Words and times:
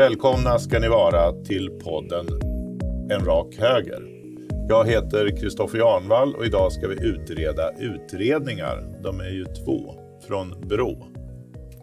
Välkomna 0.00 0.58
ska 0.58 0.78
ni 0.78 0.88
vara 0.88 1.32
till 1.32 1.70
podden 1.70 2.26
En 3.10 3.24
rak 3.24 3.54
höger. 3.58 4.02
Jag 4.68 4.86
heter 4.86 5.40
Kristoffer 5.40 5.78
Jarnvall 5.78 6.34
och 6.34 6.46
idag 6.46 6.72
ska 6.72 6.88
vi 6.88 7.06
utreda 7.06 7.72
utredningar. 7.78 9.02
De 9.02 9.20
är 9.20 9.30
ju 9.30 9.44
två 9.44 9.94
från 10.26 10.68
Brå. 10.68 11.06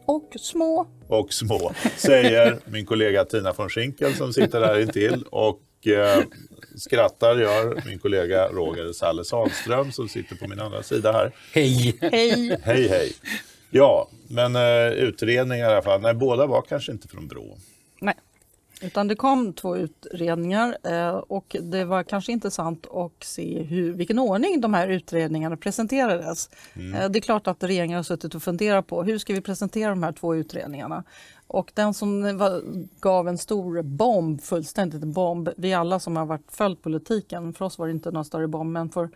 Och 0.05 0.31
små. 0.39 0.87
Och 1.07 1.33
små, 1.33 1.71
säger 1.97 2.57
min 2.65 2.85
kollega 2.85 3.25
Tina 3.25 3.53
von 3.53 3.69
Schinkel 3.69 4.13
som 4.13 4.33
sitter 4.33 4.61
här 4.61 4.79
intill. 4.79 5.23
Och 5.31 5.87
eh, 5.87 6.23
skrattar 6.75 7.35
gör 7.35 7.83
min 7.85 7.99
kollega 7.99 8.47
Roger 8.47 8.93
Salle 8.93 9.23
Salström 9.23 9.91
som 9.91 10.09
sitter 10.09 10.35
på 10.35 10.47
min 10.47 10.59
andra 10.59 10.83
sida 10.83 11.11
här. 11.11 11.31
Hej! 11.53 11.97
Hej! 12.01 12.57
Hej 12.63 12.87
hej! 12.87 13.13
Ja, 13.69 14.09
men 14.27 14.55
eh, 14.55 14.93
utredningar 14.93 15.69
i 15.69 15.73
alla 15.73 15.81
fall. 15.81 16.01
Nej, 16.01 16.13
båda 16.13 16.45
var 16.45 16.61
kanske 16.61 16.91
inte 16.91 17.07
från 17.07 17.27
Brå. 17.27 17.57
Utan 18.81 19.07
det 19.07 19.15
kom 19.15 19.53
två 19.53 19.77
utredningar 19.77 20.77
eh, 20.83 21.09
och 21.09 21.55
det 21.61 21.85
var 21.85 22.03
kanske 22.03 22.31
intressant 22.31 22.87
att 22.91 23.23
se 23.23 23.63
hur, 23.63 23.93
vilken 23.93 24.19
ordning 24.19 24.61
de 24.61 24.73
här 24.73 24.87
utredningarna 24.87 25.57
presenterades. 25.57 26.49
Eh, 26.75 27.09
Det 27.09 27.19
är 27.19 27.21
klart 27.21 27.47
att 27.47 27.63
regeringen 27.63 27.95
har 27.95 28.03
suttit 28.03 28.35
och 28.35 28.43
funderat 28.43 28.87
på 28.87 29.03
hur 29.03 29.17
ska 29.17 29.33
vi 29.33 29.41
presentera 29.41 29.89
de 29.89 30.03
här 30.03 30.11
två 30.11 30.35
utredningarna. 30.35 31.03
Och 31.47 31.71
den 31.73 31.93
som 31.93 32.37
var, 32.37 32.61
gav 32.99 33.27
en 33.27 33.37
stor 33.37 33.81
bomb, 33.81 34.41
fullständigt 34.41 35.03
en 35.03 35.13
bomb, 35.13 35.49
vi 35.57 35.73
alla 35.73 35.99
som 35.99 36.17
har 36.17 36.25
varit 36.25 36.51
följt 36.51 36.81
politiken, 36.81 37.53
för 37.53 37.65
oss 37.65 37.77
var 37.77 37.87
det 37.87 37.91
inte 37.91 38.11
någon 38.11 38.25
större 38.25 38.47
bomb, 38.47 38.71
men 38.71 38.89
för, 38.89 39.09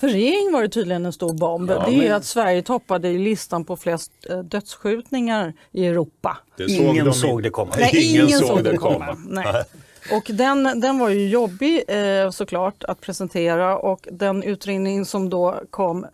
för 0.00 0.08
regeringen 0.08 0.52
var 0.52 0.62
det 0.62 0.68
tydligen 0.68 1.06
en 1.06 1.12
stor 1.12 1.32
bomb. 1.32 1.70
Ja, 1.70 1.84
det 1.88 1.94
är 1.94 1.98
men- 1.98 2.12
att 2.12 2.24
Sverige 2.24 2.62
toppade 2.62 3.08
i 3.08 3.18
listan 3.18 3.64
på 3.64 3.76
flest 3.76 4.12
eh, 4.30 4.38
dödsskjutningar 4.38 5.52
i 5.72 5.86
Europa. 5.86 6.38
Det 6.56 6.64
Ingen 6.64 7.04
de- 7.04 7.12
såg 7.14 7.42
det 7.42 7.50
komma. 7.50 7.74
Nej, 7.78 8.14
Ingen 8.14 8.28
såg 8.38 8.64
det 8.64 8.76
komma. 8.76 9.16
Nej. 9.26 9.64
Och 10.12 10.30
den, 10.34 10.80
den 10.80 10.98
var 10.98 11.08
ju 11.08 11.28
jobbig 11.28 11.84
eh, 11.88 12.30
såklart 12.30 12.84
att 12.84 13.00
presentera 13.00 13.78
och 13.78 14.08
den 14.12 14.42
utredning 14.42 15.04
som 15.04 15.30
då 15.30 15.60
kom 15.70 16.06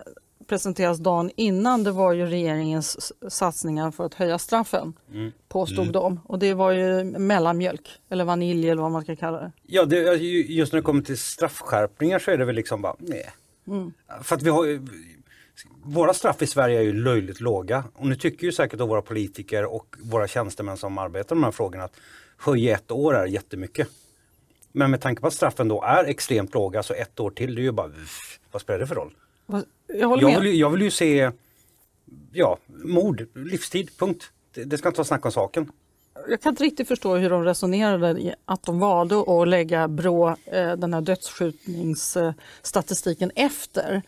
presenteras 0.48 0.98
dagen 0.98 1.30
innan 1.36 1.84
det 1.84 1.90
var 1.90 2.12
ju 2.12 2.27
regeringens 2.27 3.12
satsningar 3.28 3.90
för 3.90 4.05
att 4.06 4.14
höja 4.14 4.38
straffen 4.38 4.92
påstod 5.48 5.92
de. 5.92 6.20
Och 6.24 6.38
det 6.38 6.55
var 6.55 6.70
ju 6.70 7.05
mellanmjölk 7.05 7.88
eller 8.10 8.24
vanilj 8.24 8.70
eller 8.70 8.82
vad 8.82 8.90
man 8.90 9.02
ska 9.02 9.16
kalla 9.16 9.38
det. 9.40 9.52
Ja, 9.66 9.84
det, 9.84 9.96
just 9.96 10.72
när 10.72 10.80
det 10.80 10.84
kommer 10.84 11.02
till 11.02 11.18
straffskärpningar 11.18 12.18
så 12.18 12.30
är 12.30 12.38
det 12.38 12.44
väl 12.44 12.55
liksom 12.55 12.82
bara, 12.82 12.94
nej. 12.98 13.30
För 14.22 14.36
att 14.36 14.42
vi 14.42 14.50
har 14.50 14.80
våra 15.84 16.14
straff 16.14 16.42
i 16.42 16.46
Sverige 16.46 16.78
är 16.78 16.82
ju 16.82 16.92
löjligt 16.92 17.40
låga. 17.40 17.84
Och 17.94 18.06
nu 18.06 18.16
tycker 18.16 18.46
ju 18.46 18.52
säkert 18.52 18.78
då 18.78 18.86
våra 18.86 19.02
politiker 19.02 19.64
och 19.64 19.96
våra 20.02 20.28
tjänstemän 20.28 20.76
som 20.76 20.98
arbetar 20.98 21.36
med 21.36 21.40
de 21.42 21.44
här 21.44 21.52
frågorna 21.52 21.84
att 21.84 21.96
höja 22.38 22.74
ett 22.74 22.90
år 22.90 23.14
är 23.16 23.26
jättemycket. 23.26 23.88
Men 24.72 24.90
med 24.90 25.00
tanke 25.00 25.20
på 25.20 25.26
att 25.26 25.34
straffen 25.34 25.68
då 25.68 25.82
är 25.82 26.04
extremt 26.04 26.54
låga, 26.54 26.82
så 26.82 26.94
ett 26.94 27.20
år 27.20 27.30
till, 27.30 27.54
det 27.54 27.60
är 27.60 27.62
ju 27.62 27.72
bara, 27.72 27.90
vad 28.52 28.62
spelar 28.62 28.78
det 28.80 28.86
för 28.86 28.94
roll? 28.94 29.14
Jag 29.86 30.08
håller 30.08 30.22
Jag 30.22 30.30
med. 30.32 30.40
vill, 30.40 30.52
ju- 30.52 30.58
jag 30.58 30.70
vill 30.70 30.82
ju 30.82 30.90
se, 30.90 31.30
ja, 32.32 32.58
mord, 32.66 33.26
livstid, 33.34 33.90
punkt. 33.98 34.30
Det, 34.54 34.64
det 34.64 34.78
ska 34.78 34.88
inte 34.88 34.98
vara 34.98 35.04
snack 35.06 35.24
om 35.26 35.32
saken. 35.32 35.72
Jag 36.28 36.40
kan 36.40 36.50
inte 36.50 36.64
riktigt 36.64 36.88
förstå 36.88 37.16
hur 37.16 37.30
de 37.30 37.44
resonerade 37.44 38.34
att 38.44 38.62
de 38.62 38.78
valde 38.78 39.20
att 39.20 39.48
lägga 39.48 39.88
Brå, 39.88 40.28
eh, 40.28 40.72
den 40.72 40.94
här 40.94 41.00
dödsskjutningsstatistiken 41.00 43.30
efter. 43.34 44.02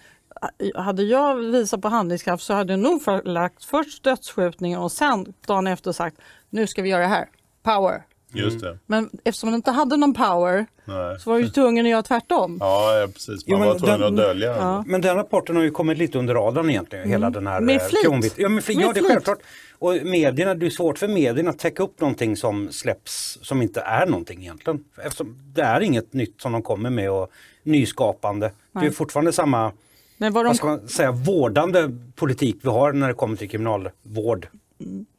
Eh, 0.58 0.82
hade 0.82 1.02
jag 1.02 1.36
visat 1.36 1.82
på 1.82 1.88
handlingskraft 1.88 2.44
så 2.44 2.54
hade 2.54 2.72
jag 2.72 2.80
nog 2.80 3.02
lagt 3.24 3.64
först 3.64 4.04
dödsskjutningen 4.04 4.80
och 4.80 4.92
sen 4.92 5.34
dagen 5.46 5.66
efter 5.66 5.92
sagt 5.92 6.16
nu 6.50 6.66
ska 6.66 6.82
vi 6.82 6.88
göra 6.88 7.03
det 7.03 7.08
här. 7.08 7.28
Power. 7.62 8.03
Just 8.44 8.60
det. 8.60 8.78
Men 8.86 9.10
eftersom 9.24 9.47
man 9.50 9.54
inte 9.54 9.70
hade 9.70 9.97
någon 9.97 10.14
power 10.14 10.66
Nej. 10.84 11.20
så 11.20 11.30
var 11.30 11.38
du 11.38 11.48
tvungen 11.48 11.86
att 11.86 11.91
göra 11.91 12.02
tvärtom. 12.02 12.56
Ja, 12.60 12.98
ja, 13.00 13.06
precis. 13.06 13.28
Man 13.28 13.38
Jo, 13.47 13.58
men 13.58 13.69
var 13.69 13.78
tvungen 13.78 14.00
den- 14.00 14.08
att 14.08 14.16
dölja. 14.16 14.56
Ja. 14.56 14.84
Men 14.86 15.00
den 15.00 15.16
rapporten 15.16 15.56
har 15.56 15.62
ju 15.62 15.70
kommit 15.70 15.98
lite 15.98 16.19
under 16.19 16.34
radarn 16.34 16.70
egentligen, 16.70 17.08
hela 17.08 17.30
den 17.30 17.46
här 17.46 17.60
Med 17.60 17.76
eh, 17.76 17.82
flit. 17.82 18.34
Ja, 18.36 18.48
med 18.48 18.64
flit. 18.64 18.76
Med 18.78 18.86
ja, 18.86 18.92
det 18.92 19.00
är 19.00 19.04
självklart. 19.08 19.38
Och 19.78 19.92
medierna, 20.04 20.54
det 20.54 20.66
är 20.66 20.70
svårt 20.70 20.98
för 20.98 21.08
medierna 21.08 21.50
att 21.50 21.58
täcka 21.58 21.82
upp 21.82 22.00
någonting 22.00 22.36
som 22.36 22.72
släpps 22.72 23.38
som 23.42 23.62
inte 23.62 23.80
är 23.80 24.06
någonting 24.06 24.41
egentligen. 24.42 24.84
Eftersom 25.04 25.36
det 25.54 25.62
är 25.62 25.80
inget 25.80 26.12
nytt 26.12 26.41
som 26.41 26.52
de 26.52 26.62
kommer 26.62 26.91
med 26.91 27.10
och 27.10 27.30
nyskapande. 27.62 28.46
Det 28.72 28.78
är 28.78 28.82
Nej. 28.82 28.91
fortfarande 28.92 29.32
samma, 29.32 29.72
Men 30.16 30.32
vad 30.32 30.44
de, 30.44 30.48
vad 30.48 30.56
ska 30.56 30.66
man 30.66 30.88
säga, 30.88 31.12
vårdande 31.12 31.91
politik 32.14 32.56
vi 32.62 32.69
har 32.69 32.92
när 32.92 33.08
det 33.08 33.14
kommer 33.14 33.36
till 33.36 33.50
kriminalvård. 33.50 34.48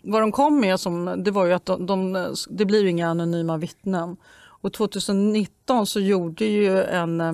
Vad 0.04 0.22
de 0.22 0.32
kom 0.32 0.60
med 0.60 0.80
som, 0.80 1.24
det 1.24 1.32
var 1.32 1.46
ju 1.46 1.54
att 1.54 1.66
de, 1.66 1.86
de, 1.86 2.36
det 2.50 2.66
blir 2.66 2.84
ju 2.84 2.90
inga 2.90 3.08
anonyma 3.08 3.58
vittnen. 3.58 4.18
Och 4.62 4.74
2019 4.74 5.88
så 5.88 6.00
gjorde 6.00 6.46
ju 6.46 6.84
en 6.84 7.22
eh, 7.22 7.34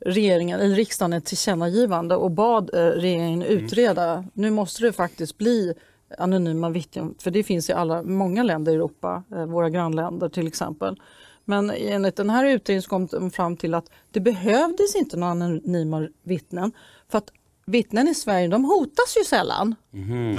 regeringen, 0.00 0.60
eller 0.60 0.74
riksdagen 0.74 1.12
ett 1.12 1.24
tillkännagivande 1.24 2.16
och 2.16 2.30
bad 2.30 2.70
eh, 2.74 2.78
regeringen 2.78 3.42
utreda. 3.42 4.24
Nu 4.32 4.50
måste 4.50 4.82
det 4.82 4.92
faktiskt 4.92 5.38
bli 5.38 5.74
anonyma 6.18 6.70
vittnen, 6.70 7.14
för 7.18 7.30
det 7.30 7.42
finns 7.42 7.70
i 7.70 7.72
alla, 7.72 8.02
många 8.02 8.42
länder 8.42 8.72
i 8.72 8.74
Europa, 8.74 9.22
eh, 9.32 9.46
våra 9.46 9.70
grannländer 9.70 10.28
till 10.28 10.46
exempel. 10.46 11.00
Men 11.44 11.70
enligt 11.70 12.16
den 12.16 12.30
här 12.30 12.44
utredningen 12.44 12.82
kom 12.82 13.06
de 13.06 13.30
fram 13.30 13.56
till 13.56 13.74
att 13.74 13.90
det 14.10 14.20
behövdes 14.20 14.94
inte 14.94 15.16
några 15.16 15.30
anonyma 15.30 16.08
vittnen 16.22 16.72
för 17.08 17.18
att 17.18 17.32
vittnen 17.66 18.08
i 18.08 18.14
Sverige 18.14 18.48
de 18.48 18.64
hotas 18.64 19.16
ju 19.20 19.24
sällan. 19.24 19.74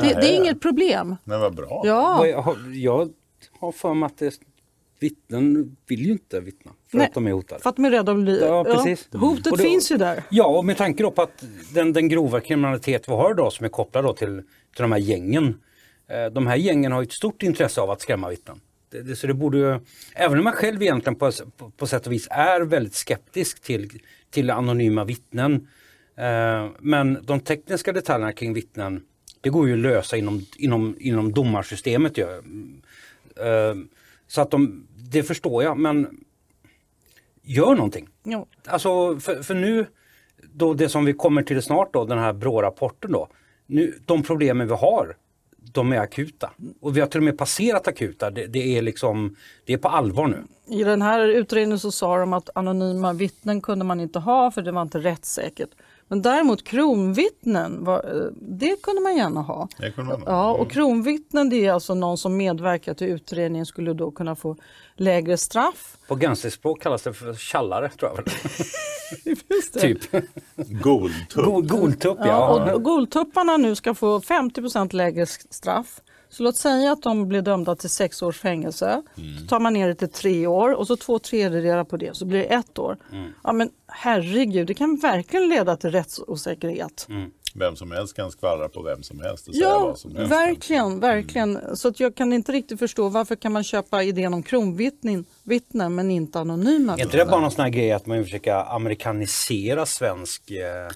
Det, 0.01 0.13
det 0.21 0.33
är 0.33 0.35
inget 0.35 0.61
problem. 0.61 1.15
Men 1.23 1.39
vad 1.39 1.55
bra. 1.55 1.81
Ja. 1.85 2.27
Jag 2.27 2.41
har, 2.41 2.57
jag 2.73 3.09
har 3.59 3.71
för 3.71 3.93
mig 3.93 4.07
att 4.07 4.17
det, 4.17 4.39
vittnen 4.99 5.75
vill 5.87 6.05
ju 6.05 6.11
inte 6.11 6.39
vittna 6.39 6.71
för 6.91 6.97
Nej, 6.97 7.07
att 7.07 7.13
de 7.13 7.27
är 7.27 7.31
hotade. 7.31 7.61
För 7.61 7.69
att 7.69 7.75
de 7.75 7.85
är 7.85 7.91
rädda 7.91 8.11
att 8.11 8.19
bli... 8.19 8.39
Ja, 8.41 8.63
precis. 8.63 9.09
hotet 9.13 9.51
Och 9.51 9.57
det- 9.57 9.63
finns 9.63 9.91
ju 9.91 9.97
där. 9.97 10.23
Ja, 10.29 10.45
och 10.57 10.65
med 10.65 10.77
tanke 10.77 11.03
då 11.03 11.11
på 11.11 11.21
att 11.21 11.43
den, 11.73 11.93
den 11.93 12.09
grova 12.09 12.39
kriminalitet 12.39 13.09
vi 13.09 13.13
har 13.13 13.31
idag 13.31 13.53
som 13.53 13.65
är 13.65 13.69
kopplad 13.69 14.03
då 14.03 14.13
till, 14.13 14.41
till 14.75 14.81
de 14.81 14.91
här 14.91 14.99
gängen. 14.99 15.59
Eh, 16.07 16.25
de 16.33 16.47
här 16.47 16.55
gängen 16.55 16.91
har 16.91 17.01
ju 17.01 17.05
ett 17.05 17.11
stort 17.11 17.43
intresse 17.43 17.81
av 17.81 17.89
att 17.89 18.01
skrämma 18.01 18.29
vittnen. 18.29 18.59
Det, 18.91 19.01
det, 19.01 19.15
så 19.15 19.27
det 19.27 19.33
borde 19.33 19.57
ju, 19.57 19.79
även 20.15 20.37
om 20.37 20.43
man 20.43 20.53
själv 20.53 20.81
egentligen 20.81 21.15
på, 21.15 21.31
på, 21.57 21.69
på 21.69 21.87
sätt 21.87 22.07
och 22.07 22.13
vis 22.13 22.27
är 22.31 22.61
väldigt 22.61 22.95
skeptisk 22.95 23.59
till, 23.61 23.89
till 24.31 24.49
anonyma 24.49 25.03
vittnen. 25.03 25.67
Eh, 26.15 26.69
men 26.79 27.17
de 27.23 27.39
tekniska 27.39 27.91
detaljerna 27.91 28.33
kring 28.33 28.53
vittnen, 28.53 29.03
det 29.41 29.49
går 29.49 29.67
ju 29.67 29.73
att 29.73 29.79
lösa 29.79 30.17
inom, 30.17 30.45
inom, 30.57 30.95
inom 30.99 31.31
domarsystemet. 31.31 32.17
Ju. 32.17 32.23
Eh, 32.23 33.75
så 34.27 34.41
att 34.41 34.51
de, 34.51 34.87
det 35.11 35.23
förstår 35.23 35.63
jag, 35.63 35.77
men 35.77 36.23
gör 37.41 37.75
någonting. 37.75 38.07
Jo. 38.23 38.47
Alltså 38.65 39.19
för, 39.19 39.43
för 39.43 39.55
nu, 39.55 39.85
då 40.53 40.73
det 40.73 40.89
som 40.89 41.05
vi 41.05 41.13
kommer 41.13 41.43
till 41.43 41.61
snart 41.61 41.93
då, 41.93 42.05
den 42.05 42.19
här 42.19 42.33
BRÅ-rapporten 42.33 43.11
då. 43.11 43.27
Nu, 43.65 43.99
de 44.05 44.23
problemen 44.23 44.67
vi 44.67 44.73
har, 44.73 45.17
de 45.57 45.93
är 45.93 45.97
akuta. 45.97 46.51
Och 46.81 46.97
vi 46.97 46.99
har 46.99 47.07
till 47.07 47.19
och 47.19 47.23
med 47.23 47.37
passerat 47.37 47.87
akuta. 47.87 48.31
Det, 48.31 48.47
det 48.47 48.77
är 48.77 48.81
liksom, 48.81 49.35
det 49.65 49.73
är 49.73 49.77
på 49.77 49.87
allvar 49.87 50.27
nu. 50.27 50.43
I 50.67 50.83
den 50.83 51.01
här 51.01 51.27
utredningen 51.27 51.79
så 51.79 51.91
sa 51.91 52.17
de 52.17 52.33
att 52.33 52.49
anonyma 52.55 53.13
vittnen 53.13 53.61
kunde 53.61 53.85
man 53.85 53.99
inte 53.99 54.19
ha 54.19 54.51
för 54.51 54.61
det 54.61 54.71
var 54.71 54.81
inte 54.81 54.99
rättssäkert. 54.99 55.69
Men 56.07 56.21
däremot 56.21 56.63
kronvittnen, 56.63 57.83
var, 57.83 57.95
eh, 58.25 58.31
det 58.41 58.81
kunde 58.83 59.01
man 59.01 59.17
gärna 59.17 59.41
ha. 59.41 59.67
Det 59.77 59.91
kunde 59.91 60.11
man 60.11 60.21
ha. 60.21 60.27
Ja, 60.31 60.51
och 60.53 60.71
kronvittnen 60.71 61.49
det 61.49 61.65
är 61.65 61.71
alltså 61.73 61.93
någon 61.95 62.17
som 62.17 62.37
medverkar 62.37 62.93
till 62.93 63.07
utredningen 63.07 63.65
skulle 63.65 63.93
då 63.93 64.11
kunna 64.11 64.35
få 64.35 64.55
lägre 64.95 65.37
straff. 65.37 65.97
På 66.07 66.15
gangsterspråk 66.15 66.81
kallas 66.81 67.01
det 67.03 67.13
för 67.13 67.33
tjallare 67.33 67.89
tror 67.89 68.11
jag 68.11 68.15
väl. 68.17 68.25
Just 69.49 69.73
det. 69.73 69.79
typ. 69.79 70.01
Goltupp. 70.81 71.45
Go- 71.45 71.61
Goltupp 71.61 72.17
ja. 72.19 72.25
Ja, 72.67 72.73
och 72.73 72.83
Goltupparna 72.83 73.57
nu 73.57 73.75
ska 73.75 73.93
få 73.93 74.19
50% 74.19 74.93
lägre 74.95 75.25
straff. 75.25 76.01
Så 76.33 76.43
låt 76.43 76.55
säga 76.55 76.91
att 76.91 77.01
de 77.01 77.27
blir 77.27 77.41
dömda 77.41 77.75
till 77.75 77.89
sex 77.89 78.21
års 78.21 78.39
fängelse. 78.39 79.03
Så 79.41 79.47
tar 79.47 79.59
man 79.59 79.73
ner 79.73 79.87
det 79.87 79.95
till 79.95 80.09
tre 80.09 80.47
år 80.47 80.71
och 80.73 80.87
så 80.87 80.95
två 80.97 81.19
tredjedelar 81.19 81.83
på 81.83 81.97
det 81.97 82.15
så 82.17 82.25
blir 82.25 82.39
det 82.39 82.45
ett 82.45 82.79
år. 82.79 82.97
Ja 83.43 83.53
men 83.53 83.69
herregud, 83.87 84.67
det 84.67 84.73
kan 84.73 84.95
verkligen 84.95 85.49
leda 85.49 85.75
till 85.77 85.91
rättsosäkerhet. 85.91 87.07
Vem 87.55 87.75
som 87.75 87.91
helst 87.91 88.15
kan 88.15 88.31
skvallra 88.31 88.69
på 88.69 88.81
vem 88.81 89.03
som 89.03 89.19
helst 89.21 89.47
och 89.47 89.53
säga 89.55 89.65
Ja, 89.67 89.79
vad 89.85 89.99
som 89.99 90.15
helst. 90.15 90.31
verkligen, 90.31 90.99
verkligen. 90.99 91.77
Så 91.77 91.87
att 91.87 91.99
jag 91.99 92.15
kan 92.15 92.33
inte 92.33 92.51
riktigt 92.51 92.79
förstå 92.79 93.09
varför 93.09 93.35
kan 93.35 93.51
man 93.51 93.63
köpa 93.63 94.03
idén 94.03 94.33
om 94.33 94.43
kronvittnen 94.43 95.25
vittnen, 95.43 95.95
men 95.95 96.11
inte 96.11 96.39
anonyma 96.39 96.93
Är 96.93 97.01
inte 97.01 97.17
det 97.17 97.25
bara 97.25 97.41
någon 97.41 97.51
sån 97.51 97.63
här 97.63 97.69
grej 97.69 97.91
att 97.91 98.05
man 98.05 98.17
vill 98.17 98.25
försöka 98.25 98.63
amerikanisera 98.63 99.85
svensk 99.85 100.51
eh, 100.51 100.85
eh, 100.87 100.91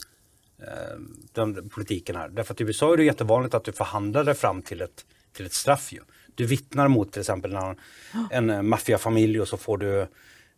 den 1.34 1.70
politiken 1.70 2.16
här? 2.16 2.30
Därför 2.30 2.54
att 2.54 2.62
i 2.62 2.64
USA 2.64 2.94
är 2.94 2.98
det 2.98 3.04
jättevanligt 3.04 3.54
att 3.56 3.64
du 3.64 3.72
förhandlar 3.72 4.24
dig 4.24 4.34
fram 4.36 4.62
till 4.62 4.82
ett, 4.82 5.06
till 5.38 5.46
ett 5.46 5.54
straff 5.54 5.94
ju. 5.94 6.00
Du 6.36 6.46
vittnar 6.46 6.88
mot 6.88 7.12
till 7.12 7.20
exempel 7.20 7.56
en, 7.56 7.76
en 8.32 8.70
maffiafamilj 8.70 9.42
och 9.42 9.48
så 9.48 9.58
får 9.58 9.78
du 9.78 10.08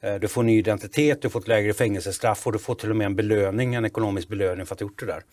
eh, 0.02 0.16
du 0.16 0.28
får 0.28 0.44
ny 0.44 0.58
identitet, 0.58 1.22
du 1.22 1.30
får 1.30 1.40
ett 1.40 1.48
lägre 1.48 1.74
fängelsestraff 1.74 2.48
och 2.48 2.54
du 2.54 2.60
får 2.60 2.76
till 2.76 2.90
och 2.90 2.96
med 2.96 3.06
en 3.06 3.16
belöning, 3.16 3.76
en 3.76 3.86
ekonomisk 3.86 4.28
belöning 4.28 4.66
för 4.66 4.76
att 4.76 4.80
du 4.80 4.86
gjort 4.86 5.00
det 5.00 5.06
där. 5.06 5.24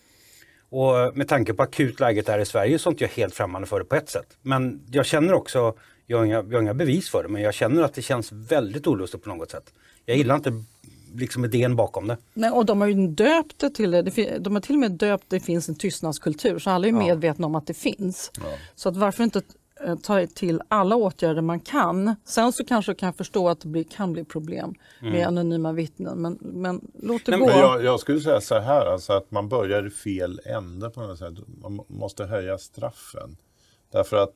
Och 0.69 0.99
eh, 0.99 1.13
med 1.13 1.27
tanke 1.27 1.53
på 1.53 1.63
akut 1.63 1.99
läget 1.99 2.27
här 2.27 2.39
i 2.39 2.45
Sverige 2.45 2.79
så 2.79 2.89
är 2.89 2.91
inte 2.91 3.03
jag 3.03 3.09
helt 3.09 3.35
främmande 3.35 3.67
för 3.67 3.79
det 3.79 3.85
på 3.85 3.95
ett 3.95 4.09
sätt. 4.09 4.37
Men 4.41 4.81
jag 4.91 5.05
känner 5.05 5.33
också 5.33 5.73
Jag 6.09 6.17
har, 6.17 6.25
inga, 6.25 6.35
jag 6.35 6.53
har 6.53 6.61
inga 6.61 6.73
bevis 6.73 7.09
för 7.09 7.23
det 7.23 7.29
men 7.29 7.41
jag 7.41 7.53
känner 7.53 7.83
att 7.83 7.93
det 7.93 8.01
känns 8.01 8.31
väldigt 8.31 8.87
olustigt 8.87 9.23
på 9.23 9.29
något 9.29 9.51
sätt. 9.51 9.73
Jag 10.05 10.17
gillar 10.17 10.35
inte 10.35 10.63
liksom 11.15 11.45
idén 11.45 11.75
bakom 11.75 12.07
det. 12.07 12.17
Nej, 12.33 12.51
och 12.51 12.65
de 12.65 12.81
har 12.81 12.87
ju 12.87 13.07
döpt 13.07 13.59
det 13.59 13.69
till 13.69 13.91
det. 13.91 14.37
De 14.39 14.53
har 14.55 14.61
till 14.61 14.75
och 14.75 14.79
med 14.79 14.91
döpt 14.91 15.25
det 15.27 15.39
finns 15.39 15.69
en 15.69 15.75
tystnadskultur 15.75 16.59
så 16.59 16.69
alla 16.69 16.87
är 16.87 16.91
medvetna 16.91 17.47
om 17.47 17.55
att 17.55 17.67
det 17.67 17.73
finns. 17.73 18.31
Så 18.75 18.89
att 18.89 18.97
varför 18.97 19.23
inte 19.23 19.41
eh, 19.85 19.95
ta 19.95 20.27
till 20.27 20.61
alla 20.67 20.95
åtgärder 20.95 21.41
man 21.41 21.59
kan. 21.59 22.15
Sen 22.25 22.53
så 22.53 22.65
kanske 22.65 22.91
jag 22.91 22.99
kan 22.99 23.13
förstå 23.13 23.49
att 23.49 23.59
det 23.59 23.67
blir, 23.67 23.83
kan 23.83 24.13
bli 24.13 24.25
problem 24.25 24.73
med 25.01 25.27
anonyma 25.27 25.71
vittnen 25.71 26.21
men, 26.21 26.37
men 26.41 26.91
låt 27.01 27.25
det 27.25 27.31
Nej, 27.31 27.39
gå. 27.39 27.45
Men 27.45 27.59
jag, 27.59 27.83
jag 27.83 27.99
skulle 27.99 28.19
säga 28.19 28.41
så 28.41 28.59
här, 28.59 28.85
alltså 28.85 29.13
att 29.13 29.31
man 29.31 29.49
börjar 29.49 29.87
i 29.87 29.89
fel 29.89 30.41
ände 30.45 30.89
på 30.89 31.01
något 31.01 31.19
sätt. 31.19 31.33
Man 31.61 31.73
må- 31.73 31.85
måste 31.87 32.25
höja 32.25 32.57
straffen. 32.57 33.37
Därför 33.91 34.17
att 34.17 34.35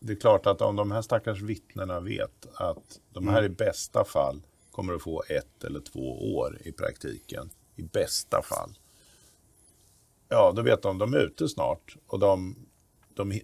det 0.00 0.12
är 0.12 0.16
klart 0.16 0.46
att 0.46 0.60
om 0.60 0.76
de 0.76 0.90
här 0.90 1.02
stackars 1.02 1.42
vittnena 1.42 2.00
vet 2.00 2.46
att 2.54 3.00
de 3.12 3.28
här 3.28 3.42
i 3.42 3.48
bästa 3.48 4.04
fall 4.04 4.42
kommer 4.76 4.94
att 4.94 5.02
få 5.02 5.22
ett 5.28 5.64
eller 5.64 5.80
två 5.80 6.36
år 6.36 6.58
i 6.64 6.72
praktiken, 6.72 7.50
i 7.76 7.82
bästa 7.82 8.42
fall. 8.42 8.78
Ja, 10.28 10.52
då 10.56 10.62
vet 10.62 10.82
de 10.82 10.92
att 10.92 10.98
de 10.98 11.14
är 11.14 11.18
ute 11.18 11.48
snart 11.48 11.96
och 12.06 12.18
de, 12.18 12.56
de, 13.14 13.40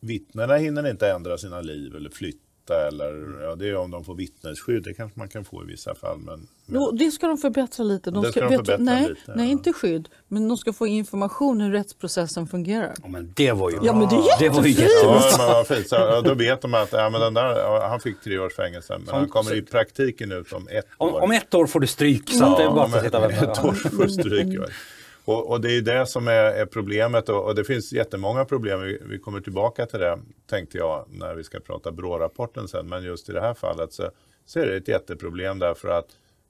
vittnena 0.00 0.56
hinner 0.56 0.90
inte 0.90 1.10
ändra 1.10 1.38
sina 1.38 1.60
liv 1.60 1.96
eller 1.96 2.10
flytta 2.10 2.45
eller, 2.74 3.42
ja 3.42 3.54
det 3.54 3.68
är 3.68 3.76
om 3.76 3.90
de 3.90 4.04
får 4.04 4.14
vittnesskydd, 4.14 4.82
det 4.82 4.94
kanske 4.94 5.18
man 5.18 5.28
kan 5.28 5.44
få 5.44 5.62
i 5.62 5.66
vissa 5.66 5.94
fall. 5.94 6.18
Men, 6.18 6.48
men 6.66 6.80
Jo, 6.82 6.90
det 6.90 7.10
ska 7.10 7.26
de 7.26 7.38
förbättra 7.38 7.84
lite. 7.84 8.10
Det 8.10 8.30
ska 8.32 8.40
de 8.40 8.48
förbättra 8.48 8.76
nej, 8.78 9.08
lite, 9.08 9.20
nej, 9.34 9.46
ja. 9.46 9.52
inte 9.52 9.72
skydd. 9.72 10.08
Men 10.28 10.48
de 10.48 10.56
ska 10.58 10.72
få 10.72 10.86
information 10.86 11.60
hur 11.60 11.72
rättsprocessen 11.72 12.46
fungerar. 12.46 12.94
Ja, 13.02 13.08
men 13.08 13.32
det 13.36 13.52
var 13.52 13.70
ju 13.70 13.78
Ja, 13.82 13.92
men 13.92 14.08
det 14.08 14.14
är 14.14 14.38
Det 14.38 14.48
var 14.48 14.62
ju 14.64 14.70
jättefint. 14.70 15.34
Ja, 15.38 15.64
fint. 15.68 15.88
Så, 15.88 15.94
ja, 15.94 16.20
då 16.20 16.34
vet 16.34 16.62
de 16.62 16.74
att 16.74 16.92
ja, 16.92 17.10
men 17.10 17.20
den 17.20 17.34
där, 17.34 17.58
ja, 17.58 17.86
han 17.88 18.00
fick 18.00 18.20
tre 18.20 18.38
års 18.38 18.54
fängelse, 18.54 18.98
men 19.04 19.14
han 19.14 19.28
kommer 19.28 19.54
i 19.54 19.62
praktiken 19.62 20.32
ut 20.32 20.52
om 20.52 20.68
ett 20.68 20.86
Om, 20.96 21.14
år. 21.14 21.20
om 21.20 21.30
ett 21.32 21.54
år 21.54 21.66
får 21.66 21.80
du 21.80 21.86
stryk 21.86 22.30
så 22.30 22.44
att 22.44 22.56
det 22.56 22.62
är 22.62 22.70
bara 22.70 22.84
om 22.84 22.94
att 22.94 23.04
sitta 23.04 23.18
och 23.18 23.24
ett, 23.32 23.42
vänta. 23.42 23.52
ett 23.52 23.64
år 23.64 23.72
får 23.72 24.04
du 24.04 24.10
stryk. 24.10 24.58
Och, 25.26 25.50
och 25.50 25.60
det 25.60 25.76
är 25.76 25.82
det 25.82 26.06
som 26.06 26.28
är, 26.28 26.32
är 26.32 26.66
problemet 26.66 27.28
och, 27.28 27.44
och 27.44 27.54
det 27.54 27.64
finns 27.64 27.92
jättemånga 27.92 28.44
problem. 28.44 28.80
Vi, 28.80 28.98
vi 29.08 29.18
kommer 29.18 29.40
tillbaka 29.40 29.86
till 29.86 30.00
det, 30.00 30.18
tänkte 30.46 30.78
jag, 30.78 31.06
när 31.10 31.34
vi 31.34 31.44
ska 31.44 31.60
prata 31.60 31.92
BRÅ-rapporten 31.92 32.68
sen. 32.68 32.88
Men 32.88 33.04
just 33.04 33.28
i 33.28 33.32
det 33.32 33.40
här 33.40 33.54
fallet 33.54 33.92
så, 33.92 34.10
så 34.44 34.60
är 34.60 34.66
det 34.66 34.76
ett 34.76 34.88
jätteproblem 34.88 35.58
därför 35.58 35.88
att 35.88 36.06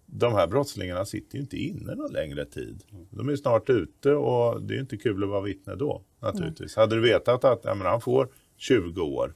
de 0.06 0.32
här 0.32 0.46
brottslingarna 0.46 1.04
sitter 1.04 1.36
ju 1.36 1.40
inte 1.40 1.56
inne 1.56 1.94
någon 1.94 2.12
längre 2.12 2.44
tid. 2.44 2.82
De 3.10 3.28
är 3.28 3.36
snart 3.36 3.70
ute 3.70 4.12
och 4.12 4.62
det 4.62 4.74
är 4.74 4.80
inte 4.80 4.96
kul 4.96 5.22
att 5.22 5.28
vara 5.28 5.40
vittne 5.40 5.74
då 5.74 6.02
naturligtvis. 6.20 6.76
Hade 6.76 6.94
du 6.94 7.02
vetat 7.02 7.44
att 7.44 7.60
ja, 7.64 7.74
han 7.74 8.00
får 8.00 8.28
20 8.56 9.02
år, 9.02 9.34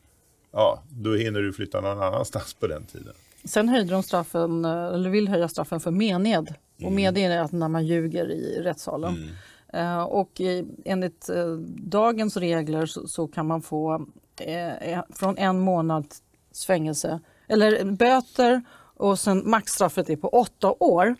ja, 0.52 0.82
då 0.90 1.14
hinner 1.14 1.40
du 1.40 1.52
flytta 1.52 1.80
någon 1.80 2.02
annanstans 2.02 2.54
på 2.54 2.66
den 2.66 2.86
tiden. 2.86 3.14
Sen 3.44 3.68
höjde 3.68 3.90
de 3.90 4.02
straffen, 4.02 4.64
eh, 4.64 4.86
eller 4.86 5.10
vill 5.10 5.28
höja 5.28 5.48
straffen 5.48 5.80
för 5.80 5.90
mened. 5.90 6.54
Mm. 6.80 6.86
Och 6.86 6.92
mened 6.92 7.18
är 7.18 7.38
att 7.38 7.52
när 7.52 7.68
man 7.68 7.86
ljuger 7.86 8.30
i 8.30 8.62
rättssalen. 8.62 9.30
Eh, 9.72 10.02
och 10.02 10.40
i, 10.40 10.66
enligt 10.84 11.28
eh, 11.28 11.52
dagens 11.76 12.36
regler 12.36 12.86
så, 12.86 13.08
så 13.08 13.26
kan 13.26 13.46
man 13.46 13.62
få 13.62 14.06
eh, 14.40 15.02
från 15.10 15.38
en 15.38 15.60
månads 15.60 16.22
fängelse, 16.66 17.20
eller 17.48 17.84
böter 17.84 18.62
och 18.96 19.18
sen 19.18 19.50
maxstraffet 19.50 20.10
är 20.10 20.16
på 20.16 20.28
åtta 20.28 20.74
år. 20.78 21.16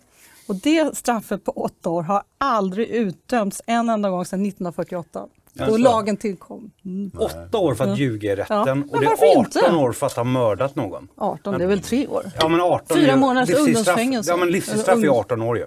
Och 0.49 0.57
det 0.57 0.97
straffet 0.97 1.45
på 1.45 1.53
åtta 1.53 1.91
år 1.91 2.03
har 2.03 2.23
aldrig 2.39 2.89
utdömts 2.89 3.63
en 3.67 3.89
enda 3.89 4.11
gång 4.11 4.25
sedan 4.25 4.47
1948. 4.47 5.27
Då 5.53 5.77
lagen 5.77 6.17
tillkom. 6.17 6.71
Mm. 6.85 7.11
Åtta 7.19 7.59
år 7.59 7.75
för 7.75 7.85
att 7.93 7.99
ljuga 7.99 8.33
i 8.33 8.37
rätten 8.37 8.57
Ja, 8.57 8.71
och 8.73 8.77
men 8.77 8.89
det 8.91 8.97
är 9.07 9.09
varför 9.11 9.27
18 9.27 9.63
inte? 9.65 9.73
år 9.77 9.93
för 9.93 10.07
att 10.07 10.13
ha 10.13 10.25
mördat 10.25 10.77
någon. 10.77 11.09
18, 11.17 11.59
det 11.59 11.65
är 11.65 11.69
väl 11.69 11.81
tre 11.83 12.07
år? 12.07 12.25
Ja, 12.41 12.49
men 12.49 12.61
18 12.61 12.97
Fyra 12.97 13.17
månaders 13.17 13.55
ungdomsfängelse. 13.59 14.31
Ja, 14.31 14.37
men 14.37 14.51
livstidsstraff 14.51 14.97
är 14.99 14.99
Eller 15.03 15.09
ung- 15.09 15.21
18 15.21 15.43
år 15.43 15.59
ju. 15.59 15.65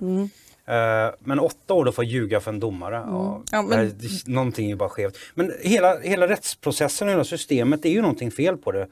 Eh, 0.66 1.12
men 1.20 1.40
åtta 1.40 1.74
år 1.74 1.86
då 1.86 1.92
för 1.92 2.02
att 2.02 2.08
ljuga 2.08 2.40
för 2.40 2.52
en 2.52 2.60
domare. 2.60 2.96
Ja, 2.96 3.30
Mm. 3.32 3.44
Ja, 3.52 3.62
men- 3.62 3.78
här- 3.78 4.30
någonting 4.32 4.66
är 4.66 4.70
ju 4.70 4.76
bara 4.76 4.90
skevt. 4.90 5.18
Men 5.36 5.52
hela, 5.62 6.00
hela 6.00 6.28
rättsprocessen 6.28 7.08
och 7.08 7.12
hela 7.12 7.24
systemet, 7.24 7.82
det 7.84 7.90
är 7.90 7.94
ju 7.94 8.02
någonting 8.02 8.32
fel 8.32 8.58
på 8.58 8.72
det. 8.72 8.88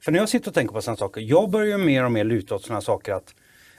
För 0.00 0.12
när 0.12 0.18
jag 0.18 0.28
sitter 0.28 0.48
och 0.48 0.54
tänker 0.54 0.74
på 0.74 0.82
sådana 0.82 0.96
saker, 0.96 1.20
jag 1.20 1.50
börjar 1.50 1.78
mer 1.78 2.04
och 2.04 2.12
mer 2.12 2.24
luta 2.24 2.54
åt 2.54 2.62
sådana 2.64 2.80
saker 2.80 3.12
att 3.12 3.34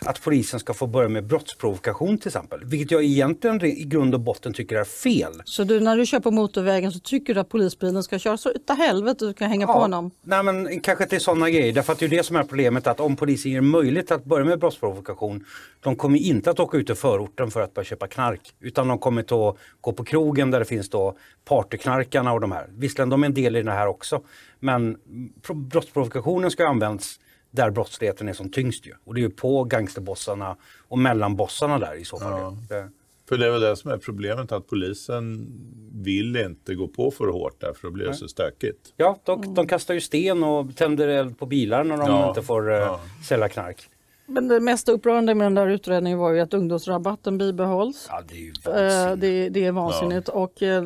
att 0.07 0.21
polisen 0.21 0.59
ska 0.59 0.73
få 0.73 0.87
börja 0.87 1.09
med 1.09 1.23
brottsprovokation 1.27 2.17
till 2.17 2.27
exempel. 2.27 2.59
Vilket 2.65 2.91
jag 2.91 3.03
egentligen 3.03 3.65
i 3.65 3.83
grund 3.83 4.13
och 4.13 4.19
botten 4.19 4.53
tycker 4.53 4.75
är 4.75 4.83
fel. 4.83 5.31
Så 5.45 5.63
du, 5.63 5.79
när 5.79 5.97
du 5.97 6.05
kör 6.05 6.19
på 6.19 6.31
motorvägen 6.31 6.91
så 6.91 6.99
tycker 6.99 7.33
du 7.33 7.39
att 7.39 7.49
polisbilen 7.49 8.03
ska 8.03 8.19
köra 8.19 8.37
så 8.37 8.51
utav 8.51 8.77
helvete 8.77 9.25
du 9.25 9.33
kan 9.33 9.49
hänga 9.49 9.67
på 9.67 9.73
honom? 9.73 10.11
Nej 10.21 10.43
men 10.43 10.79
kanske 10.81 11.03
inte 11.03 11.19
sådana 11.19 11.49
grejer. 11.49 11.73
Därför 11.73 11.93
att 11.93 11.99
det 11.99 12.05
är 12.05 12.09
det 12.09 12.23
som 12.23 12.35
är 12.35 12.43
problemet 12.43 12.87
att 12.87 12.99
om 12.99 13.15
polisen 13.15 13.51
ger 13.51 13.61
möjlighet 13.61 14.11
att 14.11 14.25
börja 14.25 14.45
med 14.45 14.59
brottsprovokation. 14.59 15.45
De 15.79 15.95
kommer 15.95 16.19
inte 16.19 16.51
att 16.51 16.59
åka 16.59 16.77
ut 16.77 16.89
i 16.89 16.95
förorten 16.95 17.51
för 17.51 17.61
att 17.61 17.73
börja 17.73 17.85
köpa 17.85 18.07
knark. 18.07 18.53
Utan 18.59 18.87
de 18.87 18.97
kommer 18.99 19.21
att 19.21 19.57
gå 19.81 19.93
på 19.93 20.03
krogen 20.03 20.51
där 20.51 20.59
det 20.59 20.65
finns 20.65 20.89
då 20.89 21.17
partyknarkarna 21.45 22.33
och 22.33 22.41
de 22.41 22.51
här. 22.51 22.67
Visserligen 22.69 23.09
de 23.09 23.23
är 23.23 23.27
en 23.27 23.33
del 23.33 23.55
i 23.55 23.63
det 23.63 23.71
här 23.71 23.87
också. 23.87 24.21
Men 24.59 24.97
pro- 25.41 25.53
brottsprovokationen 25.53 26.51
ska 26.51 26.67
användas 26.67 27.19
där 27.53 27.71
brottsligheten 27.71 28.29
är 28.29 28.33
som 28.33 28.49
tyngst 28.49 28.85
ju. 28.87 28.91
Och 29.03 29.13
det 29.13 29.19
är 29.19 29.21
ju 29.21 29.29
på 29.29 29.63
gangsterbossarna 29.63 30.57
och 30.87 30.99
mellanbossarna 30.99 31.79
där 31.79 31.95
i 31.95 32.05
så 32.05 32.19
fall. 32.19 32.31
Ja. 32.31 32.57
Det, 32.69 32.89
För 33.29 33.37
det 33.37 33.47
är 33.47 33.51
väl 33.51 33.61
det 33.61 33.75
som 33.75 33.91
är 33.91 33.97
problemet, 33.97 34.51
att 34.51 34.67
polisen 34.67 35.47
vill 35.93 36.35
inte 36.35 36.75
gå 36.75 36.87
på 36.87 37.11
för 37.11 37.27
hårt 37.27 37.61
där, 37.61 37.73
för 37.73 37.87
då 37.87 37.91
blir 37.91 38.05
det 38.05 38.13
så 38.13 38.27
stökigt. 38.27 38.93
ja, 38.97 39.19
de, 39.23 39.53
de 39.53 39.67
kastar 39.67 39.93
ju 39.93 40.01
sten 40.01 40.43
och 40.43 40.75
tänder 40.75 41.07
eld 41.07 41.39
på 41.39 41.45
bilar 41.45 41.83
när 41.83 41.97
de 41.97 42.07
Ja, 42.07 42.29
inte 42.29 42.41
får 42.41 42.71
eh, 42.71 42.77
ja. 42.77 42.99
sälja 43.27 43.49
knark. 43.49 43.89
Men 44.33 44.47
det 44.47 44.59
mest 44.59 44.89
upprörande 44.89 45.35
med 45.35 45.45
den 45.45 45.53
där 45.55 45.67
utredningen 45.67 46.19
var 46.19 46.31
ju 46.31 46.39
att 46.39 46.53
ungdomsrabatten 46.53 47.37
bibehålls. 47.37 48.07
Ja, 48.09 48.21
det 48.29 48.35
är 48.35 48.39
ju 48.39 48.53
Eh, 48.65 48.73
vansinnigt. 48.73 49.21
Det, 49.21 49.49
det 49.49 49.65
är 49.65 49.71
vansinnigt. 49.71 50.29
Och 50.29 50.63
eh, 50.63 50.83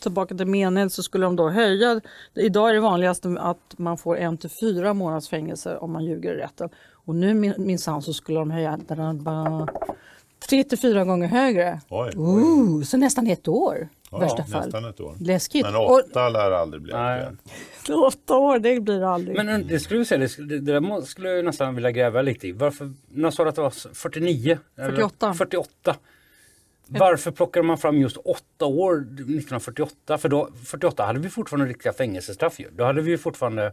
tillbaka 0.00 0.34
till 0.34 0.46
meningen 0.46 0.90
så 0.90 1.02
skulle 1.02 1.26
de 1.26 1.36
då 1.36 1.48
höja. 1.48 2.00
Idag 2.34 2.70
är 2.70 2.74
det 2.74 2.80
vanligast 2.80 3.26
att 3.38 3.74
man 3.78 3.98
får 3.98 4.16
en 4.18 4.38
till 4.38 4.50
fyra 4.62 4.94
månaders 4.94 5.28
fängelse 5.28 5.76
om 5.76 5.92
man 5.92 6.04
ljuger 6.04 6.34
i 6.34 6.36
rätten. 6.36 6.68
Och 6.92 7.14
nu 7.14 7.34
min- 7.34 7.54
minsann 7.58 8.02
så 8.02 8.12
skulle 8.12 8.38
de 8.38 8.50
höja 8.50 8.70
tre 10.38 10.64
till 10.64 10.78
fyra 10.78 11.04
gånger 11.04 11.28
högre. 11.28 11.80
Oj, 11.88 12.12
Ooh, 12.16 12.82
så 12.82 12.96
nästan 12.96 13.26
ett 13.26 13.48
år 13.48 13.88
ja, 14.10 14.18
värsta 14.18 14.44
fall. 14.44 14.64
nästan 14.64 14.84
ett 14.84 15.00
år. 15.00 15.14
Läskigt. 15.20 15.62
Men 15.66 15.76
Och 15.76 15.90
åtta 15.90 16.28
lär 16.28 16.50
aldrig 16.50 16.82
bli 16.82 16.92
aktuellt. 16.92 17.40
åtta 18.14 18.36
år, 18.36 18.58
det 18.58 18.80
blir 18.80 19.00
det 19.00 19.08
aldrig. 19.08 19.36
Men 19.36 19.48
eh, 19.48 19.58
det 19.58 19.80
skulle 19.80 20.04
säga, 20.04 20.18
det, 20.18 20.28
skulle- 20.28 20.58
det 20.58 20.80
där 20.80 21.00
skulle 21.02 21.28
jag 21.30 21.44
nästan 21.44 21.74
vilja 21.74 21.90
gräva 21.90 22.22
lite 22.22 22.48
i. 22.48 22.52
Varför, 22.52 22.92
när 23.08 23.30
sa 23.30 23.42
du 23.42 23.48
att 23.48 23.54
det 23.56 23.62
var 23.62 23.94
49? 23.94 24.58
Eller 24.76 24.88
48. 24.90 25.34
48. 25.34 25.96
Varför 26.90 27.30
plockar 27.30 27.62
man 27.62 27.78
fram 27.78 27.96
just 28.00 28.16
åtta 28.16 28.66
år 28.66 28.96
1948? 29.00 30.18
För 30.18 30.28
då, 30.28 30.48
48 30.64 31.02
hade 31.04 31.18
vi 31.20 31.28
fortfarande 31.28 31.66
riktiga 31.70 31.92
fängelsestraff 31.92 32.60
ju. 32.60 32.70
Då 32.70 32.84
hade 32.84 33.02
vi 33.02 33.18
fortfarande, 33.18 33.72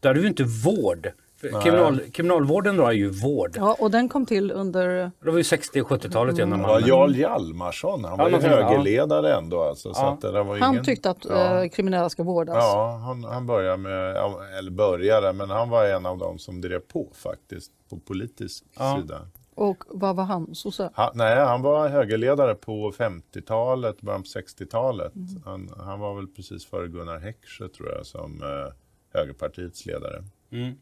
då 0.00 0.08
hade 0.08 0.20
vi 0.20 0.28
inte 0.28 0.44
vård. 0.44 1.08
Kriminal, 1.40 2.00
kriminalvården 2.12 2.76
då 2.76 2.86
är 2.86 2.92
ju 2.92 3.10
vård. 3.10 3.50
Ja, 3.56 3.76
och 3.80 3.90
den 3.90 4.08
kom 4.08 4.26
till 4.26 4.50
under... 4.50 5.10
Det 5.24 5.30
var 5.30 5.38
ju 5.38 5.44
60 5.44 5.80
och 5.80 5.88
70-talet 5.90 6.36
igen 6.36 6.50
när 6.50 6.58
Ja. 6.58 6.80
Jarl 6.80 7.14
Hjalmarsson, 7.16 8.04
han 8.04 8.18
var 8.18 8.24
ju 8.26 8.30
någonting, 8.30 8.50
ja. 8.50 8.62
högerledare 8.68 9.34
ändå. 9.34 9.62
Alltså, 9.62 9.94
så 9.94 10.00
Ja. 10.02 10.12
att 10.12 10.20
det 10.20 10.32
där 10.32 10.44
var 10.44 10.58
Han 10.58 10.72
ingen... 10.72 10.84
tyckte 10.84 11.10
att 11.10 11.24
ja. 11.24 11.62
eh, 11.62 11.68
kriminella 11.68 12.08
ska 12.08 12.22
vårdas. 12.22 12.56
Ja, 12.56 13.00
han, 13.04 13.24
han 13.24 13.46
började 13.46 13.76
med, 13.76 14.16
ja, 14.16 14.40
eller 14.58 14.70
började, 14.70 15.32
men 15.32 15.50
han 15.50 15.68
var 15.70 15.84
en 15.84 16.06
av 16.06 16.18
dem 16.18 16.38
som 16.38 16.60
drev 16.60 16.80
på 16.80 17.08
faktiskt 17.14 17.72
på 17.90 17.98
politisk 17.98 18.64
Ja. 18.78 18.98
sida. 19.00 19.20
Och 19.54 19.84
vad 19.88 20.16
var 20.16 20.24
han? 20.24 20.54
Sosse? 20.54 20.90
Han, 20.94 21.10
nej, 21.14 21.36
han 21.44 21.62
var 21.62 21.88
högerledare 21.88 22.54
på 22.54 22.92
50-talet, 22.98 24.00
början 24.00 24.22
på 24.22 24.26
60-talet. 24.28 25.14
Mm. 25.14 25.42
Han, 25.44 25.70
han 25.78 26.00
var 26.00 26.14
väl 26.14 26.26
precis 26.26 26.66
före 26.66 26.88
Gunnar 26.88 27.18
Heckscher 27.18 27.68
tror 27.68 27.92
jag 27.96 28.06
som 28.06 28.42
eh, 28.42 28.72
högerpartiets 29.20 29.86
ledare. 29.86 30.24
Mm. 30.52 30.74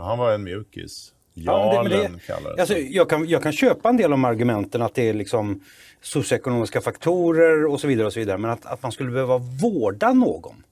Han 0.00 0.18
var 0.18 0.32
en 0.32 0.42
mjukis. 0.44 1.12
Ja, 1.34 1.74
Jarlen 1.74 1.92
men 2.02 2.12
det- 2.12 2.26
kallades 2.26 2.58
Alltså, 2.60 2.78
jag, 2.78 3.10
kan, 3.10 3.28
jag 3.28 3.42
kan 3.42 3.52
köpa 3.52 3.88
en 3.88 3.96
del 3.96 4.12
av 4.12 4.24
argumenten 4.24 4.82
att 4.82 4.94
det 4.94 5.08
är 5.08 5.14
liksom 5.14 5.60
socioekonomiska 6.02 6.80
faktorer 6.80 7.66
och 7.66 7.80
så 7.80 7.86
vidare. 7.86 8.06
och 8.06 8.12
så 8.12 8.20
vidare. 8.20 8.38
Men 8.38 8.50
att, 8.50 8.66
att 8.66 8.82
man 8.82 8.92
skulle 8.92 9.10
behöva 9.10 9.38
vårda 9.38 10.12
någon 10.12 10.62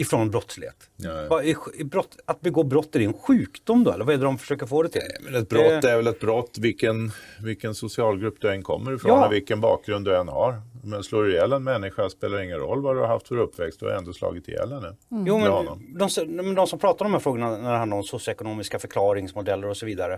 ifrån 0.00 0.30
brottslighet. 0.30 0.90
Ja, 0.96 1.42
ja. 1.42 1.54
Brott, 1.84 2.16
att 2.24 2.40
begå 2.40 2.62
brott, 2.62 2.94
är 2.94 2.98
det 2.98 3.04
en 3.04 3.12
sjukdom 3.12 3.84
då? 3.84 3.92
Eller 3.92 4.04
vad 4.04 4.14
är 4.14 4.18
det 4.18 4.24
de 4.24 4.38
försöker 4.38 4.66
få 4.66 4.82
det 4.82 4.88
till? 4.88 5.02
Men 5.20 5.34
ett 5.34 5.48
brott 5.48 5.84
är 5.84 5.96
väl 5.96 6.06
ett 6.06 6.20
brott 6.20 6.58
vilken, 6.58 7.12
vilken 7.42 7.74
socialgrupp 7.74 8.40
du 8.40 8.50
än 8.50 8.62
kommer 8.62 8.94
ifrån 8.94 9.10
Ja. 9.10 9.26
och 9.26 9.32
vilken 9.32 9.60
bakgrund 9.60 10.04
du 10.04 10.16
än 10.16 10.28
har. 10.28 10.60
Men 10.84 11.02
slår 11.02 11.22
du 11.24 11.32
ihjäl 11.32 11.52
en 11.52 11.64
människa 11.64 12.08
spelar 12.10 12.40
ingen 12.42 12.58
roll 12.58 12.82
vad 12.82 12.96
du 12.96 13.00
har 13.00 13.08
haft 13.08 13.28
för 13.28 13.36
uppväxt, 13.38 13.80
du 13.80 13.86
har 13.86 13.92
ändå 13.92 14.12
slagit 14.12 14.48
ihjäl 14.48 14.72
henne. 14.72 14.96
Jo, 15.08 15.38
Med 15.38 15.50
men 15.52 15.98
de, 15.98 16.10
som- 16.10 16.28
men 16.36 16.54
de 16.54 16.66
som 16.66 16.78
pratar 16.78 17.04
om 17.04 17.10
de 17.12 17.16
här 17.16 17.22
frågorna 17.22 17.56
när 17.56 17.72
det 17.72 17.78
handlar 17.78 17.96
om 17.96 18.02
socioekonomiska 18.04 18.78
förklaringsmodeller 18.78 19.68
och 19.68 19.76
så 19.76 19.86
vidare. 19.86 20.12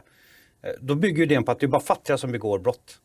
eh, 0.62 0.70
Då 0.80 0.94
bygger 0.94 1.18
ju 1.18 1.26
det 1.26 1.42
på 1.42 1.52
att 1.52 1.60
det 1.60 1.66
är 1.66 1.68
bara 1.68 1.80
fattiga 1.80 2.18
som 2.18 2.32
begår 2.32 2.58
brott. 2.58 2.98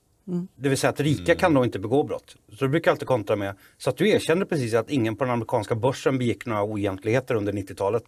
Det 0.56 0.70
vill 0.70 0.78
säga 0.78 0.90
att 0.92 1.00
rika 1.00 1.36
kan 1.36 1.54
då 1.54 1.64
inte 1.66 1.80
begå 1.80 2.04
brott. 2.04 2.36
Så 2.58 2.66
det 2.66 2.70
brukar 2.70 2.92
alltid 2.92 3.08
kontra 3.08 3.36
med. 3.36 3.56
Så 3.78 3.90
att 3.90 3.98
du 3.98 4.10
erkände 4.10 4.46
precis 4.46 4.74
att 4.74 4.90
ingen 4.90 5.16
på 5.16 5.24
den 5.24 5.34
amerikanska 5.34 5.76
börsen 5.76 6.18
begick 6.18 6.46
några 6.46 6.64
oegentligheter 6.64 7.36
under 7.36 7.54
90-talet. 7.54 8.04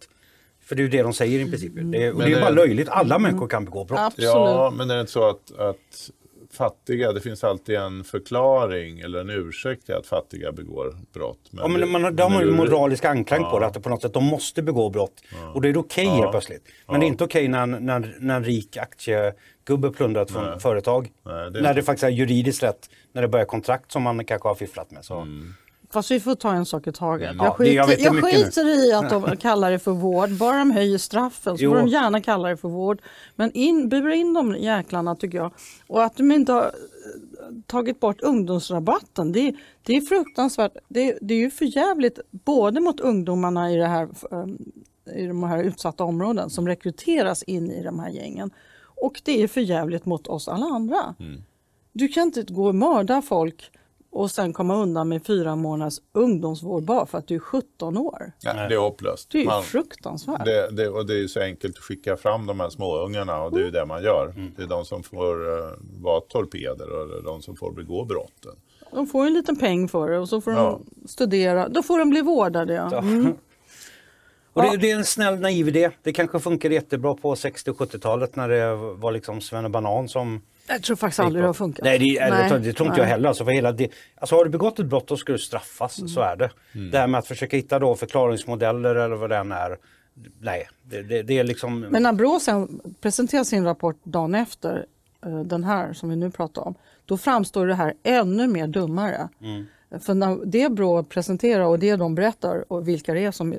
För 0.64 0.76
det 0.76 0.80
är 0.80 0.84
ju 0.84 0.88
det 0.90 1.02
de 1.02 1.12
säger 1.12 1.40
i 1.40 1.50
princip. 1.50 1.72
Det, 1.74 1.80
och 1.82 1.90
det 1.90 2.04
är 2.06 2.12
Men 2.12 2.28
ju 2.28 2.34
det- 2.34 2.40
bara 2.40 2.50
löjligt. 2.50 2.88
Alla 2.88 3.18
människor 3.18 3.48
kan 3.48 3.64
begå 3.64 3.84
brott. 3.84 3.98
Absolut. 4.00 4.28
Ja, 4.30 4.72
men 4.76 4.88
det 4.88 4.94
är 4.94 5.00
inte 5.00 5.12
så 5.12 5.28
att, 5.28 5.58
att 5.58 6.10
fattiga, 6.52 7.12
det 7.12 7.20
finns 7.20 7.44
alltid 7.44 7.74
en 7.74 8.04
förklaring 8.04 9.00
eller 9.00 9.20
en 9.20 9.30
ursäkt 9.30 9.86
till 9.86 9.94
att 9.94 10.06
fattiga 10.06 10.52
begår 10.52 10.96
brott. 11.14 11.38
Ja, 11.50 11.68
men 11.68 11.80
det- 11.80 11.86
man, 11.86 12.04
har- 12.04 12.10
de 12.10 12.32
har 12.32 12.40
ju 12.42 12.46
men 12.50 12.56
det- 12.56 12.70
moralisk 12.70 13.04
anklang 13.04 13.42
på 13.42 13.50
Ja. 13.52 13.60
det, 13.60 13.66
att 13.66 13.74
det 13.74 13.80
på 13.80 13.88
något 13.88 14.02
sätt 14.02 14.12
de 14.14 14.24
måste 14.24 14.62
begå 14.62 14.90
brott. 14.90 15.22
Och 15.54 15.62
det 15.62 15.68
är 15.68 15.78
okej 15.78 16.06
helt 16.06 16.30
plötsligt. 16.30 16.62
Men 16.88 17.00
det 17.00 17.06
är 17.06 17.08
inte 17.08 17.24
okej 17.24 17.48
när, 17.48 17.62
en- 17.62 17.70
när, 17.86 18.16
när 18.20 18.36
en 18.36 18.44
rik 18.44 18.76
aktiegubbe 18.76 19.36
plundrar 19.96 20.22
ett 20.22 20.30
från 20.30 20.60
företag. 20.60 21.12
Nej, 21.22 21.34
det 21.34 21.40
är 21.40 21.50
när 21.50 21.58
inte- 21.58 21.72
det 21.72 21.82
faktiskt 21.82 22.04
är 22.04 22.08
juridiskt 22.08 22.62
rätt, 22.62 22.90
när 23.12 23.22
det 23.22 23.28
börjar 23.28 23.46
kontrakt 23.46 23.92
som 23.92 24.02
man 24.02 24.24
kanske 24.24 24.48
har 24.48 24.54
fifflat 24.54 24.90
med. 24.90 25.04
Så. 25.04 25.26
Fast 25.90 26.10
vi 26.10 26.20
får 26.20 26.34
ta 26.34 26.52
en 26.52 26.66
sak 26.66 26.86
i 26.86 26.92
taget. 26.92 27.30
Ja, 27.38 27.44
Jag 27.44 27.46
jag 27.46 27.88
skiter, 27.88 28.04
jag 28.04 28.14
nu. 28.14 28.22
skiter 28.22 28.88
i 28.88 28.92
att 28.92 29.10
de 29.10 29.36
kallar 29.40 29.70
det 29.70 29.78
för 29.78 29.90
vård. 29.92 30.30
Bara 30.30 30.58
de 30.58 30.70
höjer 30.70 30.98
straffen 30.98 31.58
så 31.58 31.64
Jo. 31.64 31.70
får 31.70 31.76
de 31.78 31.88
gärna 31.88 32.20
kalla 32.20 32.48
det 32.48 32.56
för 32.56 32.68
vård. 32.68 33.02
Men 33.36 33.52
in, 33.52 33.88
bura 33.88 34.14
in 34.14 34.34
de 34.34 34.56
jäklarna 34.56 35.16
tycker 35.16 35.38
jag. 35.38 35.52
Och 35.86 36.04
att 36.04 36.16
de 36.16 36.32
inte 36.32 36.52
har 36.52 36.62
eh, 36.62 36.70
tagit 37.66 38.00
bort 38.00 38.20
ungdomsrabatten. 38.22 39.32
Det, 39.32 39.54
det 39.82 39.96
är 39.96 40.00
fruktansvärt. 40.00 40.72
Det, 40.88 41.18
det 41.20 41.34
är 41.34 41.38
ju 41.38 41.50
för 41.50 41.64
jävligt 41.76 42.18
både 42.30 42.80
mot 42.80 43.00
ungdomarna 43.00 43.72
i, 43.72 43.76
det 43.76 43.86
här, 43.86 44.08
eh, 44.30 45.16
i 45.22 45.26
de 45.26 45.42
här 45.42 45.62
utsatta 45.62 46.04
områden 46.04 46.50
som 46.50 46.68
rekryteras 46.68 47.42
in 47.42 47.70
i 47.70 47.82
de 47.82 47.98
här 47.98 48.10
gängen. 48.10 48.50
Och 48.96 49.20
det 49.24 49.42
är 49.42 49.48
för 49.48 49.60
jävligt 49.60 50.06
mot 50.06 50.26
oss 50.26 50.48
alla 50.48 50.66
andra. 50.66 51.14
Du 51.92 52.08
kan 52.08 52.22
inte 52.22 52.42
gå 52.42 52.66
och 52.66 52.74
mörda 52.74 53.22
folk 53.22 53.70
och 54.10 54.30
sen 54.30 54.52
komma 54.52 54.76
undan 54.76 55.08
med 55.08 55.26
fyra 55.26 55.56
månaders 55.56 55.98
ungdomsvård 56.12 56.82
bara 56.82 57.06
för 57.06 57.18
att 57.18 57.26
du 57.28 57.34
är 57.34 57.38
17 57.38 57.96
år. 57.98 58.32
Ja, 58.40 58.52
det 58.52 58.74
är 58.74 58.78
hopplöst. 58.78 59.30
Det 59.30 59.38
är 59.38 59.42
ju 59.42 59.46
Man- 59.48 59.62
fruktansvärt. 59.62 60.44
Det, 60.44 60.70
det, 60.70 60.88
och 60.88 61.06
det 61.06 61.20
är 61.20 61.26
så 61.26 61.40
enkelt 61.40 61.76
att 61.76 61.82
skicka 61.82 62.16
fram 62.16 62.46
de 62.46 62.60
här 62.60 62.68
småungarna 62.70 63.42
och 63.42 63.52
det 63.52 63.60
är 63.60 63.64
ju 63.64 63.70
det 63.70 63.86
man 63.86 64.02
gör. 64.02 64.34
Det 64.56 64.62
är 64.62 64.66
de 64.66 64.84
som 64.84 65.02
får 65.02 65.46
uh, 65.48 65.72
vara 66.02 66.20
torpeder 66.20 66.90
och 66.90 67.22
de 67.24 67.42
som 67.42 67.56
får 67.56 67.72
begå 67.72 68.04
brotten. 68.04 68.52
De 68.92 69.06
får 69.06 69.26
en 69.26 69.34
liten 69.34 69.56
peng 69.56 69.88
för 69.88 70.10
det 70.10 70.18
och 70.18 70.28
så 70.28 70.40
får 70.40 70.52
Ja. 70.52 70.80
de 71.02 71.08
studera. 71.08 71.68
Då 71.68 71.82
får 71.82 71.98
de 71.98 72.10
bli 72.10 72.20
vårdade. 72.20 72.74
Ja. 72.74 72.98
Mm. 72.98 73.34
Och 74.56 74.62
det, 74.62 74.76
det 74.76 74.90
är 74.90 74.96
en 74.96 75.04
snäll 75.04 75.40
naiv 75.40 75.68
idé. 75.68 75.90
Det 76.02 76.12
kanske 76.12 76.40
funkar 76.40 76.70
jättebra 76.70 77.14
på 77.14 77.36
60 77.36 77.70
och 77.70 77.76
70-talet 77.78 78.36
när 78.36 78.48
det 78.48 78.74
var 78.74 79.12
liksom 79.12 79.40
Banan 79.70 80.08
som 80.08 80.42
Jag 80.66 80.82
tror 80.82 80.96
faktiskt 80.96 81.20
aldrig 81.20 81.42
det 81.44 81.46
har 81.48 81.54
funkat. 81.54 81.84
Nej, 81.84 81.98
det, 81.98 82.18
eller, 82.18 82.42
det, 82.42 82.48
tror- 82.48 82.58
det 82.58 82.72
tror 82.72 82.88
inte 82.88 83.00
jag 83.00 83.04
nej. 83.04 83.10
heller. 83.12 83.28
Alltså, 83.28 83.44
för 83.44 83.52
hela 83.52 83.72
det, 83.72 83.88
alltså, 84.16 84.36
har 84.36 84.44
du 84.44 84.50
begått 84.50 84.78
ett 84.78 84.86
brott 84.86 85.08
då 85.08 85.16
ska 85.16 85.32
du 85.32 85.38
straffas, 85.38 85.98
Mm. 85.98 86.08
så 86.08 86.20
är 86.20 86.36
det. 86.36 86.50
Det 86.92 86.98
här 86.98 87.06
med 87.06 87.18
att 87.18 87.26
försöka 87.26 87.56
hitta 87.56 87.78
då 87.78 87.94
förklaringsmodeller 87.94 88.94
eller 88.94 89.16
vad 89.16 89.30
det 89.30 89.36
än 89.36 89.52
är. 89.52 89.78
Nej, 90.40 90.68
det, 90.82 91.02
det, 91.02 91.22
det 91.22 91.38
är 91.38 91.44
liksom... 91.44 91.80
Men 91.80 92.02
när 92.02 92.12
Brå 92.12 92.40
sen 92.40 92.80
presenterar 93.00 93.44
sin 93.44 93.64
rapport 93.64 93.96
dagen 94.04 94.34
efter 94.34 94.86
eh, 95.26 95.40
den 95.40 95.64
här 95.64 95.92
som 95.92 96.08
vi 96.10 96.16
nu 96.16 96.30
pratar 96.30 96.62
om, 96.66 96.74
då 97.04 97.16
framstår 97.18 97.66
det 97.66 97.74
här 97.74 97.94
ännu 98.02 98.46
mer 98.46 98.66
dummare. 98.66 99.28
Mm. 99.42 99.66
För 100.00 100.14
när 100.14 100.44
det 100.46 100.72
Brå 100.72 101.02
presenterar 101.02 101.64
och 101.64 101.78
det 101.78 101.96
de 101.96 102.14
berättar 102.14 102.72
och 102.72 102.88
vilka 102.88 103.14
det 103.14 103.20
är 103.24 103.30
som 103.32 103.54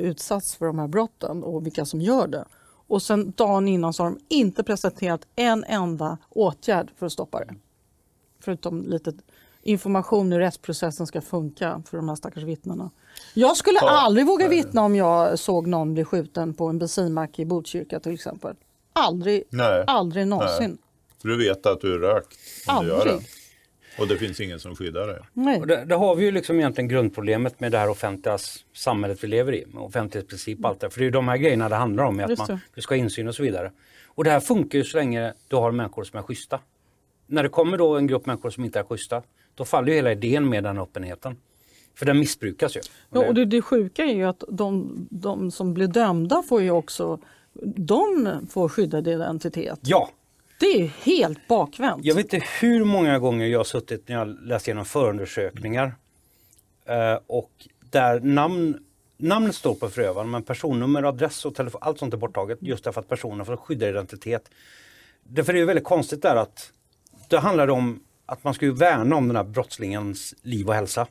utsatts 0.00 0.54
för 0.56 0.66
de 0.66 0.78
här 0.78 0.88
brotten 0.88 1.42
och 1.44 1.66
vilka 1.66 1.84
som 1.84 2.00
gör 2.00 2.26
det. 2.26 2.44
Och 2.88 3.02
sen 3.02 3.32
dagen 3.36 3.68
innan 3.68 3.92
så 3.92 4.02
har 4.02 4.10
de 4.10 4.18
inte 4.28 4.62
presenterat 4.62 5.20
en 5.36 5.64
enda 5.64 6.18
åtgärd 6.28 6.90
för 6.98 7.06
att 7.06 7.12
stoppa 7.12 7.38
det. 7.44 7.54
Förutom 8.40 8.82
lite 8.86 9.12
information 9.62 10.32
hur 10.32 10.38
rättsprocessen 10.38 11.06
ska 11.06 11.20
funka 11.20 11.82
för 11.90 11.96
de 11.96 12.08
här 12.08 12.16
stackars 12.16 12.42
vittnena. 12.42 12.90
Jag 13.34 13.56
skulle 13.56 13.78
Ja. 13.82 13.90
aldrig 13.90 14.26
våga 14.26 14.48
vittna 14.48 14.82
om 14.84 14.96
jag 14.96 15.38
såg 15.38 15.66
någon 15.66 15.94
bli 15.94 16.04
skjuten 16.04 16.54
på 16.54 16.66
en 16.66 16.78
bensinmack 16.78 17.38
i 17.38 17.44
Botkyrka 17.44 18.00
till 18.00 18.14
exempel. 18.14 18.56
Aldrig, 18.92 19.42
Nej. 19.50 19.84
aldrig 19.86 20.26
någonsin. 20.26 20.78
För 21.22 21.28
du 21.28 21.38
vet 21.38 21.66
att 21.66 21.80
du 21.80 21.94
är 21.94 21.98
rökt 21.98 22.36
om 22.68 22.84
du 22.84 22.90
gör 22.90 23.00
Aldrig. 23.00 23.16
det. 23.18 23.24
Och 23.98 24.08
det 24.08 24.16
finns 24.16 24.40
ingen 24.40 24.60
som 24.60 24.76
skyddar 24.76 25.06
dig. 25.06 25.18
Nej. 25.32 25.60
Och 25.60 25.66
det, 25.66 25.84
det 25.84 25.94
har 25.94 26.14
vi 26.14 26.24
ju 26.24 26.30
liksom 26.30 26.56
egentligen 26.56 26.88
grundproblemet 26.88 27.60
med 27.60 27.72
det 27.72 27.78
här 27.78 27.88
offentliga 27.88 28.38
samhället 28.74 29.24
vi 29.24 29.28
lever 29.28 29.54
i, 29.54 29.66
med 29.66 29.82
offentlighetsprincip 29.82 30.64
och 30.64 30.68
allt 30.68 30.80
det. 30.80 30.90
För 30.90 30.98
det 30.98 31.02
är 31.02 31.06
ju 31.06 31.10
de 31.10 31.28
här 31.28 31.36
grejerna 31.36 31.68
det 31.68 31.76
handlar 31.76 32.04
om, 32.04 32.20
att 32.20 32.38
man, 32.38 32.46
det. 32.46 32.60
du 32.74 32.80
ska 32.80 32.94
ha 32.94 32.98
insyn 32.98 33.28
och 33.28 33.34
så 33.34 33.42
vidare. 33.42 33.72
Och 34.06 34.24
det 34.24 34.30
här 34.30 34.40
funkar 34.40 34.78
ju 34.78 34.84
så 34.84 34.96
länge 34.96 35.32
du 35.48 35.56
har 35.56 35.72
människor 35.72 36.04
som 36.04 36.18
är 36.18 36.22
schyssta. 36.22 36.60
När 37.26 37.42
det 37.42 37.48
kommer 37.48 37.78
då 37.78 37.96
en 37.96 38.06
grupp 38.06 38.26
människor 38.26 38.50
som 38.50 38.64
inte 38.64 38.78
är 38.78 38.84
schyssta, 38.84 39.22
då 39.54 39.64
faller 39.64 39.88
ju 39.88 39.94
hela 39.94 40.12
idén 40.12 40.48
med 40.48 40.64
den 40.64 40.78
öppenheten. 40.78 41.36
För 41.94 42.06
den 42.06 42.18
missbrukas 42.18 42.76
ju. 42.76 42.80
Ja, 43.10 43.26
och 43.26 43.34
det, 43.34 43.44
det 43.44 43.62
sjuka 43.62 44.04
är 44.04 44.14
ju 44.14 44.24
att 44.24 44.44
de, 44.48 44.92
de 45.10 45.50
som 45.50 45.74
blir 45.74 45.86
dömda 45.86 46.42
får 46.48 46.62
ju 46.62 46.70
också 46.70 47.18
de 47.62 48.28
får 48.50 48.68
skyddad 48.68 49.08
identitet. 49.08 49.78
Ja, 49.82 50.10
det 50.58 50.66
är 50.66 50.78
ju 50.78 50.90
helt 51.02 51.48
bakvänt. 51.48 52.04
Jag 52.04 52.14
vet 52.14 52.32
inte 52.32 52.46
hur 52.60 52.84
många 52.84 53.18
gånger 53.18 53.46
jag 53.46 53.58
har 53.58 53.64
suttit 53.64 54.08
när 54.08 54.16
jag 54.16 54.28
läst 54.28 54.68
igenom 54.68 54.84
förundersökningar 54.84 55.94
eh, 56.86 57.18
och 57.26 57.50
där 57.90 58.20
namn, 58.20 58.78
namnet 59.16 59.54
står 59.54 59.74
på 59.74 59.88
förövaren 59.88 60.30
men 60.30 60.42
personnummer, 60.42 61.02
adress 61.02 61.44
och 61.44 61.54
telefon, 61.54 61.80
allt 61.84 61.98
sånt 61.98 62.14
är 62.14 62.18
borttaget 62.18 62.58
just 62.60 62.84
därför 62.84 63.00
att 63.00 63.08
personen 63.08 63.46
får 63.46 63.56
skydda 63.56 63.88
identitet. 63.88 64.50
Därför 65.22 65.54
är 65.54 65.58
det 65.58 65.64
väldigt 65.64 65.84
konstigt 65.84 66.22
där 66.22 66.36
att 66.36 66.72
det 67.28 67.38
handlar 67.38 67.70
om 67.70 68.00
att 68.26 68.44
man 68.44 68.54
ska 68.54 68.64
ju 68.64 68.72
värna 68.72 69.16
om 69.16 69.28
den 69.28 69.36
här 69.36 69.44
brottslingens 69.44 70.34
liv 70.42 70.68
och 70.68 70.74
hälsa. 70.74 71.06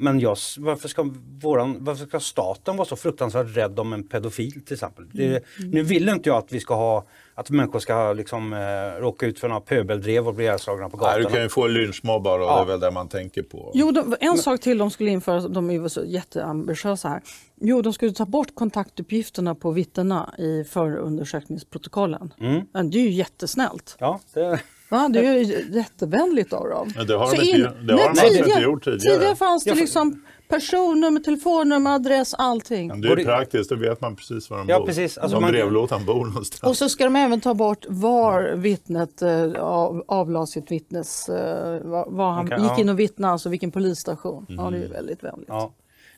Men 0.00 0.20
jag, 0.20 0.36
varför, 0.58 0.88
ska 0.88 1.10
våran, 1.42 1.76
varför 1.84 2.06
ska 2.06 2.20
staten 2.20 2.76
vara 2.76 2.88
så 2.88 2.96
fruktansvärt 2.96 3.56
rädd 3.56 3.78
om 3.78 3.92
en 3.92 4.08
pedofil 4.08 4.64
till 4.64 4.74
exempel? 4.74 5.04
Det, 5.12 5.44
Nu 5.58 5.82
vill 5.82 6.08
inte 6.08 6.28
jag 6.28 6.38
att 6.38 6.52
vi 6.52 6.60
ska 6.60 6.74
ha 6.74 7.04
att 7.34 7.50
människor 7.50 7.78
ska 7.78 8.12
liksom, 8.12 8.52
eh, 8.52 9.00
råka 9.00 9.26
ut 9.26 9.38
för 9.40 9.48
några 9.48 9.60
pöbeldrev 9.60 10.28
och 10.28 10.34
bli 10.34 10.44
ihjälslagna 10.44 10.88
på 10.88 10.96
Nej, 10.96 11.06
gatan. 11.06 11.22
du 11.22 11.28
kan 11.28 11.42
ju 11.42 11.48
få 11.48 11.66
lynchmobbar 11.66 12.38
och 12.38 12.44
Ja. 12.44 12.56
det 12.56 12.62
är 12.62 12.66
väl 12.66 12.80
det 12.80 12.90
man 12.90 13.08
tänker 13.08 13.42
på. 13.42 13.70
Jo, 13.74 13.90
de, 13.90 14.16
en 14.20 14.38
sak 14.38 14.60
till 14.60 14.78
de 14.78 14.90
skulle 14.90 15.10
införa, 15.10 15.48
de 15.48 15.70
är 15.70 15.74
ju 15.74 15.88
så 15.88 16.04
jätteambitiösa 16.04 17.08
här. 17.08 17.22
Jo, 17.60 17.82
de 17.82 17.92
skulle 17.92 18.12
ta 18.12 18.26
bort 18.26 18.54
kontaktuppgifterna 18.54 19.54
på 19.54 19.70
vittnena 19.70 20.34
i 20.38 20.64
förundersökningsprotokollen. 20.64 22.34
Mm. 22.40 22.62
Men 22.72 22.90
det 22.90 22.98
är 22.98 23.02
ju 23.02 23.10
jättesnällt. 23.10 23.96
Ja, 23.98 24.20
det, 24.34 24.60
Va? 24.90 25.08
Det 25.08 25.18
är 25.26 25.34
ju 25.38 25.64
jättevänligt 25.78 26.52
av 26.52 26.68
dem. 26.68 26.92
Men 26.96 27.06
det 27.06 27.14
har 27.16 27.26
Så 27.26 27.34
de 27.36 27.42
inte, 27.42 27.58
in- 27.60 27.86
det 27.86 27.92
har 27.92 28.30
de 28.32 28.38
inte 28.48 28.60
gjort 28.60 28.84
tidigare. 28.84 29.14
Tidigare 29.14 29.36
fanns 29.36 29.64
det 29.64 29.70
Ja, 29.70 29.74
liksom 29.76 30.22
personnummer, 30.48 31.20
telefonnummer, 31.20 31.94
adress, 31.94 32.34
allting. 32.34 33.00
Det 33.00 33.08
är 33.08 33.16
det- 33.16 33.24
praktiskt, 33.24 33.70
då 33.70 33.76
vet 33.76 34.00
man 34.00 34.16
precis 34.16 34.50
var 34.50 34.58
de 34.58 34.68
Ja, 34.68 34.78
bor. 34.78 34.86
precis. 34.86 35.18
Alltså 35.18 35.36
Var 35.36 35.40
man- 35.40 35.50
brevlådan 35.52 36.04
bor 36.04 36.26
någonstans. 36.26 36.62
Och 36.70 36.76
så 36.76 36.88
ska 36.88 37.04
de 37.04 37.16
även 37.16 37.40
ta 37.40 37.54
bort 37.54 37.84
var 37.88 38.52
vittnet 38.56 39.22
eh, 39.22 39.52
av, 39.52 40.04
avlade 40.08 40.46
sitt 40.46 40.70
vittnes... 40.70 41.28
Eh, 41.28 41.80
var, 42.06 42.30
han 42.32 42.46
Okej, 42.46 42.58
gick 42.58 42.66
ja. 42.66 42.70
Mm. 42.74 42.80
in 42.80 42.88
och 42.88 42.98
vittnade, 42.98 43.32
alltså 43.32 43.48
vilken 43.48 43.70
polisstation. 43.70 44.46
Ja, 44.48 44.70
det 44.70 44.76
är 44.76 44.80
ju 44.82 44.88
väldigt 44.88 45.22
vänligt. 45.24 45.48
ja. 45.48 45.72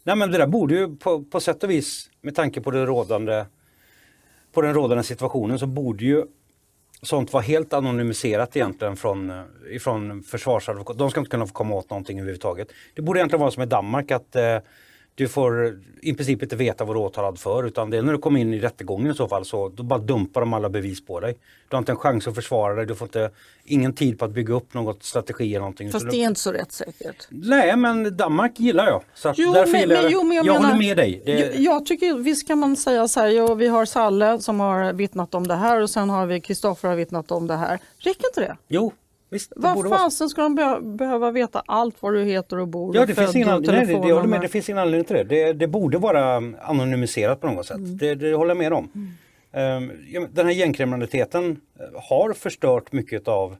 Nej 0.04 0.16
men 0.16 0.30
det 0.30 0.38
där 0.38 0.46
borde 0.46 0.74
ju 0.74 0.96
på, 0.96 1.22
på 1.24 1.40
sätt 1.40 1.64
och 1.64 1.70
vis 1.70 2.10
med 2.22 2.34
tanke 2.34 2.60
på, 2.60 2.70
det 2.70 2.86
rådande, 2.86 3.44
på 4.52 4.62
den 4.62 4.74
rådande 4.74 5.04
situationen 5.04 5.58
så 5.58 5.66
borde 5.66 6.04
ju 6.04 6.24
sånt 7.02 7.32
var 7.32 7.40
helt 7.40 7.72
anonymiserat 7.72 8.56
egentligen 8.56 8.96
från, 8.96 9.30
eh, 9.30 9.42
ifrån 9.70 10.22
försvarsadvokat. 10.22 10.98
De 10.98 11.10
ska 11.10 11.20
inte 11.20 11.30
kunna 11.30 11.46
få 11.46 11.52
komma 11.52 11.74
åt 11.74 11.90
någonting 11.90 12.18
överhuvudtaget. 12.18 12.68
Det 12.94 13.02
borde 13.02 13.20
egentligen 13.20 13.40
vara 13.40 13.50
som 13.50 13.62
i 13.62 13.66
Danmark 13.66 14.10
att 14.10 14.36
eh, 14.36 14.58
du 15.14 15.28
får 15.28 15.80
i 16.02 16.14
princip 16.14 16.42
inte 16.42 16.56
veta 16.56 16.84
vad 16.84 16.96
du 16.96 17.00
är 17.00 17.04
åtalad 17.04 17.38
för 17.38 17.64
utan 17.66 17.90
det 17.90 17.98
är 17.98 18.02
när 18.02 18.12
du 18.12 18.18
kommer 18.18 18.40
in 18.40 18.54
i 18.54 18.60
rättegången 18.60 19.10
i 19.12 19.14
så 19.14 19.28
fall 19.28 19.44
så 19.44 19.68
då 19.68 19.82
bara 19.82 19.98
dumpar 19.98 20.40
de 20.40 20.52
alla 20.54 20.68
bevis 20.68 21.06
på 21.06 21.20
dig. 21.20 21.36
Du 21.68 21.76
har 21.76 21.78
inte 21.78 21.92
en 21.92 21.96
chans 21.98 22.28
att 22.28 22.34
försvara 22.34 22.74
dig, 22.74 22.86
du 22.86 22.94
får 22.94 23.06
inte, 23.06 23.30
ingen 23.64 23.92
tid 23.92 24.18
på 24.18 24.24
att 24.24 24.30
bygga 24.30 24.54
upp 24.54 24.74
något 24.74 25.02
strategi 25.02 25.50
eller 25.50 25.58
någonting. 25.60 25.90
Fast 25.90 26.04
Så 26.04 26.10
det 26.10 26.16
är 26.16 26.26
inte 26.28 26.40
så 26.40 26.52
rättssäkert. 26.52 27.26
Nej 27.30 27.76
men 27.76 28.16
Danmark 28.16 28.60
gillar 28.60 28.86
jag. 28.86 29.02
Så 29.14 29.32
Jo, 29.36 29.52
därför 29.52 29.72
men- 29.72 29.88
men- 29.88 30.02
jag, 30.02 30.12
jo, 30.12 30.22
men 30.22 30.36
jag 30.36 30.46
jag 30.46 30.54
menar- 30.54 30.66
håller 30.68 30.78
med 30.86 30.96
dig. 30.96 31.22
Det, 31.26 31.32
Jag, 31.38 31.54
jag 31.56 31.86
tycker 31.86 32.14
visst 32.14 32.46
kan 32.46 32.58
man 32.58 32.76
säga 32.76 33.08
så 33.08 33.20
här, 33.20 33.28
ja, 33.28 33.54
vi 33.54 33.66
har 33.66 33.84
Salle 33.84 34.38
som 34.40 34.60
har 34.60 34.92
vittnat 34.92 35.34
om 35.34 35.46
det 35.46 35.54
här 35.54 35.82
och 35.82 35.90
sen 35.90 36.10
har 36.10 36.26
vi 36.26 36.40
Kristoffer 36.40 36.88
har 36.88 36.96
vittnat 36.96 37.30
om 37.30 37.46
det 37.46 37.56
här. 37.56 37.78
Räcker 37.98 38.26
inte 38.26 38.40
det? 38.40 38.56
jo, 38.68 38.92
visst. 39.32 39.52
Det 39.56 39.60
Vad 39.60 39.88
fasen 39.88 40.28
ska 40.28 40.42
de 40.42 40.54
be 40.54 40.80
behöva 40.82 41.30
veta 41.30 41.62
allt 41.66 42.02
vad 42.02 42.14
du 42.14 42.24
heter 42.24 42.58
och 42.58 42.68
bor 42.68 42.96
Ja, 42.96 43.06
det 43.06 43.14
finns 43.14 43.36
ingen, 43.36 43.48
nej, 43.48 43.60
det, 43.60 43.66
jag 43.66 43.86
telefonnummer? 43.86 44.26
med, 44.26 44.40
det 44.40 44.48
finns 44.48 44.68
ingen 44.68 44.78
anledning 44.78 45.04
till 45.04 45.16
det. 45.16 45.24
det. 45.24 45.52
Det 45.52 45.66
borde 45.66 45.98
vara 45.98 46.42
anonymiserat 46.62 47.40
på 47.40 47.46
något 47.46 47.66
sätt. 47.66 47.76
Mm. 47.76 47.96
Det, 47.96 48.14
det 48.14 48.34
håller 48.34 48.50
jag 48.50 48.58
med 48.58 48.72
om. 48.72 49.14
Ehm, 49.52 49.90
ja, 50.12 50.20
men 50.20 50.30
den 50.32 50.46
här 50.46 50.52
gängkriminaliteten 50.52 51.60
eh, 51.80 52.02
har 52.10 52.32
förstört 52.32 52.92
mycket 52.92 53.28
av 53.28 53.56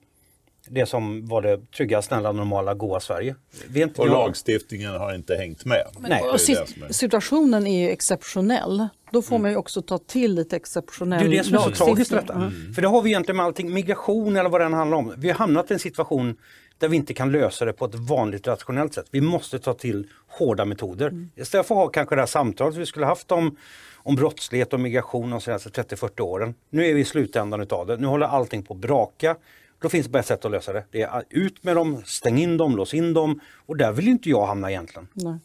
det 0.75 0.87
som 0.87 1.27
var 1.29 1.43
det 1.43 1.61
trygga, 1.77 2.03
snälla, 2.03 2.33
normala, 2.33 2.75
goa 2.75 3.01
Sverige. 3.01 3.35
Inte, 3.75 4.01
Och 4.01 4.07
jag- 4.07 4.13
lagstiftningen 4.13 4.91
har 4.93 5.15
inte 5.15 5.35
hängt 5.35 5.65
med. 5.65 5.87
Nej. 5.99 6.23
Och 6.23 6.35
är- 6.35 6.93
situationen 6.93 7.67
är 7.67 7.81
ju 7.87 7.91
exceptionell. 7.91 8.89
Då 9.13 9.23
får 9.23 9.39
man 9.39 9.51
ju 9.51 9.57
också 9.57 9.83
ta 9.83 9.99
till 9.99 10.35
lite 10.35 10.57
exceptionell 10.57 11.31
Det 11.31 11.37
är 11.37 11.39
det 11.39 11.45
som 11.45 11.55
är 11.55 11.59
så 11.59 11.65
lagstiftning. 11.65 11.95
tragiskt 11.95 12.11
detta. 12.11 12.53
För 12.75 12.83
det 12.83 12.89
har 12.89 13.03
vi 13.03 13.11
egentligen 13.11 13.37
med 13.37 13.47
allting, 13.47 13.73
migration 13.73 14.37
eller 14.37 14.51
vad 14.51 14.61
det 14.61 14.65
än 14.65 14.73
handlar 14.73 14.99
om. 14.99 15.15
Vi 15.17 15.29
har 15.31 15.35
hamnat 15.39 15.71
i 15.71 15.75
en 15.75 15.81
situation 15.81 16.37
där 16.79 16.89
vi 16.89 16.97
inte 16.97 17.15
kan 17.15 17.33
lösa 17.33 17.65
det 17.65 17.73
på 17.73 17.85
ett 17.85 17.95
vanligt 17.95 18.47
rationellt 18.47 18.95
sätt. 18.95 19.07
Vi 19.11 19.21
måste 19.21 19.59
ta 19.59 19.75
till 19.75 20.07
hårda 20.29 20.65
metoder. 20.65 21.29
Istället 21.37 21.67
för 21.67 21.75
att 21.75 21.79
ha 21.81 21.89
kanske 21.89 22.15
det 22.15 22.21
här 22.23 22.27
samtalet 22.27 22.77
vi 22.77 22.87
skulle 22.87 23.07
haft 23.07 23.33
om, 23.33 23.57
om 23.97 24.15
brottslighet 24.17 24.73
och 24.73 24.81
migration 24.81 25.31
de 25.31 25.41
senaste 25.41 25.69
30-40 25.69 26.21
åren. 26.23 26.55
Nu 26.71 26.87
är 26.87 26.95
vi 26.95 27.01
i 27.01 27.05
slutändan 27.05 27.61
utav 27.61 27.87
det. 27.87 27.97
Nu 27.97 28.07
håller 28.07 28.27
allting 28.27 28.63
på 28.63 28.75
att 28.75 28.81
braka. 28.81 29.37
Då 29.83 29.89
finns 29.89 30.07
det 30.07 30.13
bara 30.13 30.19
ett 30.19 30.27
sätt 30.27 30.45
att 30.45 30.51
lösa 30.51 30.73
det. 30.73 30.85
Det 30.91 31.03
är 31.03 31.25
ut 31.31 31.65
med 31.65 31.77
dem, 31.77 32.03
stäng 32.07 32.39
in 32.39 32.57
dem, 32.57 32.77
lås 32.77 32.95
in 32.95 33.15
dem. 33.15 33.41
Och 33.67 33.77
där 33.77 33.93
vill 33.93 34.09
inte 34.09 34.31
jag 34.31 34.47
hamna 34.47 34.71
egentligen. 34.71 35.09
Nej. 35.13 35.39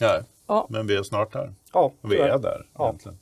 Nej. 0.00 0.22
Ja. 0.46 0.66
Men 0.70 0.86
vi 0.86 0.96
är 0.96 1.02
snart 1.02 1.32
där. 1.32 1.52
Ja, 1.72 1.92
vi 2.02 2.16
är 2.18 2.38
där 2.38 2.66
Ja. 2.74 2.84
egentligen. 2.88 3.18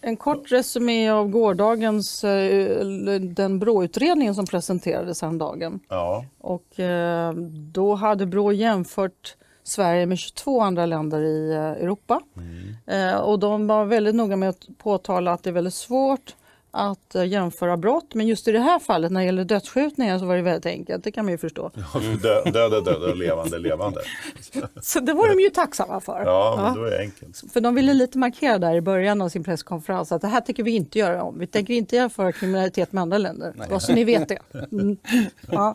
En 0.00 0.16
kort 0.16 0.52
resumé 0.52 1.10
av 1.10 1.28
gårdagens, 1.28 2.24
eh, 2.24 2.84
den 3.20 3.58
BRÅ-utredningen 3.58 4.34
som 4.34 4.46
presenterades 4.46 5.22
häromdagen. 5.22 5.80
Ja. 5.88 6.24
Och 6.38 6.80
eh, 6.80 7.32
då 7.72 7.94
hade 7.94 8.26
Brå 8.26 8.52
jämfört 8.52 9.36
Sverige 9.62 10.06
med 10.06 10.18
22 10.18 10.60
andra 10.60 10.86
länder 10.86 11.20
i 11.22 11.50
eh, 11.52 11.60
Europa. 11.62 12.20
Eh, 12.86 13.16
och 13.16 13.38
de 13.38 13.66
var 13.66 13.84
väldigt 13.84 14.14
noga 14.14 14.36
med 14.36 14.48
att 14.48 14.68
påtala 14.78 15.32
att 15.32 15.42
det 15.42 15.50
är 15.50 15.54
väldigt 15.54 15.74
svårt 15.74 16.34
att 16.70 17.14
eh, 17.14 17.24
jämföra 17.24 17.76
brott. 17.76 18.14
Men 18.14 18.26
just 18.26 18.48
i 18.48 18.52
det 18.52 18.58
här 18.58 18.78
fallet 18.78 19.12
när 19.12 19.20
det 19.20 19.26
gäller 19.26 19.44
dödsskjutningar 19.44 20.18
så 20.18 20.26
var 20.26 20.36
det 20.36 20.42
väldigt 20.42 20.66
enkelt. 20.66 21.04
Det 21.04 21.12
kan 21.12 21.24
man 21.24 21.32
ju 21.32 21.38
förstå. 21.38 21.70
Dö, 22.22 22.50
döda, 22.50 22.80
döda, 22.80 23.14
levande, 23.14 23.58
levande. 23.58 24.00
Så 24.82 25.00
det 25.00 25.12
var 25.12 25.28
de 25.28 25.42
ju 25.42 25.50
tacksamma 25.50 26.00
för. 26.00 26.22
Ja, 26.24 26.60
men 26.62 26.74
då 26.74 26.84
är 26.84 26.90
det 26.90 26.98
enkelt. 26.98 27.52
För 27.52 27.60
de 27.60 27.74
ville 27.74 27.94
lite 27.94 28.18
markera 28.18 28.58
där 28.58 28.74
i 28.74 28.80
början 28.80 29.22
av 29.22 29.28
sin 29.28 29.44
presskonferens 29.44 30.12
att 30.12 30.20
det 30.20 30.28
här 30.28 30.40
tänker 30.40 30.62
vi 30.62 30.70
inte 30.70 30.98
göra 30.98 31.22
om. 31.22 31.38
Vi 31.38 31.46
tänker 31.46 31.74
inte 31.74 31.96
jämföra 31.96 32.32
kriminalitet 32.32 32.92
med 32.92 33.02
andra 33.02 33.18
länder. 33.18 33.54
Bara 33.70 33.80
så 33.80 33.92
ni 33.92 34.04
vet 34.04 34.28
det. 34.28 34.38
Mm. 34.72 34.96
Ja. 35.50 35.74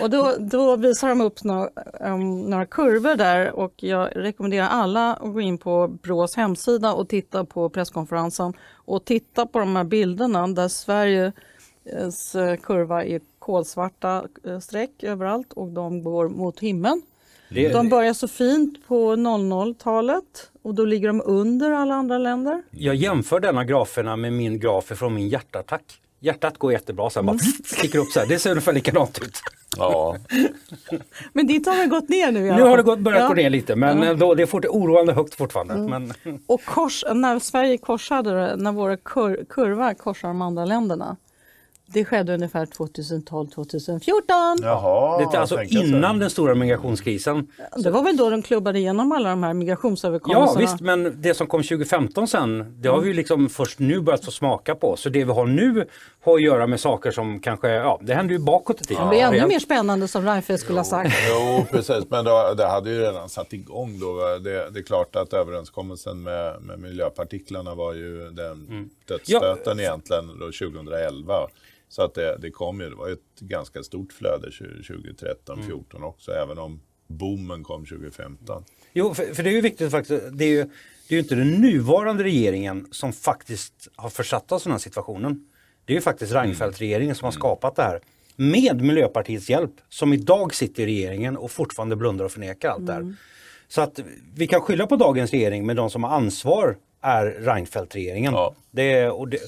Och 0.00 0.10
då, 0.10 0.34
då 0.38 0.76
visar 0.76 1.08
de 1.08 1.20
upp 1.20 1.44
några, 1.44 1.68
um, 2.00 2.40
några 2.40 2.66
kurvor 2.66 3.14
där 3.14 3.52
och 3.52 3.74
jag 3.76 4.08
rekommenderar 4.14 4.68
alla 4.68 5.14
att 5.14 5.32
gå 5.32 5.40
in 5.40 5.58
på 5.58 5.88
Brås 5.88 6.36
hemsida 6.36 6.92
och 6.92 7.08
titta 7.08 7.44
på 7.44 7.70
presskonferensen 7.70 8.52
och 8.86 9.04
titta 9.04 9.46
på 9.46 9.58
de 9.58 9.76
här 9.76 9.84
bilderna 9.84 10.46
där 10.48 10.68
Sveriges 10.68 12.34
eh, 12.34 12.56
kurva 12.56 13.04
är 13.04 13.20
kolsvarta 13.38 14.24
eh, 14.46 14.58
streck 14.58 15.02
överallt 15.02 15.52
och 15.52 15.68
de 15.68 16.02
går 16.04 16.28
mot 16.28 16.60
himlen. 16.60 17.02
Det- 17.50 17.68
De 17.72 17.88
börjar 17.88 18.12
så 18.12 18.28
fint 18.28 18.86
på 18.88 19.16
00-talet 19.16 20.50
och 20.62 20.74
då 20.74 20.84
ligger 20.84 21.06
de 21.08 21.22
under 21.24 21.70
alla 21.70 21.94
andra 21.94 22.18
länder. 22.18 22.62
Jag 22.70 22.94
jämför 22.94 23.40
denna 23.40 23.64
graferna 23.64 24.16
med 24.16 24.32
min 24.32 24.58
graf 24.60 24.84
från 24.84 25.14
min 25.14 25.28
hjärtattack. 25.28 26.00
Hjärtat 26.26 26.58
går 26.58 26.72
jättebra, 26.72 27.10
sen 27.10 27.26
bara 27.26 27.38
sticker 27.64 27.98
upp 27.98 28.08
så 28.08 28.20
här. 28.20 28.26
Det 28.26 28.38
ser 28.38 28.50
ungefär 28.50 28.72
likadant 28.72 29.18
ut. 29.18 29.40
Ja, 29.78 30.16
Men 31.32 31.46
ditt 31.46 31.66
har 31.66 31.76
väl 31.76 31.88
gått 31.88 32.08
ner 32.08 32.32
nu? 32.32 32.46
i 32.46 32.50
alla 32.50 32.56
Nu 32.64 32.70
har 32.70 32.76
det 32.76 32.82
gått, 32.82 32.98
börjat 32.98 33.20
Ja. 33.22 33.28
gå 33.28 33.34
ner 33.34 33.50
lite 33.50 33.76
men 33.76 34.02
Ja. 34.02 34.14
då, 34.14 34.34
det 34.34 34.42
är 34.42 34.46
fort, 34.46 34.64
oroande 34.64 35.12
högt 35.12 35.34
fortfarande. 35.34 35.74
Men, 35.76 36.12
Och 36.46 36.64
kors, 36.64 37.04
när 37.14 37.38
Sverige 37.38 37.78
korsade 37.78 38.56
när 38.56 38.72
våra 38.72 38.96
kur, 38.96 39.44
kurvor 39.48 39.94
korsar 39.94 40.28
de 40.28 40.42
andra 40.42 40.64
länderna. 40.64 41.16
Det 41.88 42.04
skedde 42.04 42.34
ungefär 42.34 42.66
2012-2014. 42.66 44.10
jaha. 44.62 45.18
det 45.18 45.36
är 45.36 45.40
alltså 45.40 45.62
innan 45.62 46.18
den 46.18 46.30
stora 46.30 46.54
migrationskrisen. 46.54 47.46
Det 47.76 47.90
var 47.90 48.02
väl 48.02 48.16
då 48.16 48.30
de 48.30 48.42
klubbade 48.42 48.78
igenom 48.78 49.12
alla 49.12 49.28
de 49.30 49.42
här 49.42 49.50
Ja 49.50 49.54
migrationsöverenskommelserna. 49.54 50.60
visst, 50.60 50.80
men 50.80 51.22
det 51.22 51.34
som 51.34 51.46
kom 51.46 51.62
2015 51.62 52.28
sen, 52.28 52.74
det 52.80 52.88
har 52.88 53.00
vi 53.00 53.08
ju 53.08 53.14
liksom 53.14 53.48
först 53.48 53.78
nu 53.78 54.00
börjat 54.00 54.24
få 54.24 54.30
smaka 54.30 54.74
på. 54.74 54.96
Så 54.96 55.08
det 55.08 55.24
vi 55.24 55.32
har 55.32 55.46
nu 55.46 55.86
har 56.24 56.34
att 56.34 56.42
göra 56.42 56.66
med 56.66 56.80
saker 56.80 57.10
som 57.10 57.40
kanske, 57.40 57.68
ja 57.68 57.98
det 58.02 58.14
händer 58.14 58.32
ju 58.34 58.38
bakåt 58.38 58.80
i 58.80 58.84
tiden. 58.84 59.02
Det 59.02 59.08
blir 59.08 59.18
ännu 59.20 59.36
Ja. 59.36 59.46
mer 59.46 59.58
spännande 59.58 60.08
som 60.08 60.24
Reinfeldt 60.24 60.62
skulle 60.62 60.78
ha 60.78 60.84
sagt. 60.84 61.14
Jo, 61.30 61.64
precis. 61.70 62.04
Men 62.10 62.24
då, 62.24 62.54
det 62.56 62.66
hade 62.66 62.90
ju 62.90 63.00
redan 63.00 63.28
satt 63.28 63.52
igång 63.52 63.98
då. 64.00 64.38
Det, 64.44 64.70
det 64.70 64.78
är 64.80 64.82
klart 64.82 65.16
att 65.16 65.32
överenskommelsen 65.32 66.22
med, 66.22 66.62
med 66.62 66.78
miljöpartiklarna 66.78 67.74
var 67.74 67.92
ju 67.94 68.30
den 68.30 68.90
dödsstöten 69.08 69.80
egentligen 69.80 70.26
då 70.40 70.44
2011. 70.46 71.34
Så 71.96 72.02
att 72.02 72.14
det, 72.14 72.36
det 72.40 72.50
kom 72.50 72.80
ju, 72.80 72.90
det 72.90 72.96
var 72.96 73.08
ett 73.08 73.40
ganska 73.40 73.82
stort 73.82 74.12
flöde 74.12 74.50
2013, 74.50 75.56
2014 75.56 76.02
också, 76.02 76.32
även 76.32 76.58
om 76.58 76.80
boomen 77.06 77.64
kom 77.64 77.86
2015. 77.86 78.64
Jo, 78.92 79.14
för, 79.14 79.34
för 79.34 79.42
det 79.42 79.50
är 79.50 79.52
ju 79.52 79.60
viktigt 79.60 79.90
faktiskt. 79.90 80.24
Det 80.32 80.44
är 80.44 80.48
ju, 80.48 80.64
det 81.08 81.14
är 81.14 81.16
ju 81.16 81.18
inte 81.18 81.34
den 81.34 81.50
nuvarande 81.50 82.24
regeringen 82.24 82.86
som 82.90 83.12
faktiskt 83.12 83.88
har 83.96 84.10
försatt 84.10 84.52
oss 84.52 84.62
i 84.62 84.64
den 84.64 84.72
här 84.72 84.78
situationen. 84.78 85.48
Det 85.84 85.92
är 85.92 85.94
ju 85.94 86.00
faktiskt 86.00 86.32
Reinfeldt-regeringen 86.32 87.14
som 87.14 87.24
har 87.24 87.32
skapat 87.32 87.76
det 87.76 87.82
här. 87.82 88.00
Med 88.36 88.80
Miljöpartiets 88.80 89.50
hjälp, 89.50 89.74
som 89.88 90.12
idag 90.12 90.54
sitter 90.54 90.82
i 90.82 90.86
regeringen 90.86 91.36
och 91.36 91.50
fortfarande 91.50 91.96
blundar 91.96 92.24
och 92.24 92.32
förnekar 92.32 92.70
allt 92.70 92.86
det 92.86 92.92
här. 92.92 93.14
Så 93.68 93.80
att 93.80 94.00
vi 94.34 94.46
kan 94.46 94.60
skylla 94.60 94.86
på 94.86 94.96
dagens 94.96 95.30
regering, 95.30 95.66
men 95.66 95.76
de 95.76 95.90
som 95.90 96.04
har 96.04 96.10
ansvar 96.10 96.76
är 97.00 97.26
Reinfeldt-regeringen. 97.26 98.32
Ja. 98.32 98.54
Det, 98.70 99.08
och 99.08 99.28
det, 99.28 99.38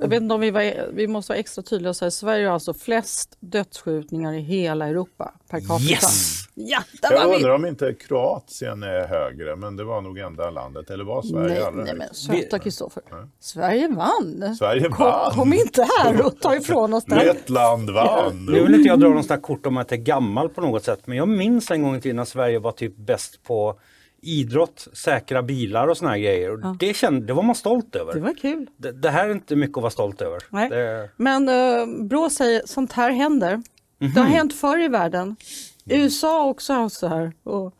Jag 0.00 0.08
vet 0.08 0.22
inte 0.22 0.34
om 0.34 0.40
vi, 0.40 0.50
var, 0.50 0.92
vi 0.92 1.06
måste 1.06 1.32
vara 1.32 1.38
extra 1.38 1.62
tydliga 1.62 1.90
och 1.90 1.96
säga 1.96 2.10
Sverige 2.10 2.46
har 2.46 2.54
alltså 2.54 2.74
flest 2.74 3.36
dödsskjutningar 3.40 4.32
i 4.32 4.40
hela 4.40 4.88
Europa 4.88 5.34
per 5.50 5.60
capita. 5.60 5.90
Yes! 5.90 6.44
Ja, 6.54 6.82
där 7.02 7.12
Jag 7.12 7.24
var 7.24 7.30
vi! 7.30 7.36
undrar 7.36 7.54
om 7.54 7.66
inte 7.66 7.94
Kroatien 7.94 8.82
är 8.82 9.06
högre, 9.06 9.56
men 9.56 9.76
det 9.76 9.84
var 9.84 10.00
nog 10.00 10.18
enda 10.18 10.50
landet, 10.50 10.90
eller 10.90 11.04
var 11.04 11.22
Sverige 11.22 11.54
Nej, 11.54 11.62
allra 11.62 11.84
nej 11.84 11.94
men 11.94 12.14
söta 12.14 12.58
Kristoffer. 12.58 13.02
Sverige 13.40 13.88
vann. 13.88 14.56
Sverige 14.56 14.88
Kom, 14.88 15.06
vann! 15.06 15.30
kom 15.32 15.52
inte 15.52 15.86
här 16.02 16.26
och 16.26 16.40
ta 16.40 16.56
ifrån 16.56 16.94
oss 16.94 17.04
den. 17.04 17.18
Lettland 17.18 17.90
vann! 17.90 18.46
nu 18.46 18.62
vill 18.62 18.74
inte 18.74 18.88
jag 18.88 19.00
dra 19.00 19.08
någon 19.08 19.24
sån 19.24 19.34
här 19.34 19.40
kort 19.42 19.66
om 19.66 19.76
att 19.76 19.90
jag 19.90 20.00
är 20.00 20.04
gammal 20.04 20.48
på 20.48 20.60
något 20.60 20.84
sätt, 20.84 21.00
men 21.06 21.16
jag 21.18 21.28
minns 21.28 21.70
en 21.70 21.82
gång 21.82 21.96
i 21.96 22.00
tiden 22.00 22.16
när 22.16 22.24
Sverige 22.24 22.58
var 22.58 22.72
typ 22.72 22.96
bäst 22.96 23.42
på 23.42 23.80
idrott, 24.22 24.88
säkra 24.92 25.42
bilar 25.42 25.88
och 25.88 25.96
såna 25.96 26.10
här 26.10 26.18
grejer. 26.18 26.50
Och 26.52 26.76
det, 26.76 26.96
kände, 26.96 27.26
det 27.26 27.32
var 27.32 27.42
man 27.42 27.54
stolt 27.54 27.96
över. 27.96 28.14
Det 28.14 28.20
var 28.20 28.34
kul. 28.34 28.66
Det, 28.76 28.92
det 28.92 29.10
här 29.10 29.28
är 29.28 29.32
inte 29.32 29.56
mycket 29.56 29.76
att 29.76 29.82
vara 29.82 29.90
stolt 29.90 30.22
över. 30.22 30.38
Nej. 30.50 30.68
Det, 30.70 31.10
Men 31.16 31.48
uh, 31.48 32.04
Brå 32.06 32.30
säger 32.30 32.62
sånt 32.64 32.92
här 32.92 33.10
händer. 33.10 33.62
Det 33.98 34.04
Mhm. 34.06 34.16
har 34.16 34.24
hänt 34.24 34.54
förr 34.54 34.78
i 34.84 34.88
världen. 34.88 35.36
USA 35.84 36.40
har 36.42 36.48
också 36.48 36.72
haft 36.72 36.96
så 36.96 37.06
här. 37.06 37.32
Och, 37.44 37.74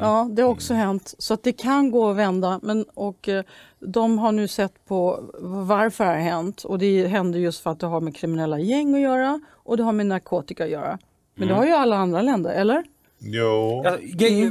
Ja, 0.00 0.28
det 0.32 0.42
har 0.42 0.50
också 0.50 0.74
hänt. 0.74 1.14
Så 1.18 1.34
att 1.34 1.42
det 1.42 1.52
kan 1.52 1.90
gå 1.90 2.10
att 2.10 2.16
vända. 2.16 2.60
Men, 2.62 2.84
och, 2.94 3.28
eh, 3.28 3.44
de 3.80 4.18
har 4.18 4.32
nu 4.32 4.48
sett 4.48 4.84
på 4.84 5.24
varför 5.40 6.04
det 6.04 6.10
har 6.10 6.16
hänt. 6.16 6.64
Och 6.64 6.78
det 6.78 7.06
händer 7.06 7.38
just 7.38 7.62
för 7.62 7.70
att 7.70 7.80
det 7.80 7.86
har 7.86 8.00
med 8.00 8.16
kriminella 8.16 8.58
gäng 8.58 8.94
att 8.94 9.00
göra 9.00 9.40
och 9.52 9.76
det 9.76 9.82
har 9.82 9.92
med 9.92 10.06
narkotika 10.06 10.64
att 10.64 10.70
göra. 10.70 10.98
Men 11.34 11.42
Mm. 11.42 11.48
det 11.48 11.54
har 11.54 11.66
ju 11.66 11.72
alla 11.72 11.96
andra 11.96 12.22
länder, 12.22 12.50
eller? 12.50 12.84
Jo, 13.26 13.82
ja, 13.84 13.90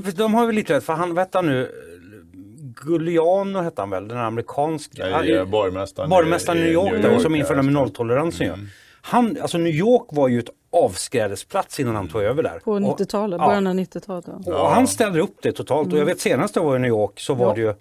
för 0.04 0.18
de 0.18 0.34
har 0.34 0.46
väl 0.46 0.56
lite 0.56 0.74
rätt, 0.74 0.84
för 0.84 0.94
han, 0.94 1.10
vad 1.10 1.20
hette 1.26 1.38
han 1.38 1.46
nu? 1.46 1.72
Giuliano 2.86 3.60
hette 3.62 3.82
han 3.82 3.90
väl, 3.90 4.08
den 4.08 4.18
amerikanska. 4.18 5.06
Nej, 5.10 5.46
borgmästaren, 5.46 6.10
borgmästaren 6.10 6.58
i 6.58 6.62
New 6.62 6.72
York, 6.72 7.02
där, 7.02 7.20
som 7.20 7.36
införde 7.36 7.60
ja. 7.64 7.70
nolltoleransen. 7.70 8.48
Ja. 8.48 8.56
Han, 9.02 9.38
alltså 9.42 9.58
New 9.58 9.74
York 9.74 10.06
var 10.12 10.28
ju 10.28 10.40
ett 10.40 10.50
avskrädesplats 10.72 11.80
innan 11.80 11.96
han 11.96 12.08
tog 12.08 12.22
över 12.22 12.44
där. 12.44 12.60
På 12.60 12.72
Och- 12.72 12.80
90-talet, 12.80 13.40
ja. 13.42 13.48
början 13.48 13.68
av 13.68 13.74
90-talet. 13.74 14.26
ja. 14.46 14.62
Och 14.64 14.70
han 14.70 14.88
ställde 14.88 15.20
upp 15.22 15.36
det 15.42 15.52
totalt 15.52 15.94
och 15.94 16.00
jag 16.00 16.06
vet 16.06 16.20
senast 16.20 16.56
jag 16.56 16.64
var 16.64 16.76
i 16.76 16.80
New 16.80 16.90
York 16.90 17.20
så 17.20 17.34
var 17.34 17.48
Ja. 17.48 17.54
det 17.54 17.62
ju 17.62 17.74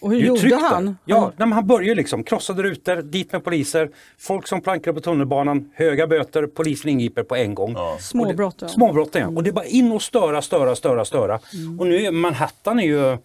Och 0.00 0.12
hur 0.12 0.20
gjorde 0.20 0.48
där. 0.48 0.56
han? 0.56 0.96
Ja, 1.04 1.20
Han- 1.20 1.32
nej, 1.36 1.48
han 1.48 1.66
började 1.66 1.94
liksom, 1.94 2.24
krossade 2.24 2.62
rutor, 2.62 2.96
dit 3.02 3.32
med 3.32 3.44
poliser, 3.44 3.90
folk 4.18 4.46
som 4.46 4.60
plankade 4.60 4.94
på 4.94 5.00
tunnelbanan, 5.00 5.70
höga 5.74 6.06
böter, 6.06 6.46
polisen 6.46 6.90
ingriper 6.90 7.22
på 7.22 7.36
en 7.36 7.54
gång. 7.54 7.72
Ja. 7.72 7.98
Småbrott. 8.00 8.56
ja. 8.58 8.68
Småbrotten 8.68 9.22
ja. 9.22 9.28
Och 9.28 9.42
det 9.42 9.50
är 9.50 9.52
bara 9.52 9.64
in 9.64 9.92
och 9.92 10.02
störa, 10.02 10.42
störa, 10.42 10.76
störa, 10.76 11.04
störa. 11.04 11.40
Mm. 11.54 11.80
Och 11.80 11.86
nu 11.86 11.96
är 11.96 12.10
Manhattan 12.10 12.78
är 12.80 12.84
ju 12.84 13.16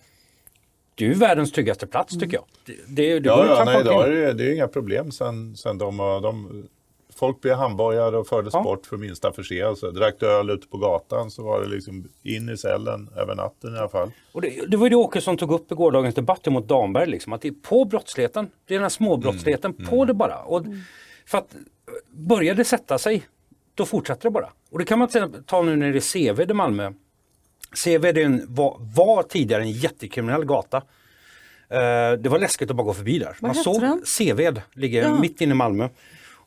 det 0.96 1.06
är 1.06 1.10
ju 1.10 1.14
världens 1.14 1.52
tryggaste 1.52 1.88
plats 1.88 2.20
tycker 2.20 2.38
jag. 2.38 2.46
Det, 2.66 2.74
det, 2.88 3.20
det 3.20 3.28
Ja, 3.28 3.46
ja 3.46 3.64
nej, 3.66 3.82
idag 3.82 4.08
är 4.08 4.12
det, 4.12 4.34
det 4.34 4.44
är 4.44 4.54
inga 4.54 4.68
problem 4.68 5.12
sen, 5.12 5.58
sen 5.58 5.78
de, 5.78 5.98
de 5.98 6.64
Folk 7.22 7.42
blev 7.42 7.56
handbojade 7.56 8.18
och 8.18 8.28
fördes 8.28 8.54
Ja. 8.54 8.64
bort 8.64 8.86
för 8.86 8.98
minsta 8.98 9.32
förseelse. 9.34 9.92
Drack 9.92 10.16
du 10.20 10.26
öl 10.28 10.50
ute 10.50 10.68
på 10.68 10.78
gatan 10.78 11.32
så 11.32 11.44
var 11.44 11.62
det 11.62 11.68
liksom 11.68 12.08
in 12.24 12.50
i 12.50 12.58
cellen 12.58 13.10
över 13.16 13.36
natten 13.36 13.76
i 13.76 13.78
alla 13.78 13.90
fall. 13.90 14.12
Och 14.32 14.42
det, 14.42 14.66
det 14.68 14.78
var 14.78 14.86
ju 14.86 14.90
det 14.90 14.96
Åkesson 14.96 15.38
tog 15.38 15.52
upp 15.52 15.72
i 15.72 15.76
gårdagens 15.76 16.16
debatt 16.16 16.46
mot 16.46 16.68
Damberg, 16.68 17.10
liksom, 17.10 17.34
att 17.34 17.42
det 17.42 17.48
är 17.48 17.52
på 17.52 17.86
brottsligheten, 17.86 18.50
det 18.68 18.74
är 18.74 18.78
den 18.78 18.84
här 18.84 18.90
småbrottsligheten, 18.90 19.74
på 19.74 20.06
det 20.06 20.14
bara. 20.14 20.38
Och 20.38 20.66
för 21.26 21.38
att 21.38 21.56
börjar 22.12 22.56
det 22.56 22.66
sätta 22.66 22.98
sig, 22.98 23.24
då 23.76 23.86
fortsätter 23.86 24.24
det 24.24 24.30
bara. 24.32 24.50
Och 24.72 24.80
det 24.80 24.86
kan 24.86 25.00
man 25.00 25.10
ta 25.46 25.62
nu 25.62 25.76
när 25.76 25.92
det 25.92 25.98
är 25.98 26.00
Seved 26.00 26.52
i 26.52 26.54
Malmö. 26.54 26.92
En, 27.86 28.46
var, 28.48 28.78
var 28.96 29.24
tidigare 29.24 29.62
en 29.62 29.72
jättekriminell 29.72 30.46
gata. 30.46 30.78
Eh, 31.70 32.12
det 32.20 32.30
var 32.30 32.40
läskigt 32.40 32.70
att 32.70 32.76
bara 32.76 32.84
gå 32.84 32.94
förbi 32.94 33.20
där. 33.20 33.38
Man 33.42 33.52
hette 33.52 33.64
såg 33.64 33.82
den? 33.82 34.02
Seved, 34.06 34.62
ligger 34.74 35.02
Ja. 35.04 35.20
mitt 35.20 35.42
inne 35.42 35.52
i 35.52 35.56
Malmö. 35.56 35.90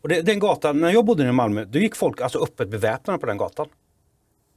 Och 0.04 0.08
det, 0.08 0.22
den 0.22 0.38
gatan, 0.38 0.80
när 0.80 0.90
jag 0.92 1.04
bodde 1.04 1.28
i 1.28 1.32
Malmö, 1.32 1.64
då 1.64 1.78
gick 1.78 1.96
folk 1.96 2.20
alltså 2.20 2.38
öppet 2.42 2.68
beväpnade 2.68 3.18
på 3.18 3.26
den 3.26 3.36
gatan. 3.36 3.66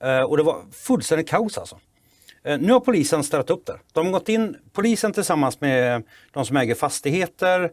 Eh, 0.03 0.21
och 0.21 0.37
det 0.37 0.43
var 0.43 0.57
fullständigt 0.71 1.29
kaos 1.29 1.57
alltså. 1.57 1.77
Eh, 2.43 2.57
Nu 2.59 2.73
har 2.73 2.79
polisen 2.79 3.23
ställt 3.23 3.49
upp 3.49 3.65
där. 3.65 3.79
De 3.93 4.05
har 4.05 4.13
gått 4.13 4.29
in, 4.29 4.57
polisen 4.73 5.13
tillsammans 5.13 5.61
med 5.61 6.03
de 6.33 6.45
som 6.45 6.57
äger 6.57 6.75
fastigheter 6.75 7.71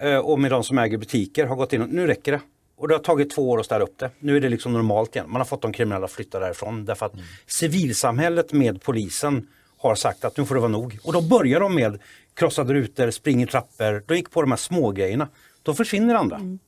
eh, 0.00 0.18
och 0.18 0.38
med 0.40 0.50
de 0.50 0.64
som 0.64 0.78
äger 0.78 0.98
butiker 0.98 1.46
har 1.46 1.56
gått 1.56 1.72
in 1.72 1.82
och 1.82 1.88
nu 1.88 2.06
räcker 2.06 2.32
det. 2.32 2.40
och 2.78 2.88
det 2.88 2.94
har 2.94 2.98
tagit 3.02 3.30
två 3.30 3.50
år 3.50 3.60
att 3.60 3.66
ställa 3.66 3.84
upp 3.84 3.98
det. 3.98 4.10
Nu 4.18 4.36
är 4.36 4.40
det 4.40 4.48
liksom 4.48 4.72
normalt 4.72 5.16
igen. 5.16 5.30
Man 5.30 5.40
har 5.40 5.46
fått 5.46 5.62
de 5.62 5.72
kriminella 5.72 6.04
att 6.04 6.10
flytta 6.12 6.40
därifrån 6.40 6.84
därför 6.84 7.06
att 7.06 7.14
Mm. 7.14 7.24
civilsamhället 7.46 8.52
med 8.52 8.82
polisen 8.82 9.48
har 9.78 9.94
sagt 9.94 10.24
att 10.24 10.36
nu 10.36 10.44
får 10.44 10.54
det 10.54 10.60
vara 10.60 10.70
nog. 10.72 10.98
Och 11.04 11.12
då 11.12 11.20
börjar 11.20 11.60
de 11.60 11.74
med 11.74 11.98
krossade 12.34 12.74
rutor, 12.74 13.10
springer 13.10 13.46
trappor, 13.46 14.02
de 14.06 14.14
gick 14.16 14.30
på 14.30 14.40
de 14.42 14.50
här 14.52 14.56
små 14.56 14.90
grejerna. 14.90 15.28
Då 15.62 15.74
försvinner 15.74 16.14
andra. 16.14 16.36
Mm. 16.36 16.58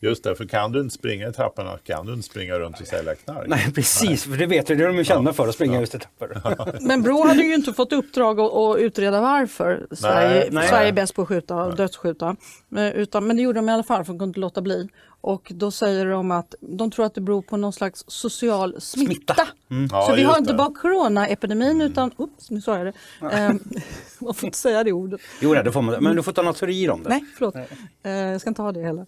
Just 0.00 0.24
det, 0.24 0.34
för 0.34 0.44
kan 0.44 0.72
du 0.72 0.80
inte 0.80 0.94
springa 0.94 1.28
i 1.28 1.32
trapporna 1.32 1.78
kan 1.84 2.06
du 2.06 2.12
inte 2.12 2.26
springa 2.28 2.58
runt 2.58 2.80
och 2.80 2.86
sälja 2.86 3.14
knark. 3.14 3.48
Nej 3.48 3.72
precis, 3.74 4.24
för 4.24 4.36
det 4.36 4.46
vet 4.46 4.70
vi, 4.70 4.74
det 4.74 4.84
är 4.84 4.92
de 4.92 5.04
kända 5.04 5.32
för, 5.32 5.48
att 5.48 5.54
springa 5.54 5.80
just 5.80 5.94
i 5.94 5.98
trappor. 5.98 6.78
Men 6.80 7.02
Brå 7.02 7.26
hade 7.26 7.42
ju 7.42 7.54
inte 7.54 7.72
fått 7.72 7.92
uppdrag 7.92 8.40
att, 8.40 8.52
att 8.52 8.78
utreda 8.78 9.20
varför 9.20 9.86
Sverige, 9.90 10.48
nej. 10.50 10.68
Sverige 10.68 10.88
är 10.88 10.92
bäst 10.92 11.14
på 11.14 11.22
att 11.22 11.28
skjuta, 11.28 11.70
dödsskjuta. 11.70 12.36
Men, 12.68 12.92
utan, 12.92 13.26
men 13.26 13.36
det 13.36 13.42
gjorde 13.42 13.58
de 13.58 13.68
i 13.68 13.72
alla 13.72 13.82
fall 13.82 14.04
för 14.04 14.12
de 14.12 14.18
kunde 14.18 14.30
inte 14.30 14.40
låta 14.40 14.62
bli. 14.62 14.88
Och 15.20 15.52
då 15.54 15.70
säger 15.70 16.06
de 16.06 16.30
att 16.30 16.54
de 16.60 16.90
tror 16.90 17.06
att 17.06 17.14
det 17.14 17.20
beror 17.20 17.42
på 17.42 17.56
någon 17.56 17.72
slags 17.72 18.04
social 18.06 18.80
smitta. 18.80 19.14
Smitta. 19.14 19.48
Ja, 19.90 20.06
Så 20.06 20.14
vi 20.14 20.22
har 20.22 20.38
inte 20.38 20.52
det. 20.52 20.56
bara 20.56 20.74
coronaepidemin 20.74 21.80
utan, 21.80 22.10
ups 22.16 22.50
nu 22.50 22.60
sa 22.60 22.78
jag 22.78 22.86
det. 22.86 22.92
Ehm, 23.32 23.60
man 24.18 24.34
får 24.34 24.46
inte 24.46 24.58
säga 24.58 24.84
det 24.84 24.92
ordet. 24.92 25.20
Jo, 25.40 25.54
det 25.54 25.72
får 25.72 25.82
man, 25.82 26.04
men 26.04 26.16
du 26.16 26.22
får 26.22 26.32
ta 26.32 26.42
några 26.42 26.54
teorier 26.54 26.90
om 26.90 27.02
det. 27.02 27.08
Nej, 27.08 27.24
förlåt. 27.38 27.54
Eh, 28.02 28.12
jag 28.12 28.40
ska 28.40 28.50
inte 28.50 28.62
ha 28.62 28.72
det 28.72 28.82
heller. 28.82 29.06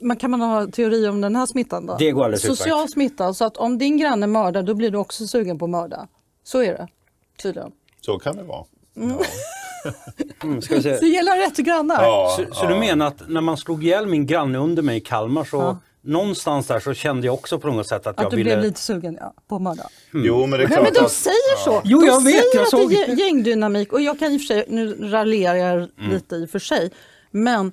Men 0.00 0.16
kan 0.16 0.30
man 0.30 0.40
ha 0.40 0.66
teori 0.66 1.08
om 1.08 1.20
den 1.20 1.36
här 1.36 1.46
smittan 1.46 1.86
då? 1.86 1.96
Det 1.98 2.10
går 2.10 2.24
alldeles 2.24 2.44
utmärkt. 2.44 2.58
Social 2.58 2.88
smitta, 2.88 3.34
så 3.34 3.44
att 3.44 3.56
om 3.56 3.78
din 3.78 3.96
granne 3.96 4.26
mördar 4.26 4.62
då 4.62 4.74
blir 4.74 4.90
du 4.90 4.98
också 4.98 5.26
sugen 5.26 5.58
på 5.58 5.64
att 5.64 5.70
mörda. 5.70 6.08
Så 6.44 6.62
är 6.62 6.72
det 6.72 6.88
tydligen. 7.42 7.70
Så 8.00 8.18
kan 8.18 8.36
det 8.36 8.42
vara. 8.42 8.64
Mm, 8.96 9.16
vi 10.70 10.82
se. 10.82 10.96
Det 11.00 11.06
gäller 11.06 11.36
rätt 11.36 11.56
grannar. 11.56 12.02
Ja, 12.02 12.36
Så, 12.48 12.54
så 12.54 12.66
du 12.66 12.74
menar 12.74 13.06
att 13.06 13.28
när 13.28 13.40
man 13.40 13.56
slog 13.56 13.84
ihjäl 13.84 14.06
min 14.06 14.26
granne 14.26 14.58
under 14.58 14.82
mig 14.82 14.96
i 14.96 15.00
Kalmar 15.00 15.44
så 15.44 15.76
någonstans 16.02 16.66
där 16.66 16.80
så 16.80 16.94
kände 16.94 17.26
jag 17.26 17.34
också 17.34 17.58
på 17.58 17.68
något 17.68 17.88
sätt 17.88 18.06
att, 18.06 18.16
Att 18.16 18.22
jag 18.22 18.32
du 18.32 18.36
ville... 18.36 18.50
blev 18.50 18.64
lite 18.64 18.80
sugen 18.80 19.16
ja, 19.20 19.34
på 19.48 19.56
att 19.56 19.62
mörda. 19.62 19.88
Jo, 20.12 20.46
men 20.46 20.58
det 20.58 20.64
är 20.64 20.68
klart 20.68 20.82
men 20.82 20.92
de 20.92 21.00
att... 21.04 21.12
säger 21.12 21.64
så. 21.64 21.80
Jo, 21.84 22.00
de 22.00 22.06
jag 22.06 22.24
vet, 22.24 22.34
säger 22.34 22.54
jag 22.54 22.62
att 22.62 22.70
såg- 22.70 22.90
det 22.90 23.02
är 23.04 23.16
gängdynamik 23.16 23.92
och 23.92 24.00
jag 24.00 24.18
kan 24.18 24.32
i 24.32 24.36
och 24.36 24.40
för 24.40 24.46
sig, 24.46 24.64
nu 24.68 24.94
raljerar 25.10 25.54
jag 25.54 25.72
Mm. 25.74 26.10
lite 26.10 26.34
i 26.36 26.44
och 26.44 26.50
för 26.50 26.58
sig, 26.58 26.90
men 27.30 27.72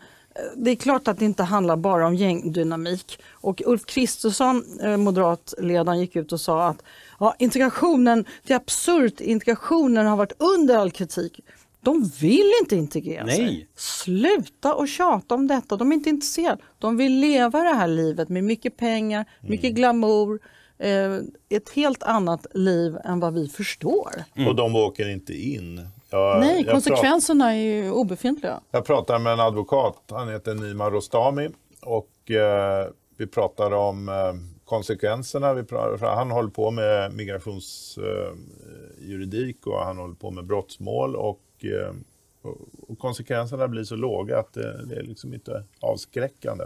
det 0.56 0.72
är 0.72 0.76
klart 0.76 1.08
att 1.08 1.20
det 1.20 1.26
inte 1.26 1.44
handlar 1.44 1.76
bara 1.76 2.08
om 2.08 2.16
gängdynamik. 2.16 3.20
Och 3.32 3.62
Ulf 3.66 3.86
Kristersson, 3.86 4.64
eh, 4.82 4.98
moderatledaren, 4.98 6.00
gick 6.00 6.16
ut 6.16 6.32
och 6.32 6.42
sa 6.42 6.68
att 6.68 6.84
ja, 7.20 7.36
integrationen, 7.40 8.26
det 8.44 8.54
är 8.54 8.58
absurt, 8.58 9.22
integrationen 9.22 10.06
har 10.06 10.18
varit 10.18 10.34
under 10.38 10.78
all 10.78 10.92
kritik. 10.92 11.40
De 11.82 12.04
vill 12.20 12.52
inte 12.62 12.76
integrera 12.76 13.28
sig. 13.28 13.46
Nej. 13.46 13.68
Sluta 13.76 14.74
och 14.74 14.88
tjata 14.88 15.36
om 15.36 15.48
detta. 15.48 15.76
De 15.76 15.92
är 15.92 15.96
inte 15.96 16.10
intresserade. 16.10 16.62
De 16.80 16.98
vill 16.98 17.20
leva 17.20 17.64
det 17.64 17.74
här 17.76 17.88
livet 17.88 18.30
med 18.30 18.44
mycket 18.44 18.78
pengar, 18.78 19.26
mycket 19.42 19.66
Mm. 19.66 19.76
glamour. 19.76 20.40
Eh, 20.78 21.14
ett 21.50 21.70
helt 21.70 22.04
annat 22.04 22.46
liv 22.54 22.98
än 23.04 23.20
vad 23.20 23.34
vi 23.34 23.48
förstår. 23.48 24.12
Och 24.48 24.56
de 24.56 24.76
åker 24.76 25.10
inte 25.10 25.34
in. 25.34 25.88
Jag, 26.14 26.40
Nej, 26.40 26.64
jag 26.64 26.72
konsekvenserna 26.72 27.56
är 27.56 27.60
ju 27.60 27.92
obefintliga. 27.92 28.62
Jag 28.72 28.86
pratar 28.86 29.20
med 29.20 29.34
en 29.34 29.40
advokat, 29.40 30.04
han 30.10 30.30
heter 30.30 30.56
Nima 30.56 30.90
Rostami 30.90 31.50
och 31.82 32.32
eh, 32.32 32.88
vi 33.18 33.28
pratar 33.28 33.72
om 33.72 34.10
eh, 34.10 34.34
konsekvenserna. 34.66 35.64
Pratar, 35.64 36.16
han 36.16 36.32
håller 36.32 36.50
på 36.50 36.72
med 36.72 37.14
migrationsjuridik 37.14 39.68
och 39.68 39.80
han 39.80 39.98
håller 39.98 40.16
på 40.16 40.32
med 40.32 40.46
brottsmål 40.46 41.16
och, 41.16 41.42
eh, 41.60 41.94
och, 42.42 42.58
och 42.88 43.00
konsekvenserna 43.00 43.68
blir 43.68 43.84
så 43.84 43.96
låga 43.96 44.40
att 44.40 44.54
det, 44.54 44.86
det 44.86 44.96
är 44.96 45.04
liksom 45.04 45.34
inte 45.34 45.64
avskräckande. 45.80 46.66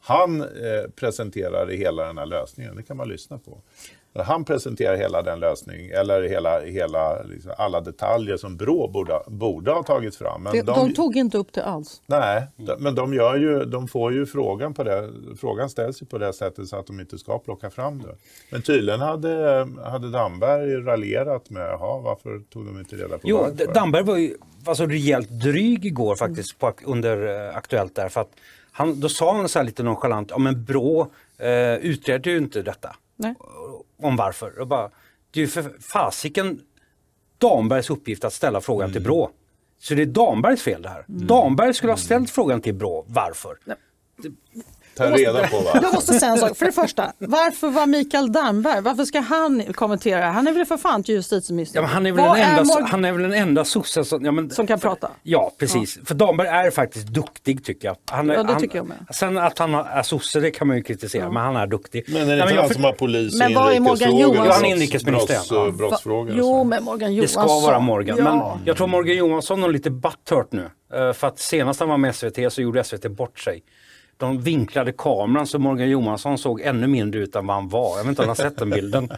Han 0.00 0.40
eh, 0.40 0.46
presenterar 0.94 1.68
hela 1.68 2.06
den 2.06 2.18
här 2.18 2.26
lösningen, 2.26 2.76
det 2.76 2.82
kan 2.82 2.96
man 2.96 3.08
lyssna 3.08 3.38
på. 3.38 3.60
Han 4.22 4.44
presenterar 4.44 4.96
hela 4.96 5.22
den 5.22 5.40
lösningen, 5.40 5.98
eller 5.98 6.22
hela, 6.22 6.60
hela, 6.60 7.22
liksom, 7.22 7.52
alla 7.58 7.80
detaljer 7.80 8.36
som 8.36 8.56
Brå 8.56 8.88
borde, 8.88 9.20
borde 9.26 9.70
ha 9.70 9.82
tagit 9.82 10.16
fram. 10.16 10.42
Men 10.42 10.52
De, 10.52 10.62
de 10.62 10.94
tog 10.94 11.16
inte 11.16 11.38
upp 11.38 11.52
det 11.52 11.64
alls. 11.64 12.00
Nej, 12.06 12.46
de- 12.56 12.76
men 12.82 12.94
de, 12.94 13.14
gör 13.14 13.36
ju, 13.36 13.64
de 13.64 13.88
får 13.88 14.12
ju 14.12 14.26
frågan 14.26 14.74
på 14.74 14.84
det. 14.84 15.10
Frågan 15.40 15.70
ställs 15.70 16.02
ju 16.02 16.06
på 16.06 16.18
det 16.18 16.32
sättet 16.32 16.68
så 16.68 16.76
att 16.76 16.86
de 16.86 17.00
inte 17.00 17.18
ska 17.18 17.38
plocka 17.38 17.70
fram 17.70 18.02
det. 18.02 18.14
Men 18.50 18.62
tydligen 18.62 19.00
hade, 19.00 19.66
hade 19.84 20.10
Damberg 20.10 20.74
raljerat 20.86 21.50
med, 21.50 21.62
jaha, 21.66 22.00
varför 22.00 22.38
tog 22.52 22.66
de 22.66 22.78
inte 22.78 22.96
reda 22.96 23.18
på 23.18 23.20
Jo, 23.28 23.36
varför? 23.36 23.74
Damberg 23.74 24.02
var 24.02 24.16
ju 24.16 24.36
var 24.64 24.74
så 24.74 24.86
rejält 24.86 25.30
dryg 25.30 25.84
igår 25.86 26.16
faktiskt 26.16 26.58
på, 26.58 26.72
under 26.84 27.46
eh, 27.48 27.56
Aktuellt 27.56 27.94
där. 27.94 28.08
För 28.08 28.20
att 28.20 28.30
han, 28.72 29.00
då 29.00 29.08
sa 29.08 29.36
han 29.36 29.48
så 29.48 29.58
här 29.58 29.66
lite 29.66 29.82
nonchalant, 29.82 30.30
ja 30.30 30.38
men 30.38 30.64
Brå 30.64 31.08
eh, 31.38 31.74
utredde 31.74 32.30
ju 32.30 32.36
inte 32.38 32.62
detta. 32.62 32.96
Nej. 33.16 33.34
Om 34.02 34.16
varför. 34.16 34.58
Och 34.58 34.66
bara, 34.66 34.90
det 35.30 35.40
är 35.40 35.44
ju 35.44 35.48
för 35.48 35.80
fasiken 35.80 36.60
Dambergs 37.38 37.90
uppgift 37.90 38.24
att 38.24 38.32
ställa 38.32 38.60
frågan 38.60 38.92
till 38.92 39.02
Brå. 39.02 39.30
Så 39.78 39.94
det 39.94 40.02
är 40.02 40.06
Dambergs 40.06 40.62
fel 40.62 40.82
det 40.82 40.88
här. 40.88 41.04
Damberg 41.06 41.74
skulle 41.74 41.92
ha 41.92 41.96
ställt 41.96 42.30
frågan 42.30 42.60
till 42.60 42.74
Brå, 42.74 43.04
varför? 43.08 43.58
Ta 44.96 45.10
reda 45.10 45.48
på 45.48 45.56
va? 45.60 45.70
Jag 45.82 45.94
måste 45.94 46.14
säga 46.14 46.32
en 46.32 46.38
sak. 46.38 46.56
För 46.56 46.66
det 46.66 46.72
första, 46.72 47.12
varför 47.18 47.68
var 47.70 47.86
Mikael 47.86 48.32
Damberg, 48.32 48.80
varför 48.82 49.04
ska 49.04 49.20
han 49.20 49.62
kommentera? 49.72 50.26
Han 50.26 50.46
är 50.46 50.52
väl 50.52 50.66
för 50.66 50.76
fan 50.76 51.02
justitieminister. 51.06 51.80
Ja, 51.80 51.86
han, 51.86 52.06
är 52.06 52.12
väl 52.12 52.24
Vad 52.24 52.36
den 52.36 52.44
enda, 52.50 52.62
Morgan- 52.64 52.86
han 52.90 53.04
är 53.04 53.12
väl 53.12 53.22
den 53.22 53.32
enda 53.32 53.64
sossen 53.64 54.04
som... 54.04 54.24
Ja, 54.24 54.32
men, 54.32 54.50
Som 54.50 54.66
kan 54.66 54.80
prata? 54.80 55.10
Ja, 55.22 55.52
precis. 55.58 55.98
För 56.04 56.14
Damberg 56.14 56.48
är 56.48 56.70
faktiskt 56.70 57.06
duktig 57.06 57.64
tycker 57.64 57.88
jag. 57.88 57.96
Han, 58.10 58.30
är- 58.30 58.34
Ja, 58.34 58.42
det 58.42 58.52
han, 58.52 58.60
tycker 58.62 58.76
jag 58.76 58.86
med. 58.86 58.96
Sen 59.14 59.38
att 59.38 59.58
han 59.58 59.74
är 59.74 60.02
sosse, 60.02 60.40
det 60.40 60.50
kan 60.50 60.66
man 60.68 60.76
ju 60.76 60.82
kritisera, 60.82 61.30
men 61.30 61.42
han 61.42 61.56
är 61.56 61.66
duktig. 61.66 62.04
Men 62.08 62.16
är 62.22 62.26
det 62.26 62.26
Nej, 62.26 62.40
inte 62.42 62.54
jag 62.54 62.60
han 62.60 62.68
för- 62.68 62.74
som 62.74 62.84
har 62.84 62.92
polis 62.92 63.38
Men 63.38 63.54
vad 63.54 63.72
är 63.72 63.80
Morgan? 63.80 64.16
Johansson? 64.16 64.46
Ja, 64.46 64.52
han 64.52 64.64
är 64.64 64.68
inrikesminister, 64.74 65.34
Brotts, 65.34 65.50
ja. 65.50 65.70
brottsfrågor. 65.70 66.34
Jo, 66.38 66.44
så. 66.44 66.64
men 66.64 66.84
Morgan 66.84 67.10
Det 67.10 67.14
Johansson. 67.16 67.48
ska 67.48 67.60
vara 67.66 67.78
Morgan. 67.80 68.16
Ja. 68.18 68.24
Men 68.54 68.66
jag 68.66 68.76
tror 68.76 68.86
Morgan 68.86 69.16
Johansson 69.16 69.62
har 69.62 69.68
lite 69.68 69.90
butthurt 69.90 70.52
nu. 70.52 70.70
Eh, 70.94 71.12
För 71.12 71.26
att 71.26 71.38
senast 71.38 71.80
han 71.80 71.88
var 71.88 71.96
med 71.96 72.14
SVT 72.16 72.52
så 72.52 72.62
gjorde 72.62 72.84
SVT 72.84 73.08
bort 73.10 73.38
sig. 73.38 73.62
De 74.18 74.40
vinklade 74.40 74.92
kameran 74.92 75.46
så 75.46 75.58
Morgan 75.58 75.88
Johansson 75.90 76.38
såg 76.38 76.60
ännu 76.60 76.86
mindre 76.86 77.20
ut 77.20 77.36
än 77.36 77.46
vad 77.46 77.56
han 77.56 77.68
var. 77.68 77.96
Jag 77.96 78.04
vet 78.04 78.08
inte 78.08 78.22
om 78.22 78.28
har 78.28 78.34
sett 78.34 78.58
den 78.58 78.70
bilden. 78.70 79.08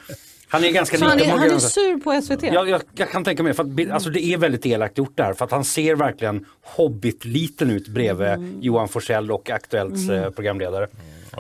Han 0.49 0.65
är 0.65 0.71
ganska 0.73 1.05
han, 1.05 1.21
är, 1.21 1.25
han 1.27 1.43
är 1.51 1.59
sur 1.59 2.01
på 2.01 2.21
SVT? 2.23 2.43
Jag, 2.43 2.69
jag, 2.69 2.83
jag 2.95 3.11
kan 3.11 3.25
tänka 3.25 3.43
mig, 3.43 3.55
för 3.55 3.65
att, 3.65 3.91
alltså 3.91 4.11
det 4.11 4.25
är 4.25 4.37
väldigt 4.39 4.67
elakt 4.67 4.99
gjort 4.99 5.17
där 5.17 5.33
för 5.33 5.45
att 5.45 5.51
han 5.51 5.65
ser 5.65 5.95
verkligen 5.95 6.45
Hobbit-liten 6.63 7.71
ut 7.71 7.89
bredvid 7.89 8.29
Mm. 8.29 8.59
Johan 8.61 8.89
Forsell 8.89 9.31
och 9.33 9.51
Aktuellts 9.51 10.09
eh, 10.11 10.31
programledare. 10.31 10.89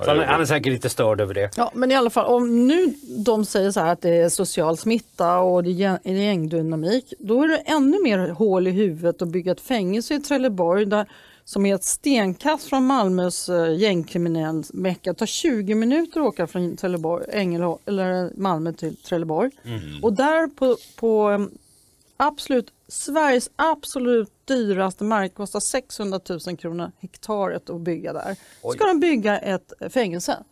Så 0.04 0.10
han, 0.10 0.20
är- 0.20 0.24
han 0.24 0.40
är 0.40 0.44
säkert 0.44 0.72
lite 0.72 0.88
störd 0.88 1.20
över 1.20 1.34
det. 1.34 1.50
Ja, 1.56 1.70
men 1.74 1.90
i 1.92 1.94
alla 1.94 2.10
fall, 2.10 2.26
om 2.26 2.66
nu 2.66 2.94
de 3.24 3.44
säger 3.44 3.70
så 3.70 3.80
här 3.80 3.92
att 3.92 4.02
det 4.02 4.10
är 4.16 4.28
social 4.28 4.76
smitta 4.76 5.38
och 5.38 5.64
det 5.64 5.70
är 5.70 5.72
gäng- 5.72 5.98
det 6.02 6.10
är 6.10 6.14
gängdynamik, 6.14 7.12
då 7.18 7.42
är 7.42 7.48
det 7.48 7.56
ännu 7.56 8.02
mer 8.02 8.28
hål 8.28 8.66
i 8.68 8.70
huvudet 8.70 9.22
att 9.22 9.28
bygga 9.28 9.52
ett 9.52 9.60
fängelse 9.60 10.14
i 10.14 10.18
Trelleborg 10.20 10.84
där, 10.84 11.06
som 11.48 11.66
är 11.66 11.74
ett 11.74 11.84
stenkast 11.84 12.68
från 12.68 12.86
Malmös 12.86 13.48
uh, 13.48 13.76
gängkriminell 13.76 14.64
mecka. 14.72 15.12
Det 15.12 15.18
tar 15.18 15.26
20 15.26 15.74
minuter 15.74 16.20
att 16.20 16.26
åka 16.26 16.46
från 16.46 16.76
Trelleborg, 16.76 17.24
Ängelholm, 17.28 17.78
eller 17.84 18.32
Malmö 18.36 18.72
till 18.72 18.96
Trelleborg. 18.96 19.50
Och 20.02 20.12
där 20.12 20.46
på, 20.46 20.76
på 20.96 21.30
um, 21.30 21.58
absolut 22.16 22.72
Sveriges 22.88 23.50
absolut 23.56 24.32
dyraste 24.44 25.04
mark 25.04 25.34
kostar 25.34 25.60
600 25.60 26.20
000 26.46 26.56
kronor 26.56 26.92
hektaret 26.98 27.70
att 27.70 27.80
bygga 27.80 28.12
där. 28.12 28.36
Ska 28.72 28.86
de 28.86 29.00
bygga 29.00 29.38
ett 29.38 29.72
fängelse. 29.90 30.44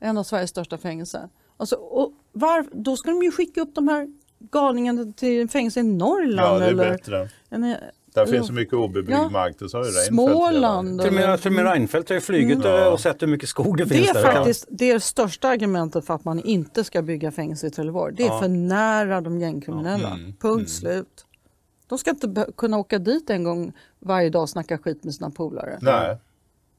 En 0.00 0.18
av 0.18 0.24
Sveriges 0.24 0.50
största 0.50 0.78
fängelser. 0.78 1.28
Alltså, 1.56 1.76
och 1.76 2.12
var, 2.32 2.66
då 2.72 2.96
ska 2.96 3.10
de 3.10 3.22
ju 3.22 3.30
skicka 3.30 3.60
upp 3.60 3.74
de 3.74 3.88
här 3.88 4.08
galningarna 4.38 5.12
till 5.12 5.48
fängelse 5.48 5.80
i 5.80 5.82
Norrland. 5.82 6.54
Ja, 6.54 6.58
det 6.58 6.64
är 6.64 6.70
eller, 6.70 6.90
bättre. 6.90 7.28
En, 7.48 7.76
Där 8.14 8.20
Ja. 8.22 8.26
finns 8.26 8.46
så 8.46 8.52
mycket 8.52 8.74
obebyggd 8.74 9.10
Ja. 9.18 9.28
mark, 9.28 9.56
det 9.58 9.68
sa 9.68 9.78
ju 9.78 9.84
Reinfeldt 9.84 10.06
Småland. 10.08 11.00
Till 11.00 11.08
och 11.10 11.16
eller- 11.18 11.28
med, 11.28 11.40
till 11.42 11.50
och 11.50 11.54
med 11.56 11.64
Reinfeldt 11.64 12.08
har 12.08 12.14
ju 12.14 12.20
flugit 12.20 12.64
Mm. 12.64 12.92
och 12.92 13.00
sett 13.00 13.22
hur 13.22 13.26
mycket 13.26 13.48
skog 13.48 13.76
det, 13.76 13.84
Det 13.84 13.94
finns 13.94 14.10
är 14.10 14.14
där. 14.14 14.22
faktiskt 14.32 14.66
det 14.70 15.00
största 15.02 15.48
argumentet 15.48 16.06
för 16.06 16.14
att 16.14 16.24
man 16.24 16.40
inte 16.40 16.84
ska 16.84 17.02
bygga 17.02 17.30
fängelse 17.32 17.66
i 17.66 17.70
Trelleborg. 17.70 18.14
Det 18.16 18.22
är 18.22 18.26
Ja. 18.26 18.40
för 18.40 18.48
nära 18.48 19.20
de 19.20 19.38
gängkriminella. 19.40 20.10
Mm. 20.10 20.32
Punkt 20.40 20.70
slut. 20.70 21.24
De 21.88 21.98
ska 21.98 22.10
inte 22.10 22.46
kunna 22.56 22.78
åka 22.78 22.98
dit 22.98 23.30
en 23.30 23.44
gång 23.44 23.72
varje 23.98 24.30
dag 24.30 24.42
och 24.42 24.50
snacka 24.50 24.78
skit 24.78 25.04
med 25.04 25.14
sina 25.14 25.30
polare. 25.30 25.78
Nej, 25.82 26.16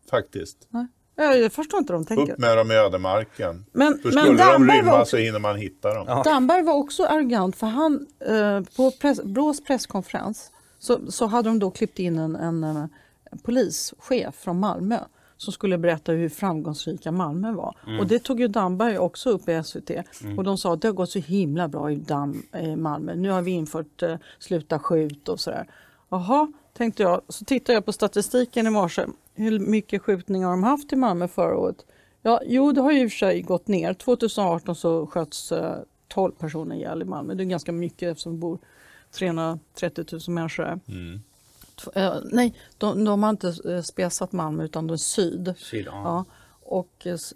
faktiskt. 0.10 0.58
Nej. 0.70 0.88
Jag 1.16 1.52
förstår 1.54 1.78
inte 1.80 1.94
hur 1.94 2.00
de 2.00 2.06
tänker. 2.06 2.34
Upp 2.34 2.40
med 2.40 2.58
dem 2.58 2.72
i 2.72 2.76
ödemarken. 2.76 3.66
Men, 3.72 3.98
För 3.98 4.04
men 4.04 4.12
skulle 4.12 4.38
de 4.38 4.38
Damberg 4.38 4.78
var 4.78 4.84
rymma 4.84 5.02
också 5.02 5.10
så 5.10 5.18
hinner 5.18 5.40
man 5.40 5.56
hitta 5.56 5.94
dem. 5.94 6.06
Ja. 6.08 6.24
Damberg 6.24 6.64
var 6.64 6.74
också 6.74 7.04
arrogant 7.06 7.56
för 7.56 7.68
han 7.68 8.08
eh, 8.30 8.62
på 8.76 8.92
press, 8.92 9.24
Brås 9.24 9.64
presskonferens 9.64 10.52
så, 10.80 11.12
så 11.12 11.26
hade 11.26 11.50
de 11.50 11.60
då 11.60 11.72
klippt 11.72 12.00
in 12.00 12.18
en, 12.18 12.36
en, 12.36 12.64
eh, 12.64 12.86
polischef 13.44 14.36
från 14.36 14.60
Malmö 14.60 15.00
som 15.38 15.54
skulle 15.54 15.78
berätta 15.78 16.12
hur 16.12 16.30
framgångsrika 16.30 17.12
Malmö 17.12 17.52
var. 17.52 17.76
Och 18.00 18.08
det 18.08 18.20
tog 18.20 18.40
ju 18.40 18.48
Damberg 18.48 18.98
också 18.98 19.30
upp 19.30 19.50
i 19.50 19.64
SVT. 19.64 19.92
Och 20.38 20.44
de 20.44 20.58
sa 20.58 20.74
att 20.74 20.82
det 20.82 20.88
har 20.88 20.94
gått 20.94 21.10
så 21.10 21.20
himla 21.20 21.68
bra 21.68 21.92
i 21.92 21.96
Dam, 21.96 22.44
eh, 22.52 22.76
Malmö. 22.76 23.16
Nu 23.16 23.30
har 23.30 23.42
vi 23.42 23.52
infört 23.52 24.04
eh, 24.04 24.16
sluta 24.40 24.80
skjut 24.80 25.30
och 25.30 25.40
sådär. 25.40 25.68
Jaha, 26.10 26.52
tänkte 26.74 27.04
jag. 27.04 27.22
Så 27.28 27.46
tittade 27.46 27.74
jag 27.74 27.86
på 27.86 27.92
statistiken 27.92 28.68
i 28.68 28.70
morse. 28.70 29.06
Hur 29.34 29.60
mycket 29.60 30.02
skjutningar 30.02 30.48
har 30.48 30.54
de 30.54 30.64
haft 30.64 30.94
i 30.94 30.96
Malmö 30.96 31.28
förra 31.28 31.58
året? 31.58 31.86
Ja, 32.22 32.42
jo, 32.46 32.72
det 32.72 32.82
har 32.82 32.92
ju 32.92 33.02
i 33.02 33.08
och 33.08 33.12
för 33.12 33.18
sig 33.18 33.42
gått 33.42 33.68
ner. 33.68 33.94
2018 33.94 34.76
så 34.76 35.08
sköts 35.08 35.52
eh, 35.52 35.78
12 36.08 36.32
personer 36.32 36.76
ihjäl 36.76 37.02
i 37.02 37.06
Malmö. 37.06 37.34
Det 37.34 37.44
är 37.44 37.46
ganska 37.46 37.72
mycket 37.72 38.12
eftersom 38.12 38.34
det 38.34 38.40
bor 38.40 38.60
330 39.12 40.06
000 40.12 40.22
människor. 40.28 40.80
Mm. 40.88 41.22
Eh, 41.96 42.14
nej, 42.32 42.54
de, 42.78 43.06
de 43.06 43.24
har 43.24 43.30
inte 43.30 43.54
eh, 43.66 43.82
spesat 43.82 44.32
Malmö 44.32 44.64
utan 44.64 44.88
det 44.88 44.94
är 44.94 44.98
syd. 44.98 45.54
Syd, 45.58 45.86
ja. 45.86 45.92
Ja, 46.04 46.26
och 46.64 47.08
eh, 47.08 47.14
s- 47.14 47.34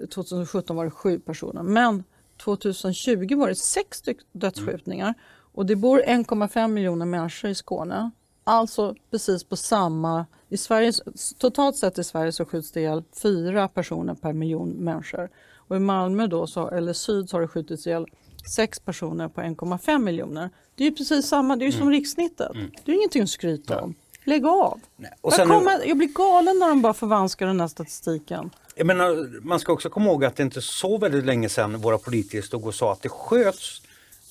eh, 0.00 0.06
2017 0.06 0.76
var 0.76 0.84
det 0.84 0.90
sju 0.90 1.18
personer. 1.18 1.62
Men 1.62 2.04
2020 2.44 3.36
var 3.36 3.48
det 3.48 3.54
sex 3.54 4.02
dödsskjutningar. 4.32 5.14
Och 5.52 5.66
det 5.66 5.76
bor 5.76 6.02
1,5 6.06 6.68
miljoner 6.68 7.06
människor 7.06 7.50
i 7.50 7.54
Skåne. 7.54 8.10
Alltså 8.44 8.94
precis 9.10 9.44
på 9.44 9.56
samma... 9.56 10.26
I 10.48 10.56
Sverige, 10.56 10.92
totalt 11.38 11.76
sett 11.76 11.98
i 11.98 12.04
Sverige 12.04 12.32
så 12.32 12.44
skjuts 12.44 12.72
det 12.72 12.80
ihjäl 12.80 13.02
fyra 13.22 13.68
personer 13.68 14.14
per 14.14 14.32
miljon 14.32 14.70
människor. 14.70 15.30
Och 15.56 15.76
i 15.76 15.78
Malmö 15.78 16.26
då, 16.26 16.46
så, 16.46 16.68
eller 16.70 16.92
syd, 16.92 17.30
så 17.30 17.36
har 17.36 17.40
det 17.42 17.48
skjutits 17.48 17.86
ihjäl 17.86 18.06
sex 18.54 18.80
personer 18.80 19.28
på 19.28 19.40
1,5 19.40 19.98
miljoner. 19.98 20.50
Det 20.76 20.84
är 20.84 20.88
ju 20.90 20.94
precis 20.96 21.26
samma, 21.26 21.56
det 21.56 21.64
är 21.64 21.66
ju 21.66 21.72
som 21.72 21.90
rikssnittet. 21.90 22.52
Det 22.84 22.92
är 22.92 22.96
ingenting 22.96 23.22
att 23.22 23.30
skryta 23.30 23.80
om. 23.80 23.94
Lägg 24.24 24.46
av! 24.46 24.80
Jag, 25.22 25.48
kommer, 25.48 25.86
jag 25.86 25.96
blir 25.96 26.08
galen 26.08 26.58
när 26.58 26.68
de 26.68 26.82
bara 26.82 26.94
förvanskar 26.94 27.46
den 27.46 27.60
här 27.60 27.68
statistiken. 27.68 28.50
Jag 28.76 28.86
menar, 28.86 29.40
man 29.46 29.60
ska 29.60 29.72
också 29.72 29.90
komma 29.90 30.06
ihåg 30.06 30.24
att 30.24 30.36
det 30.36 30.42
inte 30.42 30.58
är 30.58 30.62
så 30.62 30.98
väldigt 30.98 31.24
länge 31.24 31.48
sedan 31.48 31.80
våra 31.80 31.98
politiker 31.98 32.42
stod 32.42 32.66
och 32.66 32.74
sa 32.74 32.92
att 32.92 33.02
det 33.02 33.08
sköts 33.08 33.82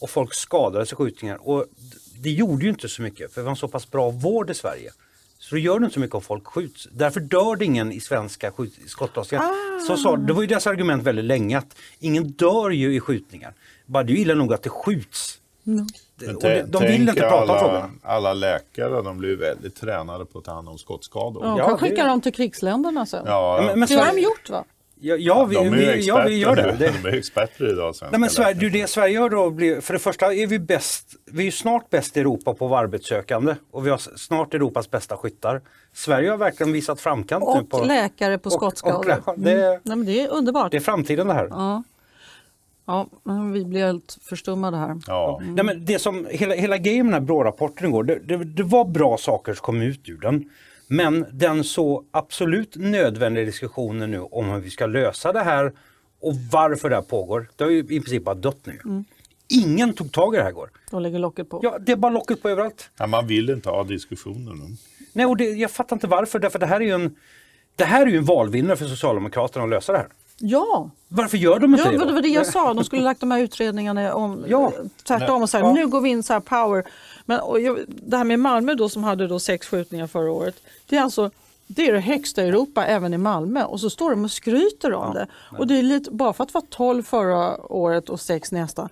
och 0.02 0.10
folk 0.10 0.34
skadades 0.34 0.92
i 0.92 0.96
skjutningar. 0.96 1.50
Och 1.50 1.66
det 2.20 2.32
gjorde 2.32 2.64
ju 2.64 2.70
inte 2.70 2.90
så 2.90 3.02
mycket 3.02 3.34
för 3.34 3.42
vi 3.42 3.46
har 3.46 3.52
en 3.52 3.56
så 3.56 3.68
pass 3.68 3.92
bra 3.92 4.10
vård 4.10 4.50
i 4.50 4.54
Sverige. 4.54 4.92
Så 5.40 5.56
det 5.56 5.62
gör 5.62 5.80
det 5.80 5.84
inte 5.84 5.94
så 5.94 6.00
mycket 6.00 6.16
om 6.16 6.22
folk 6.22 6.48
skjuts. 6.48 6.88
Därför 6.92 7.20
dör 7.20 7.56
det 7.56 7.66
ingen 7.66 7.92
i 7.92 8.00
svenska 8.00 8.52
skottlossningar. 8.88 9.44
Så 9.88 9.98
sa, 9.98 10.16
det 10.18 10.34
var 10.34 10.42
ju 10.42 10.48
deras 10.48 10.68
argument 10.68 11.04
väldigt 11.04 11.26
länge 11.26 11.58
att 11.58 11.76
ingen 12.00 12.32
dör 12.32 12.70
ju 12.70 12.96
i 12.96 13.00
skjutningar. 13.00 13.54
Bara 13.86 14.04
det 14.04 14.14
är 14.14 14.16
ju 14.16 14.22
illa 14.22 14.34
nog 14.34 14.54
att 14.54 14.64
det 14.64 14.70
skjuts. 14.70 15.40
Det- 15.64 16.26
Men 16.26 16.36
och 16.36 16.42
de, 16.42 16.62
de 16.62 16.84
vill 16.84 17.02
inte 17.10 17.14
prata 17.22 17.36
om 17.36 17.42
alla, 17.50 17.60
frågan. 17.60 18.00
Alla 18.04 18.34
läkare 18.34 19.02
de 19.02 19.18
blir 19.18 19.36
väldigt 19.36 19.76
tränade 19.76 20.26
på 20.26 20.40
att 20.40 20.46
ta 20.46 20.52
hand 20.54 20.70
om 20.70 20.78
skottskador. 20.78 21.46
Ja, 21.46 21.58
Ja, 21.58 21.64
kan 21.66 21.74
det- 21.74 21.80
skicka 21.90 22.06
dem 22.08 22.22
till 22.22 22.34
krigsländerna 22.34 23.06
sen. 23.06 23.24
Ja, 23.28 23.64
men- 23.66 23.80
men 23.80 23.88
det 23.88 23.96
har 23.96 24.14
de 24.16 24.22
gjort 24.22 24.50
va? 24.50 24.64
Ja, 25.06 25.16
ja, 25.16 25.46
vi, 25.46 25.56
de 25.56 25.68
är 25.74 25.78
ju 25.78 25.86
vi, 25.94 26.02
ja, 26.08 26.24
vi 26.28 26.38
gör 26.38 26.56
det. 26.56 26.76
nu. 26.80 26.90
De 27.04 27.10
är 27.10 27.14
experter 27.18 27.72
idag. 27.72 27.96
Nej, 28.12 28.20
men 28.20 28.30
Sverige, 28.30 28.54
läkare. 28.56 28.70
det 28.70 28.88
Sverige 28.90 29.14
gör 29.14 29.30
då 29.30 29.50
blir, 29.50 29.82
för 29.82 29.94
det 29.94 30.00
första 30.00 30.34
är 30.34 30.48
vi 30.48 30.60
bäst, 30.60 31.08
vi 31.26 31.48
är 31.48 31.52
snart 31.52 31.90
bäst 31.90 32.18
i 32.18 32.20
Europa 32.20 32.54
på 32.54 32.78
arbetssökande 32.78 33.56
och 33.72 33.86
vi 33.86 33.90
har 33.90 33.98
snart 33.98 34.54
Europas 34.54 34.92
bästa 34.92 35.18
skyttar. 35.18 35.62
Sverige 35.94 36.30
har 36.30 36.38
verkligen 36.38 36.74
visat 36.74 37.02
framkant 37.02 37.44
nu 37.56 37.62
Och 37.62 37.70
på... 37.70 37.84
läkare 37.84 38.38
på 38.38 38.48
och- 38.48 38.54
skottskador. 38.54 39.22
och- 39.26 39.34
det- 39.38 39.52
Mm. 39.52 39.80
Nej, 39.84 39.96
men 39.98 40.06
det 40.06 40.22
är 40.22 40.28
underbart. 40.30 40.72
Det 40.72 40.78
är 40.78 40.82
framtiden 40.82 41.28
det 41.28 41.34
här. 41.34 41.48
Ja. 41.50 41.84
Ja, 42.86 43.08
men 43.24 43.52
vi 43.52 43.66
blir 43.66 43.86
helt 43.86 44.18
förstummade 44.22 44.78
här. 44.78 45.02
Ja. 45.08 45.42
Nej, 45.44 45.66
men 45.66 45.86
det 45.86 46.00
som, 46.00 46.28
hela, 46.30 46.56
hela 46.56 46.78
grejen 46.78 47.06
med 47.06 47.14
den 47.14 47.22
här 47.22 47.28
BRÅ-rapporten 47.28 47.88
igår, 47.88 48.04
det, 48.04 48.20
det, 48.20 48.38
det 48.38 48.64
var 48.64 48.86
bra 48.86 49.18
saker 49.18 49.54
som 49.54 49.66
kom 49.66 49.82
ut 49.82 50.10
ur 50.10 50.18
den. 50.18 50.50
Men 50.88 51.26
den 51.32 51.64
så 51.64 52.04
absolut 52.12 52.76
nödvändiga 52.76 53.46
diskussionen 53.46 54.12
nu 54.12 54.20
om 54.20 54.50
hur 54.50 54.60
vi 54.60 54.70
ska 54.70 54.86
lösa 54.86 55.34
det 55.34 55.44
här 55.44 55.74
och 56.22 56.34
varför 56.52 56.90
det 56.90 56.96
här 56.96 57.02
pågår, 57.02 57.50
det 57.56 57.64
har 57.64 57.72
ju 57.72 57.80
i 57.80 57.84
princip 57.84 58.24
bara 58.24 58.36
dött 58.36 58.66
nu. 58.66 59.04
Ingen 59.48 59.94
tog 59.94 60.12
tag 60.12 60.34
i 60.34 60.38
det 60.38 60.44
här 60.44 60.50
igår. 60.50 60.70
De 60.92 61.02
lägger 61.02 61.20
locket 61.20 61.50
på. 61.50 61.60
Ja, 61.64 61.78
det 61.80 61.92
är 61.92 61.96
bara 61.96 62.12
locket 62.12 62.42
på 62.42 62.50
överallt. 62.50 62.90
Ja, 62.98 63.08
man 63.08 63.28
vill 63.28 63.50
inte 63.50 63.70
ha 63.70 63.84
diskussioner 63.84 64.54
nu. 64.54 64.76
Nej, 65.14 65.26
och 65.26 65.38
det, 65.38 65.46
jag 65.46 65.72
fattar 65.72 65.96
inte 65.96 66.08
varför, 66.08 66.40
därför 66.40 66.60
det 66.60 66.66
här 66.66 66.82
är 66.82 66.86
ju 66.86 66.92
en 66.92 67.16
det 67.76 67.84
här 67.84 68.06
är 68.06 68.12
ju 68.12 68.18
en 68.18 68.26
valvinnare 68.26 68.78
för 68.78 68.86
Socialdemokraterna 68.86 69.64
att 69.64 69.70
lösa 69.70 69.92
det 69.92 69.98
här. 69.98 70.08
Ja, 70.38 70.90
Varför 71.08 71.38
gör 71.38 71.60
de 71.60 71.74
inte 71.74 71.84
ja 71.86 71.92
det 72.00 72.06
det 72.06 72.14
var 72.14 72.22
det 72.22 72.28
jag 72.28 72.46
sa. 72.46 72.74
De 72.74 72.84
skulle 72.84 73.02
lagt 73.02 73.20
de 73.20 73.32
här 73.32 73.40
utredningarna 73.40 74.14
om 74.14 74.46
Ja. 74.48 74.72
tvärtom 75.04 75.42
och 75.42 75.50
så 75.50 75.58
här, 75.58 75.64
Ja. 75.66 75.74
nu 75.74 75.88
går 75.88 76.02
vi 76.02 76.10
in 76.10 76.24
så 76.24 76.34
här 76.34 76.40
power. 76.40 76.84
Men 77.26 77.40
jag, 77.64 77.80
det 77.88 78.18
här 78.18 78.24
med 78.24 78.40
Malmö 78.40 78.74
då 78.76 78.90
som 78.90 79.04
hade 79.04 79.28
då 79.28 79.40
sex 79.40 79.68
skjutningar 79.68 80.08
förra 80.08 80.32
året. 80.32 80.56
Det 80.90 80.98
är 80.98 81.02
alltså 81.02 81.32
det 81.68 81.88
är 81.88 81.94
det 81.94 82.00
högsta 82.00 82.44
i 82.44 82.48
Europa 82.48 82.86
även 82.86 83.14
i 83.14 83.18
Malmö 83.18 83.64
och 83.64 83.80
så 83.80 83.90
står 83.90 84.10
de 84.12 84.24
och 84.24 84.32
skryter 84.32 84.94
om 84.94 85.14
det. 85.14 85.28
Och 85.58 85.68
det 85.68 85.80
är 85.80 85.84
lite, 85.84 86.12
bara 86.12 86.34
för 86.34 86.44
att 86.44 86.50
det 86.50 86.54
var 86.54 86.62
12 86.70 87.04
förra 87.04 87.58
året 87.74 88.10
och 88.10 88.20
6 88.20 88.52
nästa. 88.52 88.90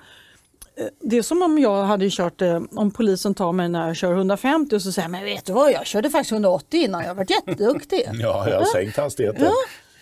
Eh, 0.75 0.85
Det 0.99 1.17
är 1.17 1.21
som 1.21 1.41
om 1.41 1.59
jag 1.59 1.83
hade 1.83 2.09
kört, 2.09 2.41
eh, 2.41 2.61
om 2.75 2.91
polisen 2.91 3.33
tar 3.33 3.51
mig 3.51 3.69
när 3.69 3.87
jag 3.87 3.95
kör 3.95 4.13
150 4.13 4.75
och 4.75 4.81
så 4.81 4.91
säger 4.91 5.07
men 5.09 5.23
vet 5.23 5.45
du 5.45 5.53
vad, 5.53 5.71
jag 5.71 5.85
körde 5.85 6.09
faktiskt 6.09 6.31
180 6.31 6.79
innan, 6.83 7.01
jag 7.01 7.07
har 7.07 7.15
varit 7.15 7.29
jätteduktig. 7.29 8.03
Ja, 8.13 8.49
jag 8.49 8.57
har 8.57 8.65
sänkt 8.65 8.97
hastigheten. 8.97 9.43
Ja, 9.45 9.51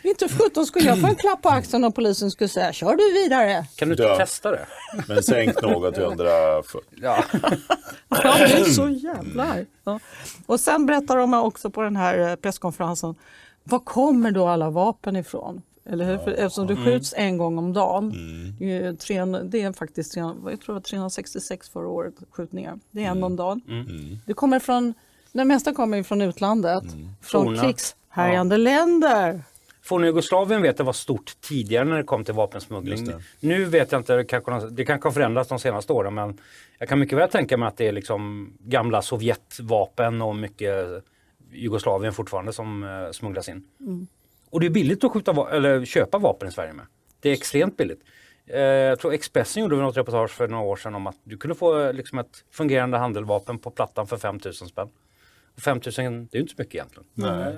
inte 0.03 0.29
sjutton 0.29 0.65
skulle 0.65 0.85
jag 0.85 1.01
få 1.01 1.07
en 1.07 1.15
klapp 1.15 1.41
på 1.41 1.49
axeln 1.49 1.83
och 1.83 1.95
polisen 1.95 2.31
skulle 2.31 2.47
säga 2.47 2.73
kör 2.73 2.95
du 2.95 3.13
vidare. 3.13 3.65
Kan 3.75 3.87
du 3.87 3.93
inte 3.93 4.03
Ja. 4.03 4.17
testa 4.17 4.51
det? 4.51 4.65
Men 5.07 5.23
sänk 5.23 5.61
något 5.61 5.93
till 5.93 6.03
140. 6.03 6.81
Ja. 7.01 7.23
Ja, 8.23 8.37
det 8.37 8.53
är 8.53 8.63
så 8.63 8.89
jävla 8.89 9.43
arg. 9.43 9.65
ja. 9.83 9.99
Och 10.45 10.59
sen 10.59 10.85
berättar 10.85 11.17
de 11.17 11.33
också 11.33 11.69
på 11.69 11.81
den 11.81 11.95
här 11.95 12.29
eh, 12.29 12.35
presskonferensen, 12.35 13.15
var 13.63 13.79
kommer 13.79 14.31
då 14.31 14.47
alla 14.47 14.69
vapen 14.69 15.15
ifrån? 15.15 15.61
Eller 15.85 16.05
hur? 16.05 16.17
För 16.17 16.31
eftersom 16.31 16.67
det 16.67 16.75
skjuts 16.75 17.13
en 17.17 17.37
gång 17.37 17.57
om 17.57 17.73
dagen. 17.73 18.13
Det, 18.59 18.65
är 18.65 18.81
ju 18.83 18.95
tre, 18.95 19.25
det 19.25 19.61
är 19.61 19.73
faktiskt 19.73 20.13
tre, 20.13 20.21
jag 20.21 20.35
tror 20.43 20.57
det 20.65 20.71
var 20.73 20.79
366 20.79 21.69
förra 21.69 21.87
året 21.87 22.13
skjutningar. 22.31 22.79
Det 22.91 23.03
är 23.05 23.09
en 23.09 23.23
om 23.23 23.35
dagen. 23.35 23.61
Det 24.25 24.33
kommer 24.33 24.59
från, 24.59 24.93
det 25.31 25.45
mesta 25.45 25.73
kommer 25.73 26.03
från 26.03 26.21
utlandet. 26.21 26.83
Från 27.21 27.57
krigshärjande 27.57 28.57
länder. 28.57 29.43
Forna 29.81 30.05
Jugoslavien 30.05 30.61
vet 30.61 30.79
jag 30.79 30.85
var 30.85 30.93
stort 30.93 31.33
tidigare 31.41 31.85
när 31.85 31.97
det 31.97 32.03
kom 32.03 32.23
till 32.23 32.33
vapensmuggling. 32.33 32.97
Nu 33.39 33.65
vet 33.65 33.91
jag 33.91 33.99
inte, 34.01 34.15
det 34.15 34.23
kanske, 34.23 34.69
det 34.69 34.85
kanske 34.85 35.07
har 35.07 35.13
förändrats 35.13 35.49
de 35.49 35.59
senaste 35.59 35.93
åren 35.93 36.13
men 36.13 36.37
jag 36.79 36.89
kan 36.89 36.99
mycket 36.99 37.17
väl 37.17 37.29
tänka 37.29 37.57
mig 37.57 37.67
att 37.67 37.77
det 37.77 37.87
är 37.87 37.91
liksom 37.91 38.53
gamla 38.59 39.01
Sovjetvapen 39.01 40.21
och 40.21 40.35
mycket 40.35 41.03
Jugoslavien 41.51 42.13
fortfarande 42.13 42.53
som 42.53 42.83
eh, 42.83 43.11
smugglas 43.11 43.49
in. 43.49 43.63
Och 44.49 44.59
det 44.59 44.65
är 44.65 44.69
billigt 44.69 45.03
att 45.03 45.11
skjuta, 45.11 45.31
va- 45.33 45.49
eller 45.51 45.85
köpa 45.85 46.17
vapen 46.17 46.47
i 46.49 46.51
Sverige 46.51 46.73
med. 46.73 46.85
Det 47.19 47.29
är 47.29 47.33
extremt 47.33 47.77
billigt. 47.77 48.01
Eh, 48.47 48.59
jag 48.61 48.99
tror 48.99 49.13
Expressen 49.13 49.63
gjorde 49.63 49.75
något 49.75 49.97
reportage 49.97 50.31
för 50.31 50.47
några 50.47 50.63
år 50.63 50.75
sedan 50.75 50.95
om 50.95 51.07
att 51.07 51.17
du 51.23 51.37
kunde 51.37 51.55
få 51.55 51.79
eh, 51.81 51.93
liksom 51.93 52.19
ett 52.19 52.43
fungerande 52.51 52.97
handeldvapen 52.97 53.59
på 53.59 53.71
plattan 53.71 54.07
för 54.07 54.17
5000 54.17 54.67
spänn. 54.67 54.89
Och 55.55 55.61
5000 55.61 56.27
det 56.31 56.35
är 56.35 56.39
ju 56.39 56.41
inte 56.41 56.55
så 56.55 56.61
mycket 56.61 56.75
egentligen. 56.75 57.07
Nej. 57.13 57.53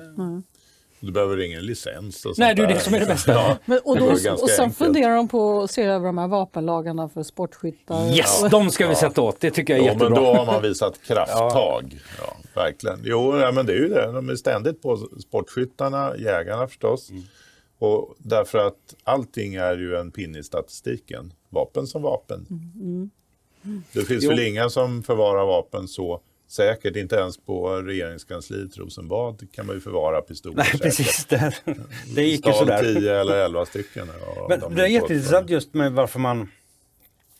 Du 1.02 1.12
behöver 1.12 1.40
ingen 1.42 1.66
licens. 1.66 2.26
Och 2.26 2.34
Nej, 2.38 2.56
det 2.56 2.62
är 2.64 2.68
det 2.68 2.80
som 2.80 2.94
är 2.94 3.00
det 3.00 3.06
bästa. 3.06 3.32
Ja, 3.34 3.58
Men, 3.66 3.80
och, 3.84 3.98
då, 3.98 4.04
och 4.06 4.18
ganska 4.18 4.48
sen 4.48 4.64
enkelt. 4.64 4.78
funderar 4.78 5.16
de 5.16 5.28
på 5.28 5.62
att 5.62 5.72
se 5.72 5.84
över 5.84 6.06
de 6.06 6.18
här 6.18 6.28
vapenlagarna 6.28 7.10
för 7.10 7.24
sportskyttar. 7.24 8.16
Yes, 8.16 8.44
Och- 8.44 8.50
de 8.50 8.70
ska 8.72 8.88
vi 8.88 8.96
sätta 8.96 9.22
åt. 9.22 9.40
Det 9.40 9.52
tycker 9.52 9.74
jag 9.74 9.80
är 9.80 9.84
Jo, 9.88 9.94
jättebra. 9.94 10.10
men 10.10 10.24
då 10.24 10.34
har 10.34 10.46
man 10.46 10.62
visat 10.62 11.02
krafttag. 11.08 12.00
Ja. 12.20 12.38
verkligen. 12.56 13.00
Jo, 13.04 13.38
ja, 13.40 13.52
men 13.52 13.66
det 13.66 13.74
är 13.74 13.78
ju 13.78 13.88
det. 13.88 14.12
De 14.12 14.30
är 14.30 14.36
ständigt 14.36 14.82
på 14.82 14.98
sportskyttarna, 14.98 16.14
jägarna 16.18 16.68
förstås. 16.68 17.10
Mm. 17.10 17.24
Och 17.80 18.16
därför 18.18 18.58
att 18.58 18.96
allting 19.04 19.56
är 19.56 19.78
ju 19.78 19.96
en 19.96 20.12
pinne 20.12 20.40
i 20.40 20.44
statistiken. 20.44 21.34
Vapen 21.50 21.88
som 21.88 22.02
vapen. 22.02 22.46
Det 23.94 24.02
finns 24.02 24.24
Jo. 24.24 24.30
väl 24.30 24.40
inga 24.40 24.70
som 24.70 25.04
förvarar 25.04 25.46
vapen 25.46 25.88
så 25.88 26.22
säkert, 26.52 26.96
inte 26.96 27.16
ens 27.16 27.38
på 27.38 27.76
regeringskansliet 27.76 28.78
Rosenbad 28.78 29.48
kan 29.52 29.66
man 29.66 29.76
ju 29.76 29.82
förvara 29.82 30.22
pistoler 30.22 30.56
Nej, 30.58 30.66
säkert. 30.66 30.82
precis. 30.82 31.26
Det, 31.26 31.54
det 32.16 32.24
gick 32.24 32.48
ju 32.48 32.54
sådär. 32.54 32.94
10 32.94 33.20
eller 33.20 33.46
11 33.46 33.66
stycken. 33.66 34.08
Ja, 34.22 34.46
Men 34.50 34.60
de 34.60 34.76
det 34.76 34.82
är 34.82 34.88
jätteintressant 34.88 35.50
just 35.50 35.74
med 35.74 35.92
varför 35.92 36.20
man... 36.20 36.50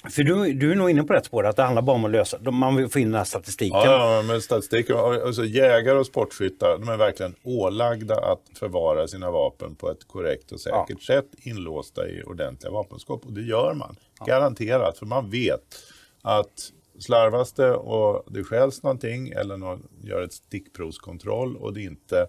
För 0.10 0.24
du, 0.24 0.54
du 0.54 0.72
är 0.72 0.76
nog 0.76 0.90
inne 0.90 1.04
på 1.04 1.14
rätt 1.14 1.26
spår, 1.26 1.46
att 1.46 1.56
det 1.56 1.64
handlar 1.64 1.82
bara 1.82 1.96
om 1.96 2.06
att 2.06 2.12
lösa... 2.12 2.52
Man 2.52 2.76
vill 2.76 2.90
få 2.90 3.00
in 3.00 3.08
den 3.08 3.18
här 3.18 3.24
statistiken. 3.24 3.80
Ja, 3.80 4.16
ja, 4.16 4.22
men 4.22 4.42
statistiken, 4.42 4.98
alltså 4.98 5.46
jägare 5.46 5.98
och 5.98 6.06
sportskyttar, 6.06 6.78
de 6.80 6.90
är 6.90 6.98
verkligen 6.98 7.36
ålagda 7.44 8.16
att 8.16 8.42
förvara 8.60 9.08
sina 9.08 9.32
vapen 9.32 9.76
på 9.76 9.92
ett 9.92 10.08
korrekt 10.08 10.52
och 10.52 10.60
säkert 10.60 11.02
sätt, 11.02 11.28
inlåsta 11.38 12.08
i 12.08 12.24
ordentliga 12.24 12.72
vapenskåp. 12.72 13.26
Och 13.26 13.34
det 13.34 13.42
gör 13.42 13.74
man, 13.74 13.96
garanterat, 14.26 14.98
för 14.98 15.06
man 15.06 15.30
vet 15.30 15.76
att 16.22 16.72
slarvas 17.02 17.54
det 17.54 17.72
och 17.72 18.34
det 18.34 18.44
stjäls 18.44 18.84
någonting 18.84 19.30
eller 19.30 19.58
någon 19.58 19.88
gör 20.04 20.22
ett 20.22 20.34
stickprovskontroll 20.34 21.56
och 21.58 21.74
det 21.74 21.82
inte 21.82 22.28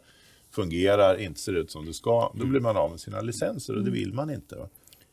fungerar, 0.50 1.20
inte 1.20 1.40
ser 1.40 1.52
ut 1.52 1.70
som 1.70 1.87
det 1.87 1.94
ska, 1.94 2.32
då 2.35 2.46
blir 2.46 2.61
man 2.61 2.76
av 2.76 2.90
med 2.90 3.00
sina 3.00 3.20
licenser 3.20 3.76
och 3.76 3.85
det 3.85 3.90
vill 3.90 4.14
man 4.14 4.30
inte. 4.30 4.56
Va? 4.56 4.68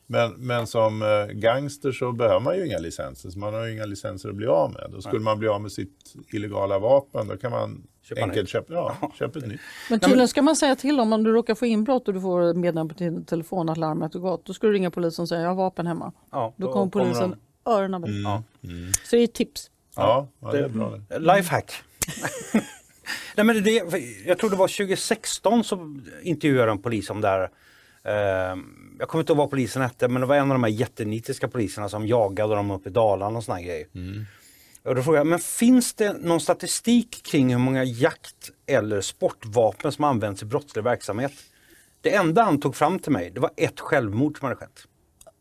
Men, 0.06 0.32
men 0.32 0.66
som 0.66 1.02
eh, 1.02 1.26
gangster 1.26 1.92
så 1.92 2.12
behöver 2.12 2.40
man 2.40 2.56
ju 2.56 2.66
inga 2.66 2.78
licenser, 2.78 3.30
så 3.30 3.38
man 3.38 3.54
har 3.54 3.66
ju 3.66 3.72
inga 3.72 3.86
licenser 3.86 4.28
att 4.28 4.34
bli 4.34 4.46
av 4.46 4.72
med. 4.72 4.90
Då 4.92 5.00
skulle 5.00 5.22
man 5.22 5.38
bli 5.38 5.48
av 5.48 5.60
med 5.60 5.72
sitt 5.72 6.14
illegala 6.32 6.78
vapen, 6.78 7.28
då 7.28 7.36
kan 7.36 7.50
man 7.50 7.82
Köpa 8.02 8.22
enkelt 8.22 8.42
nytt. 8.42 8.48
köpa, 8.48 8.72
ja, 8.72 9.12
köpa 9.18 9.38
ett 9.38 9.46
nytt. 9.46 9.60
Men 9.90 10.00
tydligen 10.00 10.28
ska 10.28 10.42
man 10.42 10.56
säga 10.56 10.76
till 10.76 11.00
om, 11.00 11.12
om 11.12 11.24
du 11.24 11.32
råkar 11.32 11.54
få 11.54 11.66
inbrott 11.66 12.08
och 12.08 12.14
du 12.14 12.20
får 12.20 12.54
meddelande 12.54 12.94
på 12.94 12.98
din 12.98 13.24
telefon 13.24 13.68
att 13.68 13.78
larmet 13.78 14.14
har 14.14 14.20
gått. 14.20 14.46
Då 14.46 14.52
ska 14.52 14.66
du 14.66 14.72
ringa 14.72 14.90
polisen 14.90 15.22
och 15.22 15.28
säga 15.28 15.40
jag 15.40 15.48
har 15.48 15.54
vapen 15.54 15.86
hemma. 15.86 16.12
Ja, 16.30 16.54
Då 16.56 16.66
då 16.66 16.72
kommer 16.72 16.90
kommer 16.90 17.06
polisen 17.06 17.36
öronen 17.70 18.04
av 18.04 18.10
Ja. 18.10 18.42
Så 19.04 19.16
det 19.16 19.22
är 19.22 19.24
ett 19.24 19.34
tips. 19.34 19.70
Ja, 19.96 20.28
ja 20.40 20.52
det 20.52 20.58
är 20.58 20.68
bra. 20.68 21.00
det. 21.08 21.18
Lifehack. 21.18 21.72
Nej, 23.36 23.46
men 23.46 23.62
det, 23.62 23.70
jag 24.26 24.38
tror 24.38 24.50
det 24.50 24.56
var 24.56 24.68
2016 24.68 25.64
så 25.64 26.00
intervjuade 26.22 26.70
en 26.70 26.82
polis 26.82 27.10
om 27.10 27.20
det 27.20 27.28
här. 27.28 27.50
Eh, 28.04 28.58
jag 28.98 29.08
kommer 29.08 29.22
inte 29.22 29.32
ihåg 29.32 29.38
vad 29.38 29.50
polisen 29.50 29.82
hette 29.82 30.08
men 30.08 30.20
det 30.20 30.26
var 30.26 30.36
en 30.36 30.50
av 30.50 30.54
de 30.54 30.62
här 30.64 30.70
jättenitiska 30.70 31.48
poliserna 31.48 31.88
som 31.88 32.06
jagade 32.06 32.54
dem 32.54 32.70
uppe 32.70 32.88
i 32.88 32.92
Dalarna 32.92 33.38
och 33.38 33.44
såna 33.44 33.62
grejer. 33.62 33.86
Och 34.82 34.94
då 34.94 35.02
frågade 35.02 35.20
jag, 35.20 35.26
men 35.26 35.38
finns 35.38 35.94
det 35.94 36.12
någon 36.12 36.40
statistik 36.40 37.22
kring 37.22 37.50
hur 37.50 37.58
många 37.58 37.84
jakt 37.84 38.50
eller 38.66 39.00
sportvapen 39.00 39.92
som 39.92 40.04
används 40.04 40.42
i 40.42 40.44
brottslig 40.44 40.84
verksamhet? 40.84 41.32
Det 42.00 42.14
enda 42.14 42.42
han 42.42 42.60
tog 42.60 42.76
fram 42.76 42.98
till 42.98 43.12
mig, 43.12 43.30
det 43.30 43.40
var 43.40 43.50
ett 43.56 43.80
självmord 43.80 44.38
som 44.38 44.46
hade 44.46 44.56
skett. 44.56 44.86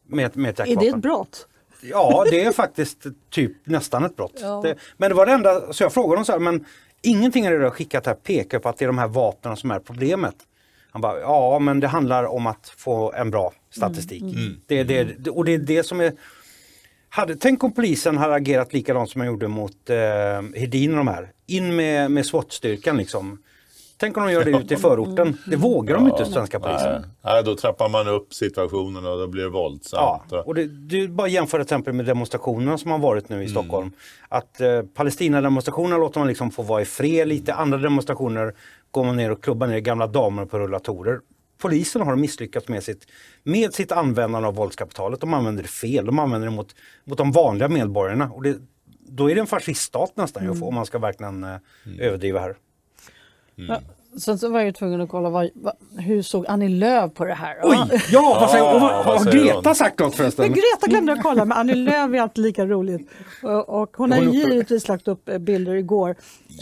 Med, 0.08 0.38
med 0.38 0.60
ett 0.60 0.68
Är 0.68 0.76
det 0.76 0.88
ett 0.88 0.96
brott? 0.96 1.48
Ja, 1.82 2.26
det 2.30 2.44
är 2.44 2.52
faktiskt 2.52 3.06
typ 3.30 3.52
nästan 3.63 4.06
ett 4.06 4.15
brott. 4.15 4.39
Ja. 4.42 4.62
Det, 4.63 4.76
men 4.98 5.10
det 5.10 5.15
var 5.15 5.26
det 5.26 5.32
enda, 5.32 5.74
så 5.74 5.84
jag 5.84 5.94
frågade 5.94 6.12
honom 6.12 6.26
så 6.26 6.32
här, 6.32 6.39
men 6.39 6.65
ingenting 7.02 7.46
av 7.46 7.52
det 7.52 7.58
du 7.58 7.63
har 7.63 7.72
skickat 7.72 8.06
här 8.06 8.13
pekar 8.13 8.60
på 8.60 8.70
att 8.70 8.78
det 8.78 8.86
är 8.86 8.88
de 8.88 8.98
här 8.98 9.08
vapnen 9.08 9.58
som 9.58 9.72
är 9.72 9.80
problemet. 9.80 10.36
Han 10.92 11.02
bara, 11.02 11.20
ja 11.20 11.60
men 11.60 11.80
det 11.80 11.88
handlar 11.88 12.24
om 12.24 12.48
att 12.48 12.74
få 12.78 13.13
en 13.13 13.32
bra 13.32 13.54
statistik. 13.72 14.24
Det, 14.68 14.80
är 14.80 14.84
det, 14.84 15.30
och 15.30 15.46
det 15.46 15.54
är 15.54 15.58
det 15.58 15.84
som 15.84 16.00
är 16.00 16.13
hade, 17.10 17.36
tänk 17.36 17.63
om 17.63 17.72
polisen 17.72 18.18
hade 18.18 18.34
agerat 18.34 18.74
likadant 18.74 19.10
som 19.10 19.20
man 19.20 19.28
gjorde 19.28 19.48
mot 19.48 19.89
eh, 19.89 19.98
Hedin 20.56 20.92
och 20.92 20.98
de 20.98 21.08
här. 21.08 21.32
In 21.48 21.76
med, 21.76 22.12
med 22.12 22.26
SWAT-styrkan 22.26 22.98
liksom. 22.98 23.38
Tänk 24.00 24.18
om 24.18 24.26
de 24.26 24.32
gör 24.32 24.46
det 24.46 24.52
ute 24.52 24.74
i 24.74 24.78
förorten. 24.78 25.38
Det 25.46 25.56
vågar 25.56 25.96
de 25.96 26.08
inte, 26.08 26.26
svenska 26.26 26.60
polisen. 26.60 27.02
Nej. 27.02 27.10
Nej, 27.24 27.44
då 27.44 27.56
trappar 27.56 27.90
man 27.90 28.08
upp 28.08 28.34
situationen 28.34 29.06
och 29.06 29.20
då 29.20 29.28
blir 29.28 29.44
det 29.44 29.50
våldsamt. 29.50 30.24
Ja, 30.32 30.44
och 30.46 30.56
det, 30.56 30.66
det 30.66 31.02
är 31.02 31.08
bara 31.08 31.28
att 31.28 31.32
jämföra 31.32 31.64
till 31.64 31.74
exempel 31.74 31.94
med 31.94 32.06
demonstrationerna 32.06 32.78
som 32.78 32.92
har 32.92 33.00
varit 33.00 33.30
nu 33.30 33.44
i 33.44 33.48
Stockholm. 33.50 33.92
Att 34.30 34.62
eh, 34.62 34.82
Palestina-demonstrationerna 34.82 35.98
låter 35.98 36.20
man 36.20 36.28
liksom 36.28 36.52
få 36.52 36.62
vara 36.62 36.82
i 36.82 36.86
fred 36.86 37.28
lite, 37.28 37.54
andra 37.54 37.78
demonstrationer 37.78 38.54
går 38.92 39.04
man 39.04 39.16
ner 39.16 39.32
och 39.32 39.44
klubbar 39.44 39.68
ner 39.68 39.80
gamla 39.80 40.08
damer 40.08 40.46
på 40.46 40.60
rullatorer. 40.60 41.20
Polisen 41.62 42.02
har 42.02 42.16
misslyckats 42.16 42.68
med 42.68 42.84
sitt, 42.84 43.08
med 43.44 43.74
sitt 43.74 43.92
användande 43.92 44.48
av 44.48 44.56
våldskapitalet. 44.56 45.22
De 45.22 45.34
använder 45.34 45.64
det 45.64 45.70
fel, 45.70 46.06
de 46.06 46.20
använder 46.20 46.48
det 46.48 46.56
mot, 46.56 46.76
mot 47.04 47.18
de 47.18 47.32
vanliga 47.32 47.70
medborgarna. 47.70 48.32
Och 48.32 48.44
det, 48.44 48.58
då 49.08 49.32
är 49.32 49.36
det 49.36 49.42
en 49.42 49.48
fasciststat 49.48 50.12
nästan 50.16 50.44
ju, 50.44 50.62
om 50.62 50.76
man 50.76 50.86
ska 50.86 51.00
verkligen 51.00 51.44
eh, 51.44 51.58
överdriva 52.00 52.40
här. 52.40 52.56
Ja, 53.67 53.80
sen 54.19 54.38
så 54.39 54.50
var 54.50 54.60
jag 54.60 54.65
ju 54.65 54.72
tvungen 54.72 55.02
att 55.02 55.10
kolla 55.10 55.30
vad, 55.30 55.50
vad, 55.54 55.74
hur 55.98 56.22
såg 56.22 56.45
Annie 56.48 56.69
Lööf 56.69 57.13
på 57.13 57.26
det 57.26 57.34
här? 57.34 57.56
Oj! 57.63 57.78
Ja, 58.12 58.38
vad 58.41 58.50
säger, 58.50 58.76
och 58.76 58.82
vad, 58.82 59.06
har 59.06 59.32
Greta 59.32 59.76
sagt 59.76 60.00
något 60.00 60.08
Men 60.08 60.12
förresten? 60.17 60.48
Greta 60.48 60.88
glömde 60.88 61.12
jag 61.12 61.24
kolla, 61.24 61.45
men 61.45 61.58
Annie 61.58 61.76
Lööf 61.86 62.13
är 62.13 62.22
alltid 62.22 62.43
lika 62.43 62.65
roligt. 62.65 63.10
Och, 63.67 63.98
hon 63.98 64.12
har 64.12 64.22
givetvis 64.22 64.88
lagt 64.88 65.08
upp 65.08 65.30
eh, 65.30 65.38
bilder 65.38 65.74
igår 65.76 66.15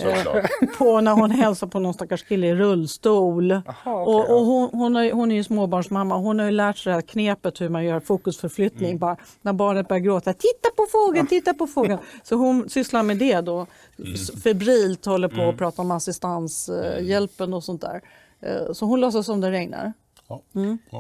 eh, 0.03 0.45
på 0.77 1.01
när 1.01 1.12
hon 1.12 1.31
hälsar 1.31 1.67
på 1.67 1.79
någon 1.79 1.93
stackars 1.93 2.23
kille 2.23 2.47
i 2.47 2.55
rullstol. 2.55 3.51
okej, 3.51 3.91
och 3.93 4.29
och 4.39 4.45
hon, 4.45 4.69
hon, 4.73 4.95
har, 4.95 5.03
ju- 5.03 5.12
hon 5.12 5.31
är 5.31 5.36
ju 5.36 5.43
småbarnsmamma, 5.43 6.17
hon 6.17 6.39
har 6.39 6.45
ju 6.45 6.51
lärt 6.51 6.77
sig 6.77 6.89
det 6.89 6.95
här 6.95 7.01
knepet 7.01 7.62
hur 7.62 7.69
man 7.69 7.86
gör 7.86 7.99
fokusförflyttning. 7.99 8.89
Mm. 8.89 8.99
Bara, 8.99 9.17
när 9.41 9.53
barnet 9.53 9.88
börjar 9.88 10.01
gråta, 10.01 10.33
titta 10.33 10.69
på 10.75 10.86
fågeln, 10.91 11.27
titta 11.27 11.53
på 11.53 11.67
fågeln. 11.67 11.99
Så 12.23 12.36
hon 12.36 12.69
sysslar 12.69 13.03
med 13.03 13.17
det 13.17 13.41
då. 13.41 13.67
S- 14.13 14.41
Febrilt 14.43 15.05
håller 15.05 15.27
på 15.27 15.36
Mm. 15.36 15.49
att 15.49 15.57
prata 15.57 15.81
om 15.81 15.91
assistanshjälpen 15.91 17.53
och 17.53 17.63
sånt 17.63 17.81
där. 17.81 18.01
Eh, 18.41 18.73
Så 18.73 18.86
hon 18.86 18.99
låtsas 19.01 19.25
som 19.25 19.41
det 19.41 19.51
regnar. 19.51 19.93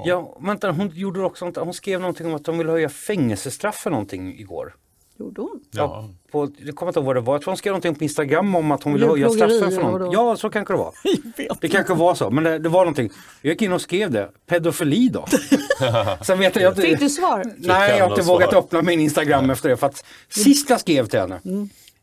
Ja, 0.05 0.37
vänta, 0.41 0.71
hon 0.71 0.89
gjorde 0.93 1.19
också, 1.23 1.51
hon 1.55 1.73
skrev 1.73 1.99
någonting 1.99 2.27
om 2.27 2.33
att 2.35 2.45
de 2.45 2.57
vill 2.57 2.69
höja 2.69 2.89
fängelsestraff 2.89 3.75
för 3.75 3.89
någonting 3.89 4.39
igår. 4.39 4.75
Gjorde 5.19 5.41
hon? 5.41 5.59
Ja. 5.71 6.09
På, 6.31 6.49
jag 6.57 6.75
kommer 6.75 6.89
inte 6.89 6.99
ihåg 6.99 7.05
vad 7.05 7.15
det 7.15 7.19
var, 7.21 7.33
jag 7.33 7.41
tror 7.41 7.51
hon 7.51 7.57
skrev 7.57 7.71
någonting 7.71 7.95
på 7.95 8.03
Instagram 8.03 8.55
om 8.55 8.71
att 8.71 8.83
hon 8.83 8.93
ville 8.93 9.05
höja 9.07 9.29
straffen 9.29 9.71
för 9.71 9.81
vadå? 9.81 10.09
Ja, 10.13 10.35
så 10.37 10.49
kanske 10.49 10.73
det 10.73 10.77
var. 10.77 10.93
Det 11.61 11.67
kanske 11.69 11.93
var 11.93 12.15
så, 12.15 12.29
men 12.29 12.43
det, 12.43 12.59
det 12.59 12.69
var 12.69 12.79
någonting. 12.79 13.09
Jag 13.41 13.51
gick 13.51 13.61
in 13.61 13.73
och 13.73 13.81
skrev 13.81 14.11
det, 14.11 14.29
pedofili 14.45 15.09
då. 15.09 15.25
Sen 16.21 16.39
vet 16.39 16.55
jag, 16.55 16.63
jag 16.63 16.75
Fick 16.75 16.99
du 16.99 17.09
svar? 17.09 17.43
Nej, 17.57 17.97
jag 17.97 18.05
har 18.05 18.09
inte 18.11 18.27
vågat 18.27 18.49
svar. 18.49 18.59
öppna 18.59 18.81
min 18.81 18.99
Instagram 18.99 19.49
efter 19.49 19.69
det. 19.69 19.77
För 19.77 19.87
att 19.87 20.05
sist 20.29 20.69
jag 20.69 20.79
skrev 20.79 21.05
till 21.05 21.19
henne, 21.19 21.39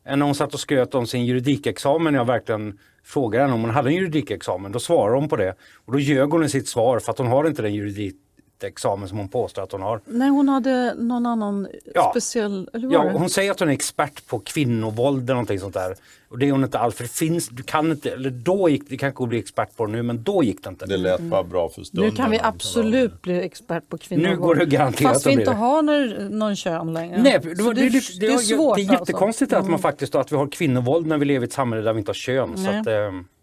när 0.07 0.21
hon 0.27 0.35
satt 0.35 0.55
och 0.55 0.61
skröt 0.61 0.95
om 0.95 1.07
sin 1.07 1.25
juridikexamen, 1.27 2.15
jag 2.15 2.25
verkligen 2.25 2.79
frågade 3.05 3.45
henne 3.45 3.55
om 3.55 3.61
hon 3.61 3.71
hade 3.71 3.91
en 3.91 3.95
juridikexamen, 3.95 4.73
då 4.73 4.79
svarade 4.79 5.17
hon 5.21 5.29
på 5.29 5.37
det. 5.37 5.55
Och 5.85 5.93
då 5.93 5.99
ljög 5.99 6.31
hon 6.31 6.45
i 6.45 6.49
sitt 6.49 6.69
svar 6.69 6.99
för 6.99 7.13
att 7.13 7.19
hon 7.19 7.27
har 7.27 7.47
inte 7.47 7.63
den 7.63 7.75
juridikexamen 7.75 9.09
som 9.09 9.19
hon 9.19 9.29
påstår 9.29 9.63
att 9.63 9.73
hon 9.73 9.83
har. 9.83 10.01
Nej, 10.05 10.29
hon 10.29 10.49
hade 10.49 10.95
någon 10.95 11.27
annan 11.27 11.69
Ja. 11.95 12.11
speciell... 12.11 12.71
Eller 12.73 12.93
Ja, 12.93 13.11
hon 13.13 13.31
säger 13.31 13.51
att 13.51 13.61
hon 13.61 13.69
är 13.69 13.73
expert 13.73 14.27
på 14.27 14.39
kvinnovåld 14.39 15.23
eller 15.25 15.35
någonting 15.35 15.61
sånt 15.61 15.75
där. 15.75 15.97
Och 16.29 16.39
det 16.39 16.49
är 16.49 16.53
hon 16.53 16.65
inte 16.65 16.79
alls, 16.79 16.95
för 16.95 17.03
det 17.05 17.11
finns, 17.11 17.49
du 17.49 17.63
kan 17.63 17.91
inte, 17.91 18.11
eller 18.11 18.31
då 18.31 18.69
gick 18.69 18.83
det, 18.89 18.97
kanske 18.97 19.27
bli 19.27 19.39
expert 19.39 19.77
på 19.77 19.87
det 19.87 19.93
nu, 19.93 20.03
men 20.03 20.23
då 20.23 20.43
gick 20.45 20.63
det 20.65 20.69
inte. 20.71 20.87
Det 20.87 20.97
lät 20.97 21.21
bara 21.21 21.43
bra 21.45 21.69
för 21.69 21.83
stunden. 21.83 22.11
Nu 22.11 22.17
kan 22.17 22.31
vi 22.31 22.41
absolut 22.43 23.23
bli 23.23 23.43
expert 23.43 23.89
på 23.89 23.99
kvinnor. 23.99 24.23
Nu 24.29 24.37
går 24.37 24.55
det 24.55 24.67
garanterat 24.67 25.13
Fast 25.13 25.27
vi 25.27 25.31
inte 25.33 25.45
det. 25.45 25.51
har 25.51 25.83
någon, 25.83 26.39
någon 26.39 26.57
kön 26.57 26.93
längre. 26.93 27.23
Nej, 27.23 27.39
det, 27.43 27.55
det, 27.75 27.81
är 27.87 27.91
lite- 27.91 28.13
det 28.21 28.27
är 28.27 28.39
svårt 28.39 28.77
det 28.77 28.83
är 28.83 28.93
jättekonstigt 28.93 29.53
alltså. 29.53 29.65
att 29.67 29.71
man 29.71 29.79
faktiskt 29.79 30.15
att 30.15 30.33
vi 30.33 30.37
har 30.37 30.47
kvinnovåld 30.47 31.07
när 31.07 31.19
vi 31.19 31.25
lever 31.25 31.47
i 31.47 31.49
ett 31.49 31.53
samhälle 31.53 31.83
där 31.85 31.93
vi 31.93 31.99
inte 31.99 32.09
har 32.09 32.15
kön. 32.15 32.57
Så 32.57 32.71
att, 32.71 32.87
eh, 32.87 32.95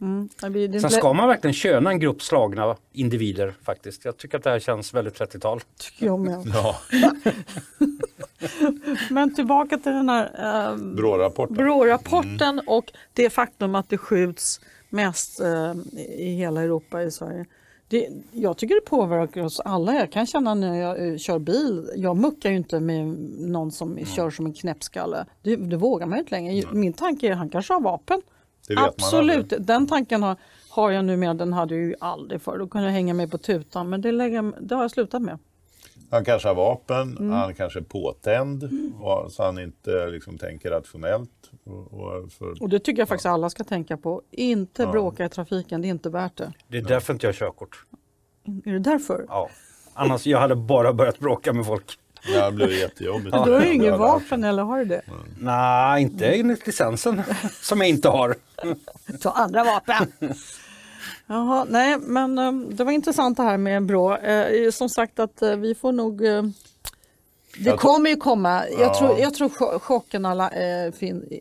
Mm. 0.01 0.29
Det 0.41 0.49
blir- 0.49 0.67
det 0.67 0.79
sen 0.79 0.89
ska 0.89 1.13
man 1.13 1.27
verkligen 1.27 1.53
köna 1.53 1.89
en 1.89 1.99
grupp 1.99 2.21
slagna 2.21 2.75
individer 2.93 3.53
faktiskt. 3.63 4.05
Jag 4.05 4.17
tycker 4.17 4.37
att 4.37 4.43
det 4.43 4.49
här 4.49 4.59
känns 4.59 4.93
väldigt 4.93 5.19
30-tal. 5.19 5.61
tycker 5.79 6.05
jag 6.05 6.19
med. 6.19 6.43
Ja, 6.53 6.75
Men 9.09 9.35
tillbaka 9.35 9.77
till 9.77 9.91
den 9.91 10.09
här 10.09 10.23
eh, 10.71 10.75
BRÅ-rapporten. 10.77 11.55
BRÅ-rapporten 11.57 12.61
och 12.67 12.80
det 13.13 13.29
faktum 13.29 13.75
att 13.75 13.89
det 13.89 13.97
skjuts 13.97 14.59
mest 14.89 15.39
eh, 15.39 15.73
i 16.17 16.35
hela 16.35 16.61
Europa 16.61 17.03
i 17.03 17.11
Sverige. 17.11 17.45
Det, 17.87 18.09
jag 18.31 18.57
tycker 18.57 18.75
det 18.75 18.81
påverkar 18.81 19.41
oss 19.41 19.59
alla. 19.59 19.93
Jag 19.93 20.11
kan 20.11 20.25
känna 20.25 20.53
när 20.53 20.81
jag 20.81 21.07
eh, 21.07 21.17
kör 21.17 21.39
bil, 21.39 21.89
jag 21.95 22.17
muckar 22.17 22.49
ju 22.49 22.55
inte 22.55 22.79
med 22.79 23.05
någon 23.39 23.71
som 23.71 24.05
kör 24.05 24.29
som 24.29 24.45
en 24.45 24.53
knäppskalle. 24.53 25.25
Det, 25.41 25.55
det 25.55 25.77
vågar 25.77 26.05
man 26.05 26.17
ju 26.17 26.19
inte 26.19 26.35
längre. 26.35 26.67
Min 26.71 26.93
tanke 26.93 27.27
är 27.27 27.31
att 27.31 27.37
han 27.37 27.49
kanske 27.49 27.73
har 27.73 27.81
vapen. 27.81 28.21
Det 28.67 28.75
vet 28.75 28.83
Absolut, 28.83 29.53
den 29.59 29.87
tanken 29.87 30.23
har, 30.23 30.35
har 30.69 30.91
jag 30.91 31.05
numera. 31.05 31.33
Den 31.33 31.53
hade 31.53 31.75
jag 31.75 31.83
ju 31.83 31.95
aldrig 31.99 32.41
för. 32.41 32.57
Då 32.57 32.67
kunde 32.67 32.87
jag 32.87 32.93
hänga 32.93 33.13
mig 33.13 33.29
på 33.29 33.37
tutan. 33.37 33.89
Men 33.89 34.01
det, 34.01 34.11
lägger, 34.11 34.53
det 34.61 34.75
har 34.75 34.81
jag 34.81 34.91
slutat 34.91 35.21
med. 35.21 35.39
Han 36.11 36.25
kanske 36.25 36.47
har 36.47 36.55
vapen, 36.55 37.17
Mm. 37.17 37.31
han 37.31 37.53
kanske 37.53 37.79
är 37.79 37.83
påtänd 37.83 38.69
och, 39.01 39.31
så 39.31 39.43
han 39.43 39.59
inte 39.59 40.07
liksom, 40.07 40.37
tänker 40.37 40.71
rationellt. 40.71 41.29
Och, 41.63 41.93
och 41.93 42.31
för, 42.31 42.63
Och 42.63 42.69
det 42.69 42.79
tycker 42.79 43.01
jag 43.01 43.07
faktiskt 43.09 43.25
alla 43.25 43.49
ska 43.49 43.63
tänka 43.63 43.97
på. 43.97 44.21
Inte 44.31 44.87
bråka 44.87 45.25
i 45.25 45.29
trafiken, 45.29 45.81
det 45.81 45.87
är 45.87 45.89
inte 45.89 46.09
värt 46.09 46.37
det. 46.37 46.53
Det 46.67 46.77
är 46.77 46.81
därför 46.81 47.13
inte 47.13 47.25
jag 47.25 47.33
har 47.33 47.37
körkort. 47.37 47.85
Är 48.65 48.71
det 48.73 48.79
därför? 48.79 49.25
Ja. 49.27 49.49
Annars 49.93 50.25
jag 50.27 50.39
hade 50.39 50.55
bara 50.55 50.93
börjat 50.93 51.19
bråka 51.19 51.53
med 51.53 51.65
folk. 51.65 51.97
ja, 52.33 52.45
det 52.45 52.55
blir 52.55 52.79
jättejobbigt. 52.79 53.35
Du 53.45 53.51
har 53.51 53.61
ju 53.61 53.73
inget 53.73 53.99
vapen 53.99 54.43
eller 54.43 54.63
har 54.63 54.77
du 54.79 54.85
det? 54.85 55.01
Nej, 55.39 56.01
inte 56.01 56.25
enligt 56.27 56.67
licensen 56.67 57.23
som 57.61 57.79
jag 57.79 57.89
inte 57.89 58.09
har. 58.09 58.35
Ta 59.21 59.31
andra 59.31 59.63
vapen! 59.63 60.11
Jaha, 61.27 61.65
nej 61.69 61.97
men 61.99 62.37
eh, 62.37 62.51
det 62.53 62.83
var 62.83 62.91
intressant 62.91 63.37
det 63.37 63.43
här 63.43 63.57
med 63.57 63.85
Brå. 63.85 64.17
Eh, 64.17 64.71
som 64.71 64.89
sagt 64.89 65.19
att 65.19 65.41
eh, 65.41 65.55
vi 65.55 65.75
får 65.75 65.91
nog 65.91 66.21
det 67.59 67.77
kommer 67.77 68.09
ju 68.09 68.15
komma. 68.15 68.63
Jag, 68.69 68.79
Ja. 68.81 68.99
tror, 68.99 69.19
jag 69.19 69.33
tror 69.33 69.49
cho- 69.49 69.79
chocken 69.79 70.25
alla, 70.25 70.49
eh, 70.49 70.91
fin, 70.91 71.39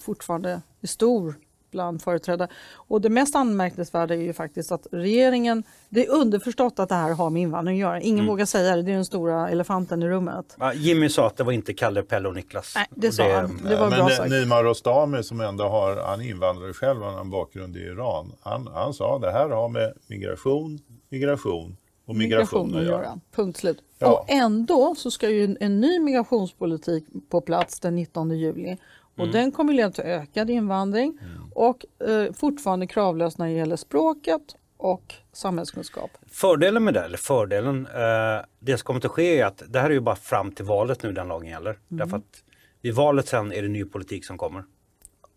fortfarande 0.00 0.62
är 0.80 0.86
stor 0.86 1.34
bland 1.72 2.02
företrädare. 2.02 2.48
Och 2.74 3.00
det 3.00 3.08
mest 3.08 3.36
anmärkningsvärda 3.36 4.14
är 4.14 4.18
ju 4.18 4.32
faktiskt 4.32 4.72
att 4.72 4.86
regeringen, 4.92 5.64
det 5.88 6.06
är 6.06 6.10
underförstått 6.10 6.78
att 6.78 6.88
det 6.88 6.94
här 6.94 7.14
har 7.14 7.30
med 7.30 7.42
invandring 7.42 7.76
att 7.76 7.80
göra. 7.80 8.00
Ingen 8.00 8.18
Mm. 8.18 8.26
vågar 8.26 8.46
säga 8.46 8.76
det, 8.76 8.82
det 8.82 8.90
är 8.90 8.94
den 8.94 9.04
stora 9.04 9.48
elefanten 9.50 10.02
i 10.02 10.08
rummet. 10.08 10.56
Jimmy 10.74 11.08
sa 11.08 11.26
att 11.26 11.36
det 11.36 11.44
var 11.44 11.52
inte 11.52 11.72
Kalle, 11.74 12.02
Pelle 12.02 12.28
och 12.28 12.34
Niklas. 12.34 12.72
Nej, 12.76 12.86
det 12.90 13.12
sa 13.12 13.32
han. 13.32 13.60
Det 13.68 13.76
var 13.76 13.90
men 13.90 13.98
bra 13.98 14.08
sagt. 14.08 14.30
Nima 14.30 14.62
Rostami 14.62 15.22
som 15.22 15.40
ändå 15.40 15.64
har, 15.64 15.96
han 15.96 16.20
är 16.20 16.30
invandrare 16.30 16.72
själv, 16.72 17.02
han 17.02 17.14
har 17.14 17.20
en 17.20 17.30
bakgrund 17.30 17.76
i 17.76 17.80
Iran. 17.80 18.32
Han, 18.40 18.68
han 18.74 18.94
sa 18.94 19.18
det 19.18 19.32
här 19.32 19.48
har 19.48 19.68
med 19.68 19.92
migration, 20.06 20.78
migration 21.08 21.76
och 22.06 22.16
migration, 22.16 22.76
att 22.76 22.84
göra. 22.84 23.20
Punkt 23.34 23.58
slut. 23.58 23.78
Ja. 23.98 24.12
Och 24.12 24.24
ändå 24.30 24.94
så 24.94 25.10
ska 25.10 25.30
ju 25.30 25.44
en, 25.44 25.56
en 25.60 25.80
ny 25.80 25.98
migrationspolitik 25.98 27.04
på 27.30 27.40
plats 27.40 27.80
den 27.80 27.94
19 27.96 28.38
juli. 28.38 28.76
Och 29.16 29.20
Mm. 29.24 29.32
den 29.32 29.52
kommer 29.52 29.72
leda 29.72 29.90
till 29.90 30.04
ökad 30.04 30.50
invandring 30.50 31.18
och 31.54 31.86
eh, 32.08 32.32
fortfarande 32.32 32.86
kravlös 32.86 33.38
när 33.38 33.46
det 33.46 33.52
gäller 33.52 33.76
språket 33.76 34.42
och 34.76 35.14
samhällskunskap. 35.32 36.10
Fördelen 36.30 36.84
med 36.84 36.94
det, 36.94 37.00
eller 37.00 37.18
fördelen, 37.18 37.86
eh, 37.86 38.44
det 38.60 38.78
som 38.78 38.84
kommer 38.84 39.06
att 39.06 39.12
ske 39.12 39.38
är 39.40 39.46
att 39.46 39.62
det 39.68 39.78
här 39.80 39.90
är 39.90 39.94
ju 39.94 40.00
bara 40.00 40.16
fram 40.16 40.52
till 40.52 40.64
valet 40.64 41.02
nu 41.02 41.12
den 41.12 41.28
lagen 41.28 41.50
gäller. 41.50 41.70
Mm. 41.70 41.78
Därför 41.88 42.16
att 42.16 42.44
vid 42.80 42.94
valet 42.94 43.28
sen 43.28 43.52
är 43.52 43.62
det 43.62 43.68
ny 43.68 43.84
politik 43.84 44.24
som 44.24 44.38
kommer. 44.38 44.64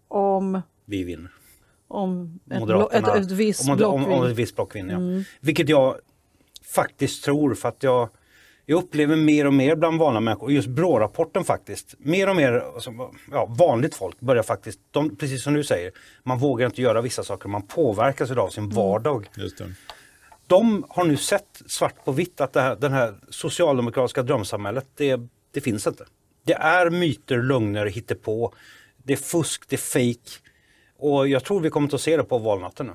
Om, 0.07 0.61
Vi 0.85 1.03
vinner. 1.03 1.31
om 1.87 2.39
ett, 2.51 2.59
Moderaterna. 2.59 3.15
ett, 3.15 3.25
ett 3.25 3.31
visst 3.31 3.69
om, 3.69 3.77
block 3.77 3.93
om, 3.93 4.03
om 4.03 4.09
vill- 4.09 4.17
Mm. 4.17 4.31
ett 4.31 4.37
visst 4.37 4.55
block 4.55 4.75
vinner, 4.75 5.17
ja. 5.17 5.23
Vilket 5.39 5.69
jag 5.69 5.95
faktiskt 6.75 7.23
tror 7.23 7.53
för 7.55 7.69
att 7.69 7.83
jag, 7.83 8.09
jag 8.65 8.77
upplever 8.83 9.15
mer 9.15 9.47
och 9.47 9.53
mer 9.53 9.75
bland 9.75 9.99
vanliga 9.99 10.21
människor, 10.21 10.43
och 10.45 10.51
just 10.51 10.67
BRÅ-rapporten 10.67 11.43
faktiskt, 11.43 11.95
mer 11.97 12.29
och 12.29 12.35
mer 12.35 12.51
alltså, 12.75 12.93
ja, 13.31 13.45
vanligt 13.45 13.95
folk 13.95 14.19
börjar 14.19 14.43
faktiskt, 14.43 14.79
de, 14.91 15.15
precis 15.15 15.43
som 15.43 15.53
du 15.53 15.63
säger, 15.63 15.91
man 16.23 16.37
vågar 16.39 16.65
inte 16.65 16.81
göra 16.81 17.01
vissa 17.01 17.23
saker, 17.23 17.49
man 17.49 17.61
påverkas 17.61 18.31
av 18.31 18.49
sin 18.49 18.63
Mm. 18.63 18.75
vardag. 18.75 19.29
Det. 19.35 19.65
De 20.47 20.85
har 20.89 21.05
nu 21.05 21.17
sett 21.17 21.61
svart 21.67 22.05
på 22.05 22.11
vitt 22.11 22.41
att 22.41 22.53
det 22.53 22.61
här, 22.61 22.75
den 22.75 22.93
här 22.93 23.15
socialdemokratiska 23.29 24.23
drömsamhället, 24.23 24.87
det, 24.95 25.19
det 25.51 25.61
finns 25.61 25.87
inte. 25.87 26.05
Det 26.43 26.53
är 26.53 26.89
myter, 26.89 27.37
lögner, 27.37 27.85
hittepå. 27.85 28.53
Det 28.97 29.13
är 29.13 29.17
fusk, 29.17 29.63
det 29.69 29.75
är 29.75 29.77
fejk. 29.77 30.29
Och 30.97 31.27
jag 31.27 31.43
tror 31.43 31.59
vi 31.59 31.69
kommer 31.69 31.95
att 31.95 32.01
se 32.01 32.17
det 32.17 32.23
på 32.23 32.37
valnatten 32.37 32.85
nu. 32.85 32.93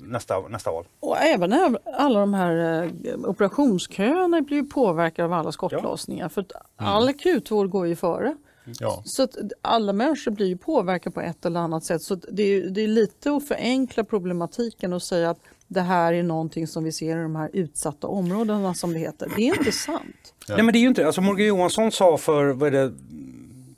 Nästa, 0.00 0.48
nästa 0.48 0.72
val. 0.72 0.84
Och 1.00 1.18
även 1.18 1.76
alla 1.96 2.20
de 2.20 2.34
här 2.34 2.82
eh, 2.82 3.18
operationsköerna 3.24 4.40
blir 4.40 4.56
ju 4.56 4.64
påverkade 4.64 5.26
av 5.26 5.32
alla 5.32 5.52
skottlossningar. 5.52 6.28
För 6.28 6.40
att 6.40 6.52
all 6.76 7.08
akutvård 7.08 7.70
går 7.70 7.86
ju 7.86 7.96
före. 7.96 8.36
Ja. 8.80 9.02
Så 9.04 9.22
att 9.22 9.36
alla 9.62 9.92
människor 9.92 10.30
blir 10.30 10.46
ju 10.46 10.56
påverkade 10.56 11.14
på 11.14 11.20
ett 11.20 11.44
eller 11.46 11.60
annat 11.60 11.84
sätt. 11.84 12.02
Så 12.02 12.14
det, 12.14 12.42
är, 12.42 12.70
det 12.70 12.80
är 12.80 12.88
lite 12.88 13.32
att 13.32 13.48
förenkla 13.48 14.04
problematiken 14.04 14.92
och 14.92 15.02
säga 15.02 15.30
att 15.30 15.38
det 15.68 15.80
här 15.80 16.12
är 16.12 16.22
någonting 16.22 16.66
som 16.66 16.84
vi 16.84 16.92
ser 16.92 17.18
i 17.18 17.22
de 17.22 17.36
här 17.36 17.50
utsatta 17.52 18.06
områdena 18.06 18.74
som 18.74 18.92
det 18.92 18.98
heter. 18.98 19.32
Det 19.36 19.48
är 19.48 19.58
inte 19.58 19.72
sant. 19.72 20.34
Nej 20.48 20.62
men 20.62 20.72
det 20.72 20.78
är 20.78 20.80
ju 20.80 20.88
inte 20.88 21.06
Alltså 21.06 21.20
Morgan 21.20 21.46
Johansson 21.46 21.92
sa 21.92 22.16
för, 22.16 22.52
vad 22.52 22.74
är 22.74 22.82
det, 22.82 22.92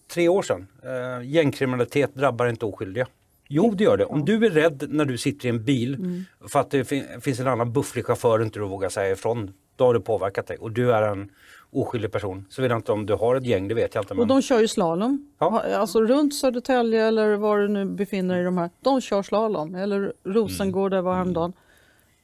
tre 0.09 0.29
år 0.29 0.43
sedan, 0.43 0.67
eh, 0.83 1.29
gängkriminalitet 1.31 2.15
drabbar 2.15 2.47
inte 2.47 2.65
oskyldiga. 2.65 3.07
Jo 3.55 3.71
det 3.75 3.85
gör 3.85 3.97
det. 3.97 4.05
Om 4.05 4.25
du 4.25 4.47
är 4.47 4.51
rädd 4.51 4.85
när 4.89 5.05
du 5.05 5.19
sitter 5.19 5.47
i 5.47 5.49
en 5.49 5.65
bil 5.65 6.25
för 6.49 6.61
att 6.61 6.71
det 6.71 6.85
fin- 6.85 7.21
finns 7.21 7.41
en 7.41 7.47
annan 7.49 7.73
bufflig 7.73 8.05
chaufför 8.07 8.43
inte 8.43 8.59
du 8.59 8.65
vågar 8.67 8.89
säga 8.89 9.13
ifrån. 9.13 9.53
Då 9.77 9.85
har 9.85 9.95
det 9.95 10.01
påverkat 10.01 10.47
dig 10.47 10.57
och 10.59 10.71
du 10.73 10.93
är 10.93 11.03
en 11.03 11.31
oskyldig 11.73 12.13
person. 12.13 12.45
Så 12.51 12.63
vet 12.63 12.71
jag 12.71 12.79
inte 12.79 12.93
om 12.93 13.07
du 13.07 13.15
har 13.15 13.37
ett 13.37 13.47
gäng, 13.47 13.69
det 13.69 13.75
vet 13.75 13.95
jag 13.95 14.03
inte. 14.03 14.15
Men... 14.15 14.21
Och 14.21 14.27
de 14.27 14.43
kör 14.43 14.61
ju 14.61 14.69
slalom. 14.69 15.27
Ja. 15.39 15.63
Alltså 15.75 16.01
runt 16.01 16.35
Södertälje 16.35 17.05
eller 17.07 17.37
var 17.37 17.59
du 17.59 17.69
nu 17.69 17.85
befinner 17.85 18.35
dig 18.35 18.43
i 18.43 18.45
de 18.45 18.59
här. 18.59 18.71
De 18.81 19.01
kör 19.01 19.23
slalom. 19.23 19.75
Eller 19.75 20.13
Rosengård 20.25 20.91
där 20.91 21.01
var 21.01 21.15
häromdagen. 21.15 21.53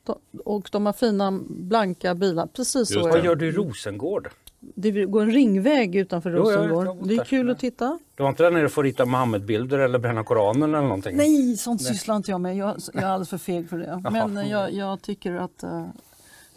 De, 0.07 0.19
och 0.45 0.69
de 0.73 0.87
har 0.87 0.93
fina 0.93 1.41
blanka 1.49 2.15
bilar. 2.15 2.47
Precis 2.47 2.75
Just 2.77 2.93
så 2.93 2.99
är 2.99 3.03
Vad 3.11 3.21
det. 3.21 3.27
gör 3.27 3.35
du 3.37 3.47
i 3.49 3.53
Rosengård? 3.53 4.29
Det 4.61 4.91
går 4.91 5.23
en 5.23 5.31
ringväg 5.31 5.97
utanför 5.97 6.31
Rosengård. 6.31 7.09
det 7.09 7.15
är 7.15 7.19
där. 7.19 7.25
kul 7.25 7.51
att 7.51 7.59
titta. 7.59 7.99
Du 8.15 8.23
var 8.23 8.31
inte 8.31 8.43
där 8.43 8.51
nere 8.51 8.69
för 8.69 8.83
att 8.83 8.85
rita 8.85 9.05
Mohammed-bilder 9.07 9.79
eller 9.79 9.99
bränna 9.99 10.25
Koranen 10.25 10.75
eller 10.75 10.83
någonting? 10.83 11.17
Nej, 11.17 11.57
sånt 11.57 11.83
sysslar 11.83 12.17
inte 12.17 12.31
jag 12.31 12.41
med. 12.41 12.57
Jag, 12.57 12.77
jag 12.95 13.03
är 13.03 13.07
alldeles 13.07 13.29
för 13.31 13.39
feg 13.39 13.69
för 13.69 13.79
det. 13.79 14.11
Men 14.11 14.49
jag, 14.49 14.73
jag 14.73 15.03
tycker 15.03 15.35
att... 15.35 15.65
Uh, 15.65 15.87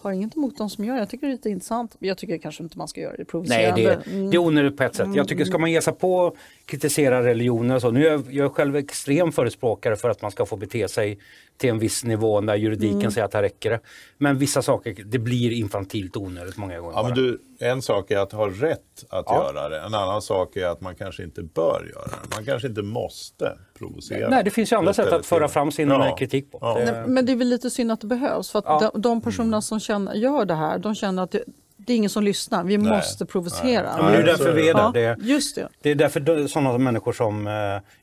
har 0.04 0.12
inget 0.12 0.36
emot 0.36 0.58
de 0.58 0.70
som 0.70 0.86
gör 0.86 0.94
det. 0.94 1.00
Jag 1.00 1.10
tycker 1.10 1.28
det 1.28 1.32
är 1.32 1.36
lite 1.36 1.50
intressant. 1.50 1.96
Jag 2.00 2.18
tycker 2.18 2.38
kanske 2.38 2.64
inte 2.64 2.78
man 2.78 2.88
ska 2.88 3.02
göra 3.02 3.12
det 3.12 3.18
Nej, 3.18 3.26
provocerande. 3.26 3.82
det, 3.82 3.92
är- 3.92 4.32
det 4.32 4.38
är 4.38 4.38
onödigt 4.38 4.78
på 4.78 4.84
ett 4.84 4.96
sätt. 4.96 5.08
Jag 5.16 5.28
tycker 5.28 5.46
ska 5.46 5.58
man 5.58 5.72
ge 5.72 5.82
sig 5.82 5.94
på 5.94 6.28
att 6.28 6.34
kritisera 6.66 7.24
religioner 7.24 7.76
och 7.76 7.82
så. 7.82 7.92
Nu 7.92 8.08
är 8.08 8.12
jag, 8.12 8.24
jag 8.30 8.46
är 8.46 8.50
själv 8.50 8.76
extrem 8.76 9.32
förespråkare 9.32 9.96
för 9.96 10.10
att 10.10 10.22
man 10.22 10.32
ska 10.32 10.46
få 10.46 10.56
bete 10.56 10.88
sig 10.88 11.20
till 11.58 11.70
en 11.70 11.80
viss 11.80 12.04
nivå 12.04 12.42
när 12.42 12.56
juridiken 12.56 13.12
säger 13.12 13.26
att 13.26 13.34
här 13.34 13.42
räcker 13.42 13.70
det. 13.70 13.80
Men 14.18 14.38
vissa 14.38 14.62
saker, 14.62 14.96
det 15.06 15.20
blir 15.20 15.52
infantilt 15.52 16.18
onödigt 16.18 16.58
många 16.58 16.80
gånger. 16.80 16.94
Ja, 16.98 17.04
men 17.04 17.14
du, 17.14 17.42
en 17.60 17.82
sak 17.82 18.12
är 18.12 18.18
att 18.18 18.32
ha 18.32 18.48
rätt 18.50 18.80
att 19.10 19.26
Ja. 19.28 19.44
göra 19.54 19.70
det. 19.70 19.80
En 19.80 19.94
annan 19.94 20.22
sak 20.22 20.56
är 20.56 20.66
att 20.68 20.82
man 20.82 20.96
kanske 20.96 21.24
inte 21.24 21.44
bör 21.44 21.92
göra 21.96 22.06
det. 22.06 22.36
Man 22.36 22.46
kanske 22.46 22.68
inte 22.68 22.82
måste 22.82 23.58
provocera. 23.80 24.30
Nej, 24.30 24.44
det 24.44 24.50
finns 24.52 24.72
ju 24.72 24.76
andra 24.76 24.94
sätt 24.94 25.14
att 25.14 25.26
föra 25.26 25.48
fram 25.48 25.72
sin 25.72 25.90
Ja. 25.90 26.16
kritik 26.16 26.52
på. 26.52 26.58
Ja. 26.62 26.76
Det- 26.80 26.92
Nej, 26.92 27.08
men 27.08 27.26
det 27.26 27.32
är 27.32 27.36
väl 27.36 27.48
lite 27.48 27.70
synd 27.70 27.92
att 27.92 28.02
det 28.02 28.08
behövs. 28.08 28.52
För 28.52 28.60
att 28.60 28.66
Ja. 28.68 28.92
de, 28.94 29.02
de 29.02 29.22
personerna 29.22 29.62
som 29.62 29.80
känner, 29.80 30.14
gör 30.14 30.46
det 30.46 30.56
här, 30.56 30.78
de 30.80 30.96
känner 30.96 31.24
att 31.24 31.32
det, 31.32 31.44
det 31.86 31.94
är 31.94 31.98
ingen 31.98 32.10
som 32.10 32.24
lyssnar. 32.24 32.64
Vi 32.64 32.78
Nej. 32.78 32.92
måste 32.92 33.26
provocera. 33.26 33.96
Ja, 33.98 34.10
det 34.10 34.18
är 34.18 34.24
därför 34.24 34.50
är 34.50 34.54
vi 34.54 34.70
är 34.70 34.74
det. 34.74 34.80
där. 34.94 35.02
Ja, 35.02 35.16
Det, 35.16 35.26
just 35.26 35.56
det. 35.56 35.70
det 35.82 35.92
är 35.92 35.96
därför 35.96 36.48
sådana 36.48 36.78
människor 36.78 37.14
som 37.14 37.48
eh, 37.48 37.54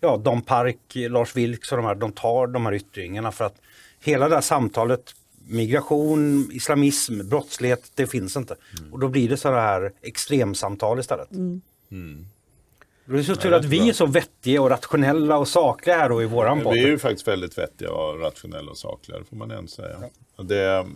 ja, 0.00 0.16
Dan 0.16 0.42
Park, 0.42 0.78
Lars 0.94 1.36
Vilks 1.36 1.72
och 1.72 1.76
de 1.78 1.86
här, 1.86 1.94
de 1.94 2.12
tar 2.12 2.46
de 2.46 2.66
här 2.66 2.72
yttringarna 2.74 3.32
för 3.32 3.44
att 3.44 3.56
hela 4.00 4.28
det 4.28 4.34
här 4.34 4.42
samtalet 4.42 5.14
Migration, 5.48 6.50
islamism, 6.52 7.28
brottslighet, 7.28 7.90
det 7.94 8.06
finns 8.06 8.36
inte. 8.36 8.56
Och 8.92 8.98
då 8.98 9.08
blir 9.08 9.28
det 9.28 9.36
sådana 9.36 9.60
här 9.60 9.92
extremsamtal 10.02 11.00
istället. 11.00 11.30
Mm. 11.32 11.60
Det 13.10 13.18
är 13.18 13.22
så 13.22 13.36
tur 13.36 13.52
att 13.52 13.64
vi 13.64 13.88
är 13.88 13.92
så 13.92 14.06
vettiga 14.06 14.62
och 14.62 14.70
rationella 14.70 15.38
och 15.38 15.48
sakliga 15.48 15.96
här 15.96 16.08
då 16.08 16.22
i 16.22 16.26
våran 16.26 16.58
Vi 16.58 16.62
är 16.62 16.64
podd. 16.64 16.76
ju 16.76 16.98
faktiskt 16.98 17.28
väldigt 17.28 17.58
vettiga 17.58 17.92
och 17.92 18.20
rationella 18.20 18.70
och 18.70 18.78
sakliga, 18.78 19.18
det 19.18 19.24
får 19.24 19.36
man 19.36 19.50
ändå 19.50 19.68
säga. 19.68 19.96
Det, 20.42 20.86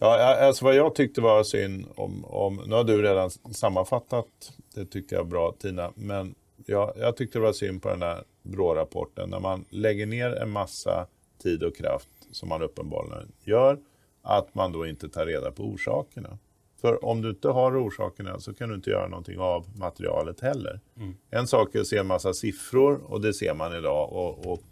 ja, 0.00 0.36
alltså 0.46 0.64
vad 0.64 0.74
jag 0.74 0.94
tyckte 0.94 1.20
var 1.20 1.44
synd 1.44 1.86
om, 1.96 2.24
om, 2.24 2.62
nu 2.66 2.74
har 2.74 2.84
du 2.84 3.02
redan 3.02 3.30
sammanfattat, 3.30 4.26
det 4.74 4.84
tyckte 4.86 5.14
jag 5.14 5.28
bra 5.28 5.54
Tina, 5.58 5.92
men 5.94 6.34
jag, 6.66 6.92
jag 6.96 7.16
tyckte 7.16 7.38
det 7.38 7.42
var 7.42 7.52
synd 7.52 7.82
på 7.82 7.88
den 7.88 8.02
här 8.02 8.24
BRÅ-rapporten 8.42 9.30
när 9.30 9.40
man 9.40 9.64
lägger 9.70 10.06
ner 10.06 10.30
en 10.36 10.50
massa 10.50 11.06
tid 11.42 11.62
och 11.62 11.76
kraft, 11.76 12.08
som 12.32 12.48
man 12.48 12.62
uppenbarligen 12.62 13.32
gör, 13.44 13.78
att 14.22 14.54
man 14.54 14.72
då 14.72 14.86
inte 14.86 15.08
tar 15.08 15.26
reda 15.26 15.50
på 15.50 15.62
orsakerna. 15.62 16.38
För 16.86 17.04
om 17.04 17.22
du 17.22 17.30
inte 17.30 17.48
har 17.48 17.86
orsakerna 17.86 18.40
så 18.40 18.54
kan 18.54 18.68
du 18.68 18.74
inte 18.74 18.90
göra 18.90 19.08
någonting 19.08 19.38
av 19.38 19.66
materialet 19.76 20.40
heller. 20.40 20.80
En 21.30 21.46
sak 21.46 21.74
är 21.74 21.80
att 21.80 21.86
se 21.86 21.96
en 21.96 22.06
massa 22.06 22.34
siffror 22.34 23.00
och 23.12 23.20
det 23.20 23.34
ser 23.34 23.54
man 23.54 23.76
idag. 23.76 24.12
Och, 24.12 24.52
och 24.52 24.62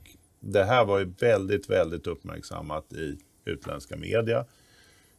det 0.40 0.64
här 0.64 0.84
var 0.84 0.98
ju 0.98 1.12
väldigt, 1.20 1.70
väldigt 1.70 2.06
uppmärksammat 2.06 2.92
i 2.92 3.18
utländska 3.44 3.96
media. 3.96 4.44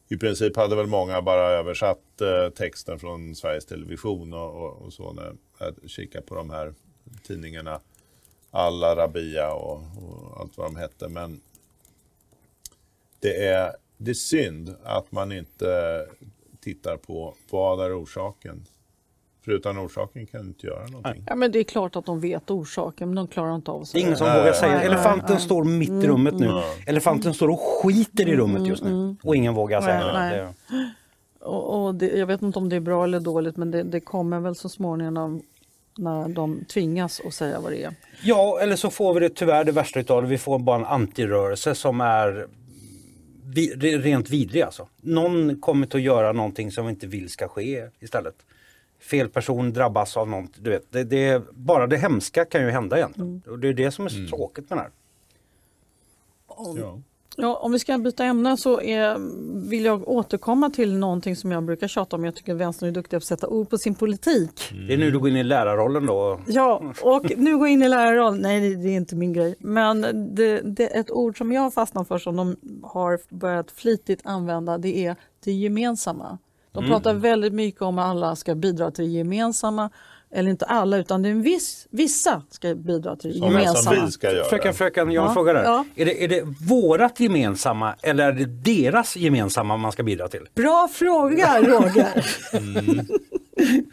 I 0.07 0.17
princip 0.17 0.57
hade 0.57 0.75
väl 0.75 0.87
många 0.87 1.21
bara 1.21 1.49
översatt 1.49 2.21
eh, 2.21 2.49
texten 2.49 2.99
från 2.99 3.35
Sveriges 3.35 3.65
Television 3.65 4.33
och, 4.33 4.55
och, 4.55 4.81
och 4.81 4.93
så 4.93 5.13
när 5.13 5.33
jag 5.59 5.89
kikar 5.89 6.21
på 6.21 6.35
de 6.35 6.49
här 6.49 6.73
tidningarna. 7.27 7.79
Al 8.51 8.83
Arabiya 8.83 9.53
och, 9.53 9.77
och 9.77 10.39
allt 10.39 10.57
vad 10.57 10.67
de 10.67 10.75
hette. 10.75 11.09
Men 11.09 11.41
det 13.19 13.47
är, 13.47 13.71
det 13.97 14.11
är 14.11 14.15
synd 14.15 14.75
att 14.83 15.11
man 15.11 15.31
inte 15.31 16.05
tittar 16.65 16.97
på 16.97 17.33
vad 17.51 17.85
är 17.85 18.03
orsaken. 18.03 18.65
För 19.45 19.51
utan 19.51 19.79
orsaken 19.85 20.25
kan 20.25 20.41
du 20.41 20.47
inte 20.47 20.67
göra 20.67 20.87
någonting. 20.87 21.23
Ja, 21.27 21.35
men 21.35 21.51
det 21.51 21.59
är 21.59 21.63
klart 21.63 21.95
att 21.95 22.05
de 22.05 22.19
vet 22.19 22.51
orsaken, 22.51 23.07
men 23.09 23.15
de 23.15 23.27
klarar 23.27 23.55
inte 23.55 23.71
av 23.71 23.81
att 23.81 23.91
Det 23.91 23.97
är 23.97 24.01
säga 24.01 24.05
ingen 24.07 24.17
som 24.17 24.27
Nej, 24.27 24.39
vågar 24.39 24.53
säga. 24.53 24.75
nej, 24.75 24.85
Elefanten 24.85 25.31
nej. 25.35 25.41
står 25.41 25.63
mitt 25.63 25.89
i 25.89 26.07
rummet 26.07 26.33
nu. 26.33 26.61
Elefanten 26.87 27.33
står 27.33 27.47
och 27.49 27.59
skiter 27.59 28.29
i 28.29 28.35
rummet 28.35 28.67
just 28.67 28.83
nu. 28.83 29.15
Och 29.23 29.35
ingen 29.35 29.53
vågar 29.53 29.81
säga 29.81 30.13
Nej, 30.13 30.37
det. 30.37 30.43
nej. 30.43 30.53
det. 31.39 31.45
Och, 31.45 31.85
och 31.85 31.95
det, 31.95 32.07
jag 32.07 32.25
vet 32.25 32.41
inte 32.41 32.59
om 32.59 32.69
det 32.69 32.75
är 32.75 32.79
bra 32.79 33.03
eller 33.03 33.19
dåligt, 33.19 33.57
men 33.57 33.71
det, 33.71 33.83
det 33.83 33.99
kommer 33.99 34.39
väl 34.39 34.55
så 34.55 34.69
småningom 34.69 35.13
när, 35.13 35.41
när 36.03 36.29
de 36.29 36.65
tvingas 36.65 37.21
att 37.27 37.33
säga 37.33 37.59
vad 37.59 37.71
det 37.71 37.83
är. 37.83 37.93
Ja, 38.23 38.59
eller 38.61 38.75
så 38.75 38.89
får 38.89 39.13
vi 39.13 39.19
det 39.19 39.29
tyvärr 39.29 39.63
det 39.63 39.71
värsta 39.71 39.99
utav 39.99 40.21
det. 40.21 40.27
Vi 40.27 40.37
får 40.37 40.59
bara 40.59 40.75
en 40.75 40.85
antirörelse 40.85 41.75
som 41.75 42.01
är 42.01 42.47
vi, 43.47 43.75
re- 43.75 44.01
rent 44.01 44.29
vidrig 44.29 44.61
alltså. 44.61 44.87
Någon 45.01 45.61
kommer 45.61 45.85
att 45.95 46.01
göra 46.01 46.31
någonting 46.31 46.71
som 46.71 46.85
vi 46.85 46.89
inte 46.91 47.07
vill 47.07 47.29
ska 47.29 47.47
ske 47.47 47.89
istället. 47.99 48.35
Fel 48.99 49.29
person 49.29 49.73
drabbas 49.73 50.17
av 50.17 50.29
något. 50.29 50.51
Du 50.63 50.69
vet, 50.69 50.91
det, 50.91 51.03
det, 51.03 51.43
bara 51.51 51.87
det 51.87 51.97
hemska 51.97 52.45
kan 52.45 52.61
ju 52.61 52.69
hända 52.69 52.97
egentligen. 52.97 53.41
Och 53.47 53.59
det 53.59 53.67
är 53.67 53.73
det 53.73 53.91
som 53.91 54.05
är 54.05 54.09
så 54.09 54.27
tråkigt 54.27 54.69
med 54.69 54.77
det 54.77 54.81
här. 54.81 54.91
Ja. 56.77 57.01
Ja, 57.37 57.55
om 57.55 57.71
vi 57.71 57.79
ska 57.79 57.97
byta 57.97 58.23
ämne 58.23 58.57
så 58.57 58.81
är, 58.81 59.17
vill 59.69 59.85
jag 59.85 60.07
återkomma 60.07 60.69
till 60.69 60.97
någonting 60.97 61.35
som 61.35 61.51
jag 61.51 61.63
brukar 61.63 61.87
tjata 61.87 62.15
om. 62.15 62.25
Jag 62.25 62.35
tycker 62.35 62.53
vänstern 62.53 62.89
är 62.89 62.93
duktiga 62.93 63.19
på 63.19 63.21
att 63.21 63.27
sätta 63.27 63.47
ord 63.47 63.69
på 63.69 63.77
sin 63.77 63.95
politik. 63.95 64.73
Det 64.87 64.93
är 64.93 64.97
nu 64.97 65.11
du 65.11 65.19
går 65.19 65.29
in 65.29 65.35
i 65.35 65.43
lärarrollen 65.43 66.05
då. 66.05 66.39
Ja, 66.47 66.93
och 67.01 67.31
nu 67.37 67.57
går 67.57 67.67
jag 67.67 67.73
in 67.73 67.83
i 67.83 67.89
lärarroll. 67.89 68.39
Nej, 68.41 68.75
det, 68.75 68.89
är 68.89 68.95
inte 68.95 69.15
min 69.15 69.33
grej. 69.33 69.55
Men 69.59 70.01
det, 70.35 70.61
det, 70.61 70.87
ett 70.87 71.11
ord 71.11 71.37
som 71.37 71.51
jag 71.51 71.61
har 71.61 71.71
fastnat 71.71 72.07
för 72.07 72.17
som 72.17 72.35
de 72.35 72.55
har 72.83 73.19
börjat 73.29 73.71
flitigt 73.71 74.21
använda 74.23 74.77
det 74.77 75.05
är 75.05 75.15
det 75.43 75.51
gemensamma. 75.51 76.37
De 76.71 76.87
pratar 76.87 77.13
väldigt 77.13 77.53
mycket 77.53 77.81
om 77.81 77.99
att 77.99 78.05
alla 78.05 78.35
ska 78.35 78.55
bidra 78.55 78.91
till 78.91 79.05
det 79.05 79.11
gemensamma. 79.11 79.89
Eller 80.35 80.49
inte 80.49 80.65
alla, 80.65 80.97
utan 80.97 81.21
det 81.21 81.29
är 81.29 81.31
en 81.31 81.41
viss, 81.41 81.87
vissa 81.89 82.41
ska 82.49 82.75
bidra 82.75 83.15
till 83.15 83.31
det 83.33 83.37
Som, 83.39 83.47
som 83.51 83.59
gemensamma. 83.59 84.05
vi 84.05 84.11
ska 84.11 84.31
göra. 84.33 84.45
Fröken, 84.49 84.73
fröken, 84.73 85.11
jag 85.11 85.21
har 85.21 85.27
en 85.27 85.31
Ja, 85.31 85.33
fråga 85.33 85.53
där. 85.53 85.63
ja. 85.63 85.85
Är, 85.95 86.05
det, 86.05 86.23
är 86.23 86.27
det 86.27 86.43
vårat 86.69 87.19
gemensamma 87.19 87.95
eller 88.03 88.27
är 88.27 88.31
det 88.31 88.45
deras 88.45 89.15
gemensamma 89.17 89.77
man 89.77 89.91
ska 89.91 90.03
bidra 90.03 90.27
till? 90.27 90.47
Bra 90.55 90.89
fråga 90.93 91.61
Roger! 91.61 92.25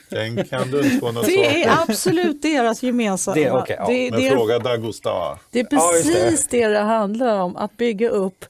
Den 0.08 0.44
kan 0.44 0.70
du 0.70 0.78
inte 0.82 0.96
få 0.96 1.12
något 1.12 1.26
Det 1.26 1.64
är 1.64 1.82
absolut 1.82 2.42
deras 2.42 2.82
gemensamma. 2.82 3.34
Det- 3.34 3.50
okej, 3.50 3.76
ja. 3.78 3.86
det, 3.88 4.10
Men 4.10 4.20
det, 4.20 4.30
fråga 4.30 4.58
Dagostar. 4.58 5.38
det 5.50 5.60
är 5.60 5.66
Ja, 5.70 5.92
just 5.94 6.06
det. 6.06 6.12
precis 6.12 6.46
det 6.46 6.68
det 6.68 6.78
handlar 6.78 7.40
om. 7.40 7.56
Att 7.56 7.76
bygga 7.76 8.08
upp 8.08 8.44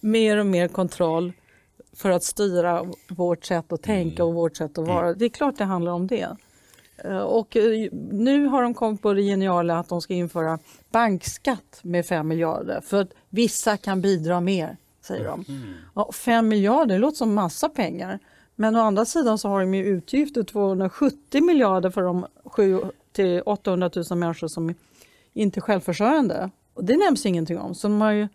mer 0.00 0.36
och 0.36 0.46
mer 0.46 0.68
kontroll 0.68 1.32
för 1.96 2.10
att 2.10 2.24
styra 2.24 2.84
vårt 3.08 3.44
sätt 3.44 3.72
att 3.72 3.82
tänka 3.82 4.24
och 4.24 4.34
vårt 4.34 4.56
sätt 4.56 4.78
att 4.78 4.86
vara. 4.86 5.14
Det 5.14 5.24
är 5.24 5.28
klart 5.28 5.58
det 5.58 5.64
handlar 5.64 5.92
om 5.92 6.06
det. 6.06 6.36
Eh, 7.04 7.18
Och 7.18 7.56
eh, 7.56 7.88
nu 8.10 8.46
har 8.46 8.62
de 8.62 8.74
kommit 8.74 9.02
på 9.02 9.12
det 9.12 9.22
geniala 9.22 9.78
att 9.78 9.88
de 9.88 10.00
ska 10.00 10.14
införa 10.14 10.58
bankskatt 10.90 11.80
med 11.82 12.06
5 12.06 12.28
miljarder 12.28 12.80
för 12.80 13.00
att 13.00 13.10
vissa 13.28 13.76
kan 13.76 14.00
bidra 14.00 14.40
mer, 14.40 14.76
säger 15.00 15.24
de. 15.24 15.44
Ja, 15.94 16.12
5 16.12 16.48
miljarder, 16.48 16.94
det 16.94 16.98
låter 17.00 17.16
som 17.16 17.34
massa 17.34 17.68
pengar. 17.68 18.18
Men 18.54 18.76
å 18.76 18.80
andra 18.80 19.04
sidan 19.04 19.38
så 19.38 19.48
har 19.48 19.60
de 19.60 19.74
ju 19.74 19.84
utgifter 19.84 20.42
270 20.42 21.42
miljarder 21.42 21.90
för 21.90 22.02
de 22.02 22.26
7 22.44 22.80
till 23.12 23.42
800 23.46 23.90
000 24.10 24.18
människor 24.18 24.48
som 24.48 24.74
inte 25.32 25.58
är 25.58 25.62
självförsörjande. 25.62 26.50
Och 26.74 26.84
det 26.84 26.96
nämns 26.96 27.26
ingenting 27.26 27.58
om. 27.58 27.74
Så 27.74 27.88
de 27.88 28.00
har 28.00 28.12
ju 28.12 28.28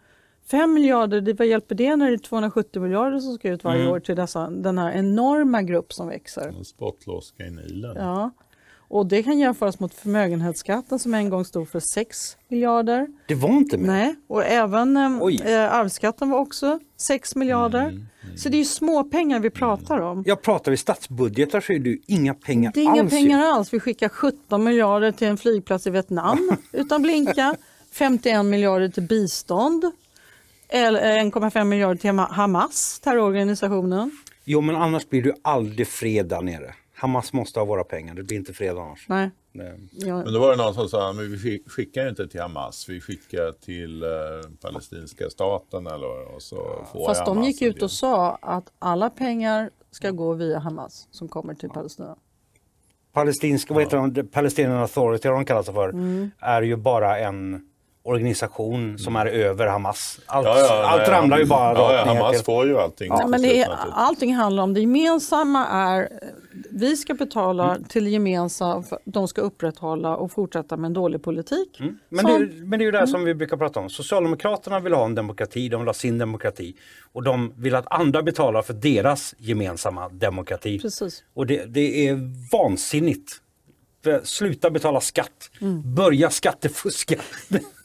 5 0.47 0.73
miljarder, 0.73 1.21
det, 1.21 1.33
vad 1.33 1.47
hjälper 1.47 1.75
det 1.75 1.95
när 1.95 2.07
det 2.07 2.13
är 2.13 2.17
270 2.17 2.81
miljarder 2.81 3.19
som 3.19 3.33
ska 3.35 3.49
ut 3.49 3.63
varje 3.63 3.81
Mm. 3.81 3.93
år 3.93 3.99
till 3.99 4.15
dessa, 4.15 4.49
den 4.49 4.77
här 4.77 4.91
enorma 4.91 5.61
grupp 5.61 5.93
som 5.93 6.07
växer? 6.07 6.47
En 6.47 6.65
spottloska 6.65 7.45
i 7.45 7.51
Nilen. 7.51 7.95
Ja. 7.97 8.31
Och 8.93 9.05
det 9.05 9.23
kan 9.23 9.39
jämföras 9.39 9.79
mot 9.79 9.93
förmögenhetsskatten 9.93 10.99
som 10.99 11.13
en 11.13 11.29
gång 11.29 11.45
stod 11.45 11.69
för 11.69 11.79
6 11.79 12.37
miljarder. 12.47 13.07
Det 13.27 13.35
var 13.35 13.49
inte 13.49 13.77
mer. 13.77 13.87
Nej, 13.87 14.15
och 14.27 14.45
även 14.45 14.97
eh, 14.97 15.17
Oj. 15.21 15.41
eh, 15.45 15.73
arvsskatten 15.73 16.29
var 16.29 16.39
också 16.39 16.79
6 16.97 17.35
miljarder. 17.35 18.05
Så 18.37 18.49
det 18.49 18.55
är 18.57 18.59
ju 18.59 18.65
små 18.65 19.03
pengar 19.03 19.39
vi 19.39 19.49
pratar 19.49 19.99
om. 19.99 20.23
Jag 20.27 20.41
pratar 20.41 20.71
vi 20.71 20.77
statsbudgetar 20.77 21.61
så 21.61 21.73
är 21.73 21.79
det 21.79 21.89
ju 21.89 21.99
inga 22.07 22.33
pengar 22.33 22.71
Det 22.73 22.79
är 22.79 22.83
inga 22.83 23.01
alls. 23.01 23.11
pengar 23.11 23.39
alls. 23.45 23.73
Vi 23.73 23.79
skickar 23.79 24.09
17 24.09 24.63
miljarder 24.63 25.11
till 25.11 25.27
en 25.27 25.37
flygplats 25.37 25.87
i 25.87 25.89
Vietnam 25.89 26.51
utan 26.71 27.01
blinka. 27.01 27.55
51 27.91 28.45
miljarder 28.45 28.89
till 28.89 29.03
bistånd. 29.03 29.91
Eller 30.69 31.01
1,5 31.23 31.63
miljarder 31.63 31.95
till 31.95 32.09
Hama- 32.09 32.31
Hamas, 32.31 32.99
terrororganisationen. 32.99 34.11
Jo 34.45 34.61
men 34.61 34.75
annars 34.75 35.09
blir 35.09 35.25
ju 35.25 35.33
aldrig 35.41 35.87
fred 35.87 36.25
där 36.25 36.41
nere. 36.41 36.73
Hamas 37.03 37.33
måste 37.33 37.59
ha 37.59 37.65
våra 37.65 37.83
pengar, 37.83 38.13
det 38.15 38.23
blir 38.23 38.37
inte 38.37 38.53
fred 38.53 38.77
annars. 38.77 39.05
Nej, 39.09 39.29
Nej. 39.51 39.79
ja, 39.91 40.23
Men 40.23 40.33
då 40.33 40.39
var 40.39 40.51
det 40.51 40.55
någon 40.63 40.73
som 40.73 40.89
sa 40.89 41.09
att 41.09 41.17
vi 41.17 41.37
skick- 41.37 41.69
skickar 41.69 42.09
inte 42.09 42.27
till 42.27 42.41
Hamas, 42.41 42.89
vi 42.89 43.01
skickar 43.01 43.51
till 43.51 44.03
eh, 44.03 44.09
palestinska 44.61 45.29
staten 45.29 45.87
eller 45.87 46.35
och 46.35 46.41
så 46.41 46.85
får 46.91 47.05
fast 47.05 47.25
de 47.25 47.37
Hamas 47.37 47.47
gick 47.47 47.61
en 47.61 47.67
ut 47.67 47.81
och 47.81 47.91
sa 47.91 48.35
att 48.41 48.71
alla 48.79 49.09
pengar 49.09 49.69
ska 49.91 50.11
gå 50.11 50.33
via 50.33 50.59
Hamas 50.59 51.07
som 51.11 51.27
kommer 51.29 51.53
till 51.53 51.69
Palestina. 51.69 52.15
Palestinska, 53.13 53.73
vad 53.73 53.83
heter 53.83 54.07
de, 54.07 54.27
Palestinian 54.27 54.77
Authority 54.77 55.27
har 55.27 55.35
de 55.35 55.45
kallat 55.45 55.65
sig 55.65 55.73
för, 55.73 55.89
Mm. 55.89 56.31
är 56.39 56.61
ju 56.61 56.75
bara 56.75 57.19
en 57.19 57.69
organisation 58.03 58.99
som 58.99 59.15
är 59.15 59.25
över 59.25 59.67
Hamas. 59.67 60.19
Allt, 60.25 60.47
Ja, 60.47 60.59
ja, 60.59 60.83
allt 60.87 61.01
nej, 61.01 61.11
ramlar 61.11 61.39
ju 61.39 61.45
bara 61.45 61.73
ja, 61.73 61.93
ja, 61.93 62.05
Hamas 62.05 62.35
till... 62.35 62.45
får 62.45 62.67
ju 62.67 62.79
allting. 62.79 63.09
Nej, 63.09 63.19
till 63.19 63.29
men 63.29 63.41
det 63.41 63.61
är, 63.61 63.69
allting 63.93 64.35
handlar 64.35 64.63
om 64.63 64.73
det 64.73 64.79
gemensamma 64.81 65.67
är 65.67 66.09
vi 66.69 66.97
ska 66.97 67.13
betala 67.13 67.77
till 67.89 68.03
det 68.03 68.09
gemensamma, 68.09 68.83
för 68.83 68.99
de 69.05 69.27
ska 69.27 69.41
upprätthålla 69.41 70.15
och 70.17 70.31
fortsätta 70.31 70.77
med 70.77 70.85
en 70.87 70.93
dålig 70.93 71.23
politik. 71.23 71.79
Mm. 71.79 71.99
Men, 72.09 72.25
Som- 72.25 72.39
det, 72.39 72.65
men 72.65 72.79
det 72.79 72.83
är 72.83 72.85
ju 72.85 72.91
det 72.91 73.07
som 73.07 73.23
vi 73.23 73.33
brukar 73.35 73.57
prata 73.57 73.79
om. 73.79 73.89
Socialdemokraterna 73.89 74.79
vill 74.79 74.93
ha 74.93 75.05
en 75.05 75.15
demokrati, 75.15 75.69
de 75.69 75.81
vill 75.81 75.87
ha 75.87 75.93
sin 75.93 76.17
demokrati. 76.17 76.75
Och 77.13 77.23
de 77.23 77.53
vill 77.57 77.75
att 77.75 77.85
andra 77.93 78.21
betalar 78.21 78.61
för 78.61 78.73
deras 78.73 79.35
gemensamma 79.37 80.09
demokrati. 80.09 80.79
Precis. 80.79 81.23
Och 81.33 81.47
det, 81.47 81.65
det 81.65 82.07
är 82.07 82.19
vansinnigt. 82.51 83.31
För 84.03 84.21
Sluta 84.23 84.69
betala 84.69 85.01
skatt. 85.01 85.49
Mm. 85.61 85.95
Börja 85.95 86.29
skattefuska. 86.29 87.15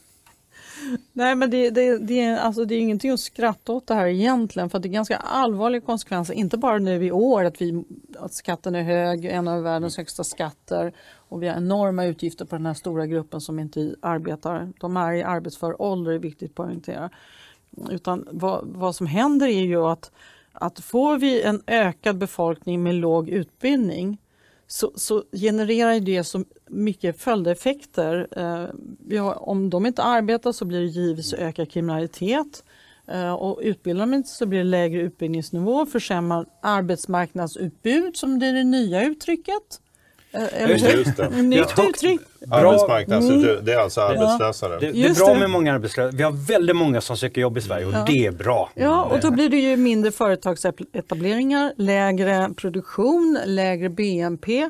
Nej 1.13 1.35
men 1.35 1.49
det, 1.49 1.69
det, 1.69 1.97
det, 1.97 2.21
är, 2.21 2.37
alltså, 2.37 2.65
det 2.65 2.75
är 2.75 2.79
ingenting 2.79 3.11
att 3.11 3.19
skratta 3.19 3.73
åt 3.73 3.87
det 3.87 3.93
här 3.93 4.07
egentligen 4.07 4.69
för 4.69 4.77
att 4.77 4.81
det 4.83 4.89
är 4.89 4.91
ganska 4.91 5.17
allvarliga 5.17 5.81
konsekvenser, 5.81 6.33
inte 6.33 6.57
bara 6.57 6.77
nu 6.77 7.05
i 7.05 7.11
år 7.11 7.43
att, 7.43 7.61
vi, 7.61 7.83
att 8.19 8.33
skatten 8.33 8.75
är 8.75 8.83
hög, 8.83 9.25
en 9.25 9.47
av 9.47 9.63
världens 9.63 9.97
högsta 9.97 10.23
skatter 10.23 10.93
och 11.15 11.43
vi 11.43 11.47
har 11.47 11.55
enorma 11.55 12.05
utgifter 12.05 12.45
på 12.45 12.55
den 12.55 12.65
här 12.65 12.73
stora 12.73 13.07
gruppen 13.07 13.41
som 13.41 13.59
inte 13.59 13.95
arbetar. 14.01 14.73
De 14.79 14.97
är 14.97 15.13
i 15.13 15.23
arbetsför 15.23 15.81
ålder, 15.81 16.11
är 16.11 16.19
viktigt 16.19 16.49
att 16.49 16.55
poängtera. 16.55 17.09
Utan 17.89 18.27
vad, 18.31 18.67
vad 18.67 18.95
som 18.95 19.07
händer 19.07 19.47
är 19.47 19.61
ju 19.61 19.85
att, 19.85 20.11
att 20.53 20.79
får 20.79 21.17
vi 21.17 21.41
en 21.41 21.61
ökad 21.67 22.17
befolkning 22.17 22.83
med 22.83 22.95
låg 22.95 23.29
utbildning 23.29 24.17
så, 24.71 24.91
så 24.95 25.23
genererar 25.31 25.99
det 25.99 26.23
så 26.23 26.43
mycket 26.69 27.21
följdeffekter. 27.21 28.27
Eh, 28.31 28.69
vi 29.07 29.17
har, 29.17 29.49
om 29.49 29.69
de 29.69 29.85
inte 29.85 30.03
arbetar 30.03 30.51
så 30.51 30.65
blir 30.65 30.79
det 30.79 30.85
givetvis 30.85 31.33
ökad 31.33 31.71
kriminalitet. 31.71 32.63
Eh, 33.07 33.33
och 33.33 33.59
utbildar 33.61 34.05
de 34.05 34.13
inte 34.13 34.29
så 34.29 34.45
blir 34.45 34.59
det 34.59 34.65
lägre 34.65 35.01
utbildningsnivå, 35.01 35.85
försämrad 35.85 36.45
arbetsmarknadsutbud 36.61 38.17
som 38.17 38.39
det 38.39 38.45
är 38.45 38.53
det 38.53 38.63
nya 38.63 39.05
uttrycket. 39.05 39.81
Eh, 40.31 40.63
eller 40.63 40.67
Just 40.73 40.85
det, 40.85 40.91
hur? 40.91 40.97
just 40.97 41.17
det. 41.17 41.29
Nytt 41.41 41.73
Ja. 41.77 41.89
uttryck. 41.89 42.21
Arbetsmarknadsutbud, 42.51 43.63
det 43.63 43.73
är 43.73 43.77
alltså 43.77 44.01
arbetslösa 44.01 44.69
Det, 44.69 44.79
det. 44.79 44.91
det 44.91 45.03
är 45.07 45.15
bra 45.15 45.33
det. 45.33 45.39
med 45.39 45.49
många 45.49 45.73
arbetslösa. 45.73 46.17
Vi 46.17 46.23
har 46.23 46.31
väldigt 46.31 46.75
många 46.75 47.01
som 47.01 47.17
söker 47.17 47.41
jobb 47.41 47.57
i 47.57 47.61
Sverige 47.61 47.85
och 47.85 47.93
det 48.07 48.25
är 48.25 48.31
bra. 48.31 48.69
Ja, 48.75 49.03
och 49.03 49.19
då 49.19 49.31
blir 49.31 49.49
det 49.49 49.57
ju 49.57 49.77
mindre 49.77 50.11
företagsetableringar, 50.11 51.73
lägre 51.77 52.49
produktion, 52.57 53.39
lägre 53.45 53.89
BNP 53.89 54.69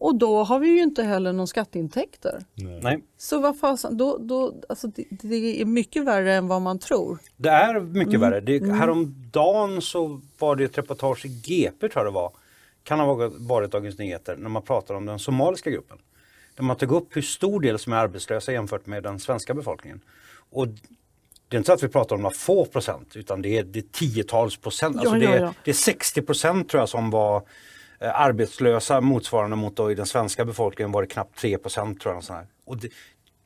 och 0.00 0.18
då 0.18 0.42
har 0.42 0.58
vi 0.58 0.68
ju 0.68 0.82
inte 0.82 1.02
heller 1.02 1.32
någon 1.32 1.46
skatteintäkter. 1.46 2.38
Nej. 2.82 3.04
Så 3.18 3.38
vad 3.40 3.58
fasen, 3.58 3.96
då, 3.96 4.18
då, 4.18 4.54
alltså 4.68 4.86
det, 4.86 5.04
det 5.10 5.60
är 5.60 5.64
mycket 5.64 6.04
värre 6.04 6.34
än 6.34 6.48
vad 6.48 6.62
man 6.62 6.78
tror. 6.78 7.18
Det 7.36 7.48
är 7.48 7.74
Mm. 7.74 7.92
mycket 7.92 8.20
värre. 8.20 8.40
Det, 8.40 8.72
häromdagen 8.72 9.82
så 9.82 10.20
var 10.38 10.56
det 10.56 10.64
ett 10.64 10.78
reportage 10.78 11.26
i 11.26 11.28
GP 11.28 11.88
tror 11.88 12.04
jag 12.04 12.12
det 12.12 12.14
var. 12.14 12.30
Kan 12.84 13.00
ha 13.00 13.30
varit- 13.38 13.70
Dagens 13.70 13.98
Nyheter 13.98 14.36
när 14.36 14.48
man 14.48 14.62
pratar 14.62 14.94
om 14.94 15.06
den 15.06 15.18
somaliska 15.18 15.70
gruppen. 15.70 15.98
Där 16.54 16.64
man 16.64 16.76
tog 16.76 16.92
upp 16.92 17.16
hur 17.16 17.22
stor 17.22 17.60
del 17.60 17.78
som 17.78 17.92
är 17.92 17.96
arbetslösa 17.96 18.52
jämfört 18.52 18.86
med 18.86 19.02
den 19.02 19.20
svenska 19.20 19.54
befolkningen. 19.54 20.00
Och 20.50 20.68
det 21.48 21.56
är 21.56 21.58
inte 21.58 21.66
så 21.66 21.72
att 21.72 21.82
vi 21.82 21.88
pratar 21.88 22.16
om 22.16 22.22
några 22.22 22.34
få 22.34 22.64
procent 22.64 23.16
utan 23.16 23.42
det 23.42 23.58
är, 23.58 23.64
det 23.64 23.78
är 23.78 23.82
tiotals 23.82 24.56
procent. 24.56 24.96
Alltså 24.96 25.14
Ja, 25.14 25.18
det, 25.18 25.24
ja, 25.24 25.32
är, 25.34 25.40
ja. 25.40 25.54
det 25.64 25.70
är 25.70 25.74
60 25.74 26.22
procent 26.22 26.68
tror 26.68 26.80
jag 26.80 26.88
som 26.88 27.10
var 27.10 27.36
eh, 28.00 28.20
arbetslösa 28.20 29.00
motsvarande 29.00 29.56
mot 29.56 29.76
då 29.76 29.90
i 29.90 29.94
den 29.94 30.06
svenska 30.06 30.44
befolkningen 30.44 30.92
var 30.92 31.02
det 31.02 31.08
knappt 31.08 31.38
3 31.38 31.58
procent 31.58 32.00
tror 32.00 32.14
jag. 32.28 32.46
Och 32.64 32.76
det, 32.76 32.88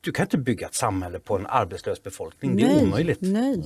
du 0.01 0.11
kan 0.11 0.25
inte 0.25 0.37
bygga 0.37 0.67
ett 0.67 0.75
samhälle 0.75 1.19
på 1.19 1.35
en 1.37 1.47
arbetslös 1.47 2.03
befolkning, 2.03 2.55
det 2.55 2.63
är 2.63 2.67
nej, 2.67 2.83
omöjligt. 2.83 3.19
Nej. 3.21 3.63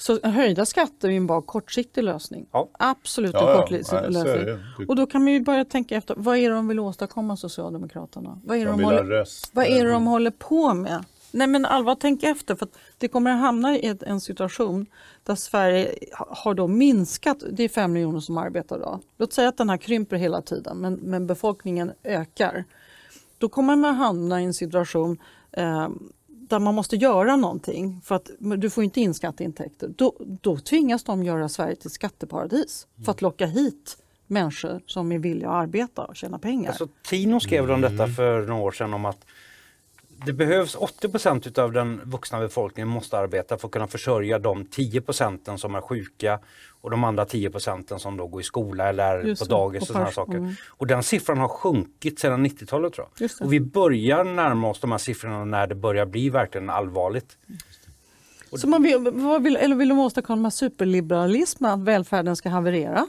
Så 0.00 0.18
höjda 0.28 0.66
skatter 0.66 1.08
är 1.08 1.12
en 1.12 1.26
bara 1.26 1.42
kortsiktig 1.42 2.04
lösning. 2.04 2.46
Ja. 2.52 2.68
Absolut 2.72 3.32
Ja, 3.34 3.40
en 3.40 3.46
ja. 3.56 3.60
kortsiktig 3.60 3.96
Nej, 4.02 4.10
lösning. 4.10 4.46
ju. 4.78 4.86
Och 4.86 4.96
då 4.96 5.06
kan 5.06 5.24
man 5.24 5.32
ju 5.32 5.40
börja 5.40 5.64
tänka 5.64 5.96
efter, 5.96 6.14
vad 6.18 6.36
är 6.36 6.48
det 6.50 6.54
de 6.56 6.68
vill 6.68 6.80
åstadkomma 6.80 7.36
Socialdemokraterna? 7.36 8.40
Vad 8.44 8.56
är 8.56 8.64
det 8.64 8.70
De 8.70 8.78
de, 8.78 8.84
håller, 8.84 9.26
vad 9.52 9.66
är 9.66 9.84
de 9.90 10.06
håller 10.06 10.30
på 10.30 10.74
med? 10.74 11.04
Nej 11.32 11.46
men 11.46 11.64
allvar, 11.64 11.96
tänk 12.00 12.22
efter 12.22 12.54
för 12.54 12.66
att 12.66 12.72
det 12.98 13.08
kommer 13.08 13.30
att 13.30 13.40
hamna 13.40 13.76
i 13.76 13.86
ett, 13.86 14.02
en 14.02 14.20
situation 14.20 14.86
där 15.24 15.34
Sverige 15.34 15.94
ha- 16.18 16.28
har 16.30 16.54
då 16.54 16.66
minskat, 16.66 17.42
det 17.52 17.62
är 17.62 17.68
fem 17.68 17.92
miljoner 17.92 18.20
som 18.20 18.38
arbetar 18.38 18.76
idag. 18.76 19.00
Låt 19.18 19.32
säga 19.32 19.48
att 19.48 19.56
den 19.58 19.70
här 19.70 19.76
krymper 19.76 20.16
hela 20.16 20.42
tiden 20.42 20.76
men, 20.78 20.94
men 20.94 21.26
befolkningen 21.26 21.92
ökar. 22.04 22.64
Då 23.38 23.48
kommer 23.48 23.76
man 23.76 23.94
hamna 23.94 24.40
i 24.42 24.44
en 24.44 24.54
situation 24.54 25.18
eh, 25.52 25.88
där 26.50 26.58
man 26.58 26.74
måste 26.74 26.96
göra 26.96 27.36
någonting 27.36 28.00
för 28.04 28.14
att 28.14 28.30
du 28.38 28.70
får 28.70 28.84
inte 28.84 29.00
in 29.00 29.14
skatteintäkter. 29.14 29.88
Då, 29.96 30.16
då 30.20 30.56
tvingas 30.56 31.04
de 31.04 31.24
göra 31.24 31.48
Sverige 31.48 31.76
till 31.76 31.90
skatteparadis 31.90 32.86
för 33.04 33.12
att 33.12 33.22
locka 33.22 33.46
hit 33.46 33.96
människor 34.26 34.80
som 34.86 35.12
är 35.12 35.18
villiga 35.18 35.48
att 35.48 35.62
arbeta 35.62 36.04
och 36.04 36.16
tjäna 36.16 36.38
pengar. 36.38 36.68
Alltså, 36.68 36.88
Tino 37.02 37.40
skrev 37.40 37.70
om 37.70 37.80
detta 37.80 38.08
för 38.08 38.46
några 38.46 38.62
år 38.62 38.72
sedan 38.72 38.94
om 38.94 39.04
att 39.04 39.26
det 40.26 40.32
behövs 40.32 40.74
80 40.74 41.08
procent 41.08 41.58
av 41.58 41.72
den 41.72 42.00
vuxna 42.04 42.40
befolkningen 42.40 42.88
måste 42.88 43.18
arbeta 43.18 43.58
för 43.58 43.68
att 43.68 43.72
kunna 43.72 43.86
försörja 43.86 44.38
de 44.38 44.64
10 44.64 45.00
procenten 45.00 45.58
som 45.58 45.74
är 45.74 45.80
sjuka 45.80 46.38
och 46.80 46.90
de 46.90 47.04
andra 47.04 47.24
10 47.24 47.50
procenten 47.50 47.98
som 47.98 48.16
då 48.16 48.26
går 48.26 48.40
i 48.40 48.44
skola 48.44 48.88
eller 48.88 49.22
Just 49.22 49.42
på 49.42 49.48
det, 49.48 49.54
dagis 49.54 49.82
och 49.82 49.86
sådana 49.86 50.10
saker. 50.10 50.34
mm. 50.36 50.54
Och 50.68 50.86
den 50.86 51.02
siffran 51.02 51.38
har 51.38 51.48
sjunkit 51.48 52.18
sedan 52.18 52.46
90-talet 52.46 52.92
tror 52.92 53.06
jag. 53.18 53.30
Och 53.40 53.52
vi 53.52 53.60
börjar 53.60 54.24
närma 54.24 54.68
oss 54.68 54.80
de 54.80 54.90
här 54.92 54.98
siffrorna 54.98 55.44
när 55.44 55.66
det 55.66 55.74
börjar 55.74 56.06
bli 56.06 56.30
verkligen 56.30 56.70
allvarligt. 56.70 57.36
Så 58.52 58.68
man 58.68 58.82
vill, 58.82 58.98
vill, 59.40 59.56
eller 59.56 59.76
vill 59.76 59.88
de 59.88 59.98
åstadkomma 59.98 60.50
superliberalism, 60.50 61.64
att 61.64 61.80
välfärden 61.80 62.36
ska 62.36 62.48
haverera? 62.48 63.06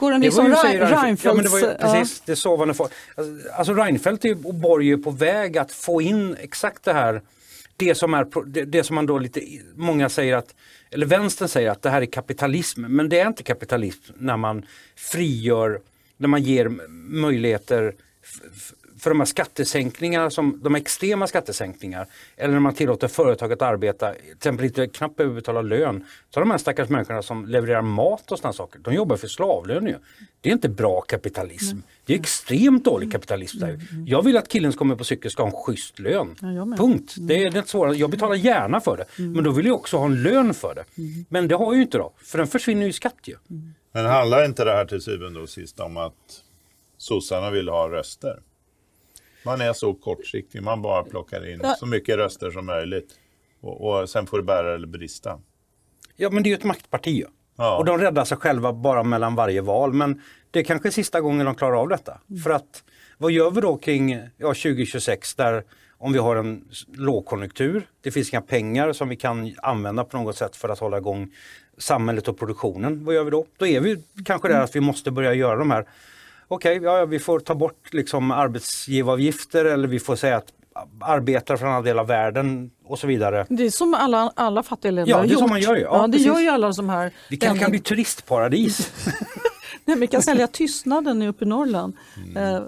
Går 0.00 0.10
var 0.12 0.18
liksom 0.18 0.46
ju, 0.46 0.54
säger 0.54 0.86
Rein- 0.86 1.02
Reinfeldt, 1.02 1.24
ja, 1.24 1.34
men 1.34 1.44
det 1.44 1.50
var 1.50 1.58
ju 1.58 1.64
Reinfeldts... 1.64 1.92
precis 1.94 2.20
det 2.20 2.36
sovande 2.36 2.74
folk. 2.74 2.92
Alltså, 3.14 3.48
alltså 3.52 3.74
Reinfeldt 3.74 4.24
är- 4.24 4.46
och 4.46 4.54
Borg 4.54 4.90
är 4.92 4.96
på 4.96 5.10
väg 5.10 5.58
att 5.58 5.72
få 5.72 6.02
in 6.02 6.36
exakt 6.40 6.84
det 6.84 6.92
här. 6.92 7.22
Det 7.76 7.94
som, 7.94 8.14
är, 8.14 8.26
det, 8.46 8.64
det 8.64 8.84
som 8.84 8.94
man 8.94 9.06
då 9.06 9.18
lite, 9.18 9.40
många 9.74 10.08
säger 10.08 10.36
att, 10.36 10.54
eller 10.90 11.06
vänstern 11.06 11.48
säger 11.48 11.70
att 11.70 11.82
det 11.82 11.90
här 11.90 12.02
är 12.02 12.06
kapitalism. 12.06 12.80
Men 12.88 13.08
det 13.08 13.20
är 13.20 13.26
inte 13.26 13.42
kapitalism 13.42 14.12
när 14.18 14.36
man 14.36 14.62
frigör, 14.96 15.80
när 16.16 16.28
man 16.28 16.42
ger 16.42 16.68
möjligheter 17.20 17.94
för 19.00 19.10
de 19.10 19.20
här 19.20 19.26
skattesänkningarna, 19.26 20.30
som, 20.30 20.60
de 20.62 20.74
extrema 20.74 21.26
skattesänkningar, 21.26 22.06
eller 22.36 22.52
när 22.52 22.60
man 22.60 22.74
tillåter 22.74 23.08
företag 23.08 23.52
att 23.52 23.62
arbeta, 23.62 24.12
till 24.12 24.32
exempel 24.32 24.66
inte 24.66 24.86
knappt 24.86 25.16
behöver 25.16 25.34
betala 25.34 25.62
lön, 25.62 26.04
så 26.30 26.40
har 26.40 26.44
de 26.44 26.50
här 26.50 26.58
stackars 26.58 26.88
människorna 26.88 27.22
som 27.22 27.46
levererar 27.46 27.82
mat 27.82 28.32
och 28.32 28.38
sådana 28.38 28.52
saker, 28.52 28.78
de 28.78 28.94
jobbar 28.94 29.16
för 29.16 29.28
slavlön 29.28 29.86
ju. 29.86 29.96
Det 30.40 30.48
är 30.48 30.52
inte 30.52 30.68
bra 30.68 31.00
kapitalism. 31.00 31.78
Det 32.04 32.14
är 32.14 32.18
extremt 32.18 32.84
dålig 32.84 33.12
kapitalism. 33.12 33.58
Där. 33.58 33.80
Jag 34.06 34.24
vill 34.24 34.36
att 34.36 34.48
killen 34.48 34.72
som 34.72 34.78
kommer 34.78 34.96
på 34.96 35.04
cykel 35.04 35.30
ska 35.30 35.42
ha 35.42 35.48
en 35.48 35.56
schysst 35.56 35.98
lön. 35.98 36.36
Ja. 36.40 36.76
Punkt. 36.76 37.14
Det 37.18 37.34
är 37.34 37.50
det 37.50 37.56
är 37.56 37.58
inte 37.58 37.70
svårare. 37.70 37.96
Jag 37.96 38.10
betalar 38.10 38.34
gärna 38.34 38.80
för 38.80 38.96
det, 38.96 39.22
men 39.22 39.44
då 39.44 39.50
vill 39.50 39.66
jag 39.66 39.76
också 39.76 39.96
ha 39.96 40.06
en 40.06 40.22
lön 40.22 40.54
för 40.54 40.74
det. 40.74 40.84
Men 41.28 41.48
det 41.48 41.54
har 41.54 41.64
jag 41.64 41.76
ju 41.76 41.82
inte 41.82 41.98
då, 41.98 42.12
för 42.16 42.38
den 42.38 42.46
försvinner 42.46 42.82
ju 42.82 42.88
i 42.88 42.92
skatt 42.92 43.18
ju. 43.24 43.36
Men 43.92 44.06
handlar 44.06 44.44
inte 44.44 44.64
det 44.64 44.72
här 44.72 44.84
till 44.84 45.00
syvende 45.00 45.40
och 45.40 45.48
sist 45.48 45.80
om 45.80 45.96
att 45.96 46.14
sossarna 46.98 47.50
vill 47.50 47.68
ha 47.68 47.88
röster? 47.88 48.40
Man 49.44 49.60
är 49.60 49.72
så 49.72 49.94
kortsiktig, 49.94 50.62
man 50.62 50.82
bara 50.82 51.02
plockar 51.02 51.52
in 51.52 51.60
Ja. 51.62 51.74
så 51.78 51.86
mycket 51.86 52.16
röster 52.16 52.50
som 52.50 52.66
möjligt. 52.66 53.08
Och, 53.60 53.80
och 54.00 54.10
sen 54.10 54.26
får 54.26 54.36
det 54.36 54.42
bära 54.44 54.74
eller 54.74 54.86
brista. 54.86 55.38
Ja, 56.16 56.30
men 56.30 56.42
det 56.42 56.46
är 56.48 56.50
ju 56.50 56.56
ett 56.56 56.64
maktparti. 56.64 57.24
Ja. 57.56 57.78
Och 57.78 57.84
de 57.84 57.98
räddar 57.98 58.24
sig 58.24 58.36
själva 58.36 58.72
bara 58.72 59.02
mellan 59.02 59.34
varje 59.34 59.60
val. 59.60 59.92
Men 59.92 60.20
det 60.50 60.58
är 60.60 60.64
kanske 60.64 60.90
sista 60.90 61.20
gången 61.20 61.46
de 61.46 61.54
klarar 61.54 61.76
av 61.80 61.88
detta. 61.88 62.20
För 62.44 62.50
att 62.50 62.84
vad 63.18 63.30
gör 63.32 63.50
vi 63.50 63.60
då 63.60 63.76
kring 63.76 64.10
ja, 64.36 64.48
2026 64.48 65.34
där 65.34 65.64
om 65.98 66.12
vi 66.12 66.18
har 66.18 66.36
en 66.36 66.64
lågkonjunktur, 66.94 67.88
det 68.00 68.10
finns 68.10 68.32
inga 68.32 68.40
pengar 68.40 68.92
som 68.92 69.08
vi 69.08 69.16
kan 69.16 69.54
använda 69.62 70.04
på 70.04 70.16
något 70.16 70.36
sätt 70.36 70.56
för 70.56 70.68
att 70.68 70.78
hålla 70.78 70.98
igång 70.98 71.34
samhället 71.78 72.28
och 72.28 72.38
produktionen. 72.38 73.04
Vad 73.04 73.14
gör 73.14 73.24
vi 73.24 73.30
då? 73.30 73.46
Då 73.56 73.66
är 73.66 73.80
vi 73.80 74.02
kanske 74.24 74.48
där 74.48 74.60
att 74.60 74.76
vi 74.76 74.80
måste 74.80 75.10
börja 75.10 75.34
göra 75.34 75.56
de 75.56 75.70
här 75.70 75.86
Okej, 76.52 76.80
ja, 76.82 76.98
ja, 76.98 77.04
vi 77.06 77.18
får 77.18 77.40
ta 77.40 77.54
bort 77.54 77.92
liksom 77.94 78.30
arbetsgivaravgifter 78.30 79.64
eller 79.64 79.88
vi 79.88 80.00
får 80.00 80.16
säga 80.16 80.36
att 80.36 80.52
arbetare 81.00 81.58
från 81.58 81.68
andra 81.68 81.82
delar 81.82 82.00
av 82.02 82.06
världen 82.08 82.70
och 82.84 82.98
så 82.98 83.06
vidare. 83.06 83.46
Det 83.48 83.66
är 83.66 83.70
som 83.70 83.94
alla, 83.94 84.32
alla 84.36 84.62
fattiga 84.62 84.90
länder 84.92 85.10
Ja, 85.10 85.16
har 85.16 85.22
det 85.22 85.28
är 85.28 85.32
gjort. 85.32 85.40
så 85.40 85.46
man 85.46 85.60
gör 85.60 85.76
ju. 85.76 85.82
Ja, 85.82 85.96
Ja, 85.96 86.06
det 86.06 86.12
precis. 86.12 86.26
gör 86.26 86.40
ju 86.40 86.48
alla 86.48 86.72
de 86.72 86.88
här. 86.88 87.12
Vi 87.30 87.36
länderna. 87.36 87.60
kan 87.60 87.70
bli 87.70 87.80
turistparadis. 87.80 88.92
Nej, 89.84 89.96
vi 89.98 90.06
kan 90.06 90.22
sälja 90.22 90.46
tystnaden 90.46 91.22
uppe 91.22 91.44
i 91.44 91.48
Norrland. 91.48 91.96
Eh, 92.36 92.60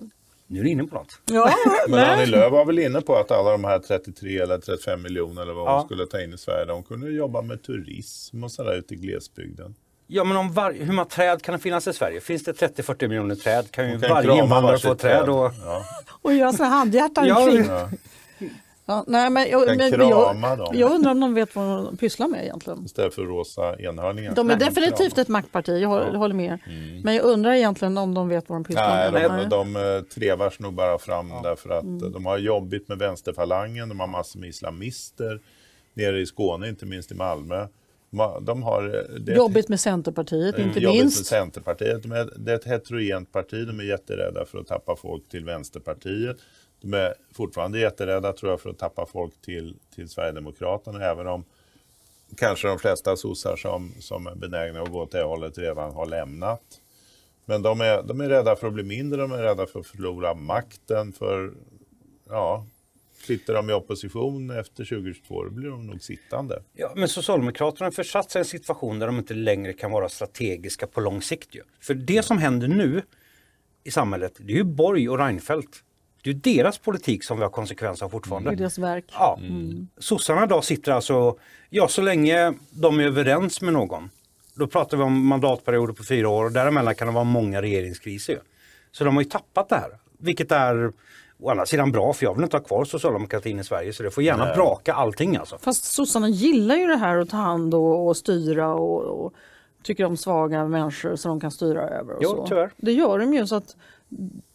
nu 0.46 0.60
är 0.60 0.64
du 0.64 0.70
inne 0.70 0.84
på 0.84 0.94
något. 0.94 1.20
ja, 1.30 1.50
Men. 1.88 2.10
Annie 2.10 2.26
Lööf 2.26 2.52
var 2.52 2.64
väl 2.64 2.78
inne 2.78 3.00
på 3.00 3.16
att 3.16 3.30
alla 3.30 3.50
de 3.50 3.64
här 3.64 3.78
33 3.78 4.38
eller 4.38 4.58
35 4.58 5.02
miljoner 5.02 5.42
eller 5.42 5.52
vad 5.52 5.66
Ja. 5.66 5.76
hon 5.78 5.86
skulle 5.86 6.06
ta 6.06 6.20
in 6.22 6.32
i 6.34 6.38
Sverige, 6.38 6.64
de 6.64 6.82
kunde 6.82 7.10
jobba 7.10 7.42
med 7.42 7.62
turism 7.62 8.44
och 8.44 8.52
sådär 8.52 8.74
ute 8.78 8.94
i 8.94 8.96
glesbygden. 8.96 9.74
Ja 10.14 10.24
men 10.24 10.36
om 10.36 10.52
var, 10.52 10.72
hur 10.72 10.92
många 10.92 11.04
träd 11.04 11.42
kan 11.42 11.52
det 11.52 11.58
finnas 11.58 11.86
i 11.88 11.92
Sverige? 11.92 12.20
Finns 12.20 12.44
det 12.44 12.52
30-40 12.52 13.08
miljoner 13.08 13.34
träd 13.34 13.70
kan 13.70 13.90
ju 13.90 13.96
varje 13.96 14.42
invandrare 14.42 14.78
få 14.78 14.94
träd. 14.94 15.28
Och, 15.28 15.52
Ja. 15.64 15.84
Och 16.22 16.34
göra 16.34 16.52
såna 16.52 16.68
handhjärtan 16.68 17.26
Ja, 17.26 17.46
kring. 17.46 17.64
Ja. 17.68 17.88
Ja, 18.86 19.04
nej, 19.06 19.30
men 19.30 19.48
jag, 19.50 19.76
men 19.76 19.90
jag, 20.08 20.70
jag 20.72 20.92
undrar 20.92 21.10
om 21.10 21.20
de 21.20 21.34
vet 21.34 21.56
vad 21.56 21.84
de 21.84 21.96
pysslar 21.96 22.28
med 22.28 22.44
egentligen. 22.44 22.84
Istället 22.84 23.14
för 23.14 23.22
rosa 23.22 23.76
enhörningar. 23.80 24.34
De 24.34 24.50
är 24.50 24.56
Nej, 24.56 24.68
definitivt 24.68 25.18
ett 25.18 25.28
maktparti, 25.28 25.82
jag 25.82 25.88
håller, 25.88 26.10
Ja. 26.12 26.18
håller 26.18 26.34
med. 26.34 26.58
Men 27.04 27.14
jag 27.14 27.24
undrar 27.24 27.52
egentligen 27.52 27.98
om 27.98 28.14
de 28.14 28.28
vet 28.28 28.48
vad 28.48 28.56
de 28.56 28.64
pysslar 28.64 29.10
Nej, 29.12 29.28
med. 29.28 29.48
de, 29.50 29.72
de 29.72 29.96
eh, 29.96 30.02
trevar 30.14 30.54
nog 30.58 30.74
bara 30.74 30.98
fram 30.98 31.28
därför 31.42 31.70
att 31.70 31.84
eh, 31.84 31.90
de 31.90 32.26
har 32.26 32.38
jobbigt 32.38 32.88
med 32.88 32.98
vänsterfalangen, 32.98 33.88
de 33.88 34.00
har 34.00 34.06
massor 34.06 34.40
med 34.40 34.48
islamister 34.48 35.40
nere 35.94 36.20
i 36.20 36.26
Skåne, 36.26 36.68
inte 36.68 36.86
minst 36.86 37.12
i 37.12 37.14
Malmö. 37.14 37.66
De 38.40 38.62
har, 38.62 38.84
eh, 38.84 39.20
det 39.20 39.32
Jobbigt 39.32 39.68
med 39.68 39.80
Centerpartiet, 39.80 40.58
eh, 40.58 40.66
inte 40.66 40.80
jobbigt 40.80 40.96
med 40.96 41.04
minst. 41.04 41.26
Centerpartiet. 41.26 42.02
De 42.02 42.12
är, 42.12 42.32
det 42.36 42.52
är 42.52 42.56
ett 42.56 42.64
heterogent 42.64 43.32
parti, 43.32 43.66
de 43.66 43.80
är 43.80 43.84
jätterädda 43.84 44.44
för 44.44 44.58
att 44.58 44.66
tappa 44.66 44.96
folk 44.96 45.28
till 45.28 45.44
Vänsterpartiet. 45.44 46.36
De 46.80 46.94
är 46.94 47.14
fortfarande 47.34 47.78
jätterädda 47.78 48.32
tror 48.32 48.52
jag 48.52 48.60
för 48.60 48.70
att 48.70 48.78
tappa 48.78 49.06
folk 49.06 49.42
till, 49.42 49.76
till 49.94 50.08
Sverigedemokraterna, 50.08 51.04
även 51.04 51.26
om 51.26 51.44
kanske 52.36 52.68
de 52.68 52.78
flesta 52.78 53.16
sossar 53.16 53.56
som, 53.56 53.92
som 54.00 54.26
är 54.26 54.34
benägna 54.34 54.82
att 54.82 54.92
gå 54.92 55.02
åt 55.02 55.12
det 55.12 55.22
hållet 55.22 55.58
redan 55.58 55.92
har 55.92 56.06
lämnat. 56.06 56.62
Men 57.44 57.62
de 57.62 57.80
är, 57.80 58.02
de 58.02 58.20
är 58.20 58.28
rädda 58.28 58.56
för 58.56 58.66
att 58.66 58.72
bli 58.72 58.82
mindre, 58.82 59.20
de 59.20 59.32
är 59.32 59.42
rädda 59.42 59.66
för 59.66 59.80
att 59.80 59.86
förlora 59.86 60.34
makten. 60.34 61.12
För, 61.12 61.52
ja, 62.28 62.66
sitter 63.22 63.54
de 63.54 63.70
i 63.70 63.72
opposition 63.72 64.50
efter 64.50 64.84
2022 64.84 65.44
då 65.44 65.50
blir 65.50 65.68
de 65.68 65.86
nog 65.86 66.02
sittande. 66.02 66.62
ja, 66.74 66.92
men 66.96 67.08
Socialdemokraterna 67.08 67.86
har 67.86 67.90
försatt 67.90 68.30
sig 68.30 68.38
i 68.38 68.40
en 68.40 68.44
situation 68.44 68.98
där 68.98 69.06
de 69.06 69.18
inte 69.18 69.34
längre 69.34 69.72
kan 69.72 69.90
vara 69.90 70.08
strategiska 70.08 70.86
på 70.86 71.00
lång 71.00 71.22
sikt. 71.22 71.54
Ju. 71.54 71.62
För 71.80 71.94
det 71.94 72.22
som 72.22 72.38
händer 72.38 72.68
nu 72.68 73.02
i 73.84 73.90
samhället, 73.90 74.32
det 74.38 74.52
är 74.52 74.56
ju 74.56 74.64
Borg 74.64 75.08
och 75.08 75.18
Reinfeldt. 75.18 75.82
Det 76.22 76.30
är 76.30 76.34
deras 76.34 76.78
politik 76.78 77.24
som 77.24 77.36
vi 77.36 77.42
har 77.42 77.50
konsekvenser 77.50 78.06
av 78.06 78.10
fortfarande. 78.10 78.50
Det 78.50 78.54
är 78.54 78.56
deras 78.56 78.78
verk. 78.78 79.04
Ja. 79.12 79.38
Sossarna 79.98 80.44
idag 80.44 80.64
sitter 80.64 80.92
alltså, 80.92 81.38
ja 81.70 81.88
så 81.88 82.02
länge 82.02 82.54
de 82.70 83.00
är 83.00 83.04
överens 83.04 83.60
med 83.62 83.72
någon. 83.72 84.10
Då 84.54 84.66
pratar 84.66 84.96
vi 84.96 85.02
om 85.02 85.26
mandatperioder 85.26 85.94
på 85.94 86.04
fyra 86.04 86.28
år 86.28 86.44
och 86.44 86.52
däremellan 86.52 86.94
kan 86.94 87.06
det 87.06 87.14
vara 87.14 87.24
många 87.24 87.62
regeringskriser. 87.62 88.40
Så 88.92 89.04
de 89.04 89.14
har 89.14 89.22
ju 89.22 89.28
tappat 89.28 89.68
det 89.68 89.76
här. 89.76 89.98
Vilket 90.18 90.52
är 90.52 90.92
å 91.42 91.50
andra 91.50 91.66
sidan 91.66 91.92
bra 91.92 92.12
för 92.12 92.24
jag 92.26 92.34
vill 92.34 92.44
inte 92.44 92.56
ha 92.56 92.64
kvar 92.64 92.84
socialdemokratin 92.84 93.58
i 93.58 93.64
Sverige 93.64 93.92
så 93.92 94.02
det 94.02 94.10
får 94.10 94.22
gärna 94.24 94.44
Nej. 94.44 94.54
braka 94.54 94.94
allting 94.94 95.36
alltså. 95.36 95.58
Fast 95.58 95.84
sossarna 95.84 96.28
gillar 96.28 96.74
ju 96.76 96.86
det 96.86 96.96
här 96.96 97.16
att 97.16 97.28
ta 97.30 97.36
hand 97.36 97.74
och, 97.74 98.06
och 98.06 98.16
styra 98.16 98.74
och, 98.74 99.24
och 99.24 99.32
tycker 99.82 100.04
om 100.04 100.16
svaga 100.16 100.64
människor 100.68 101.16
som 101.16 101.28
de 101.28 101.40
kan 101.40 101.50
styra 101.50 101.82
över. 101.88 102.14
Och 102.14 102.20
Jo, 102.22 102.28
så. 102.30 102.46
tyvärr. 102.46 102.70
Det 102.76 102.92
gör 102.92 103.18
de 103.18 103.34
ju 103.34 103.46
så 103.46 103.54
att 103.56 103.76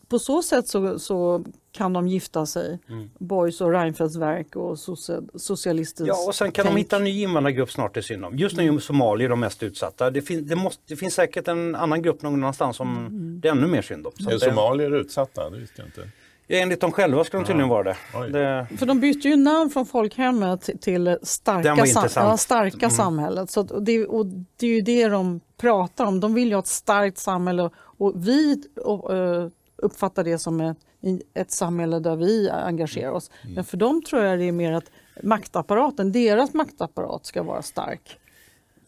på 0.09 0.19
så 0.19 0.41
sätt 0.41 0.67
så, 0.67 0.99
så 0.99 1.43
kan 1.71 1.93
de 1.93 2.07
gifta 2.07 2.45
sig. 2.45 2.79
Mm. 2.89 3.09
Boys 3.19 3.61
och 3.61 3.71
Reinfeldts 3.71 4.15
verk 4.15 4.55
och 4.55 4.79
socia- 4.79 5.23
socialistiskt 5.35 6.07
Ja 6.07 6.25
och 6.27 6.35
sen 6.35 6.51
kan 6.51 6.65
de 6.65 6.69
tänk. 6.69 6.79
hitta 6.79 6.95
en 6.95 7.03
ny 7.03 7.23
invandrargrupp 7.23 7.71
snart 7.71 7.93
det 7.93 8.03
synd 8.03 8.25
om. 8.25 8.37
Just 8.37 8.57
nu 8.57 8.67
är 8.75 8.79
somalier 8.79 9.29
de 9.29 9.39
mest 9.39 9.63
utsatta. 9.63 10.09
Det, 10.11 10.21
fin- 10.21 10.47
det, 10.47 10.55
måste, 10.55 10.83
det 10.87 10.95
finns 10.95 11.13
säkert 11.13 11.47
en 11.47 11.75
annan 11.75 12.01
grupp 12.01 12.21
någon 12.21 12.33
annanstans 12.33 12.77
som 12.77 12.97
Mm. 12.97 13.39
det 13.41 13.47
är 13.47 13.51
ännu 13.51 13.67
mer 13.67 13.81
synd 13.81 14.07
om. 14.07 14.13
Är 14.31 14.37
somalier 14.37 14.95
utsatta? 14.95 15.49
Det 15.49 15.57
visste 15.57 15.81
jag 15.81 15.87
inte. 15.87 16.01
Ja, 16.47 16.57
enligt 16.57 16.81
dem 16.81 16.91
själva 16.91 17.23
ska 17.23 17.37
de 17.37 17.45
tydligen 17.45 17.69
vara 17.69 17.83
det. 17.83 17.97
Det 18.29 18.67
För 18.77 18.85
de 18.85 18.99
bytte 18.99 19.27
ju 19.27 19.35
namn 19.35 19.69
från 19.69 19.85
folkhemmet 19.85 20.69
till- 20.81 21.17
starka, 21.23 21.63
sam- 21.75 21.79
intressant. 21.79 22.15
Mm. 22.17 22.29
ja, 22.29 22.37
starka 22.37 22.89
samhället. 22.89 23.49
Så 23.51 23.63
det, 23.63 24.05
och 24.05 24.25
det 24.57 24.67
är 24.67 24.75
ju 24.75 24.81
det 24.81 25.07
de 25.07 25.39
pratar 25.57 26.05
om. 26.05 26.19
De 26.19 26.33
vill 26.33 26.47
ju 26.47 26.53
ha 26.53 26.59
ett 26.59 26.67
starkt 26.67 27.17
samhälle 27.17 27.69
och, 27.77 28.13
vi 28.27 28.63
och, 28.83 29.15
eh, 29.15 29.47
uppfattar 29.75 30.23
det 30.23 30.37
som 30.39 30.61
ett, 30.61 30.77
ett 31.33 31.51
samhälle 31.51 31.99
där 31.99 32.15
vi 32.15 32.49
engagerar 32.49 33.11
oss. 33.11 33.31
Mm. 33.43 33.55
Men 33.55 33.63
för 33.63 33.77
dem 33.77 34.01
tror 34.03 34.23
jag 34.23 34.39
det 34.39 34.45
är 34.45 34.51
mer 34.51 34.71
att 34.73 34.91
maktapparaten, 35.23 36.11
deras 36.11 36.53
maktapparat 36.53 37.25
ska 37.25 37.43
vara 37.43 37.61
stark. 37.61 38.19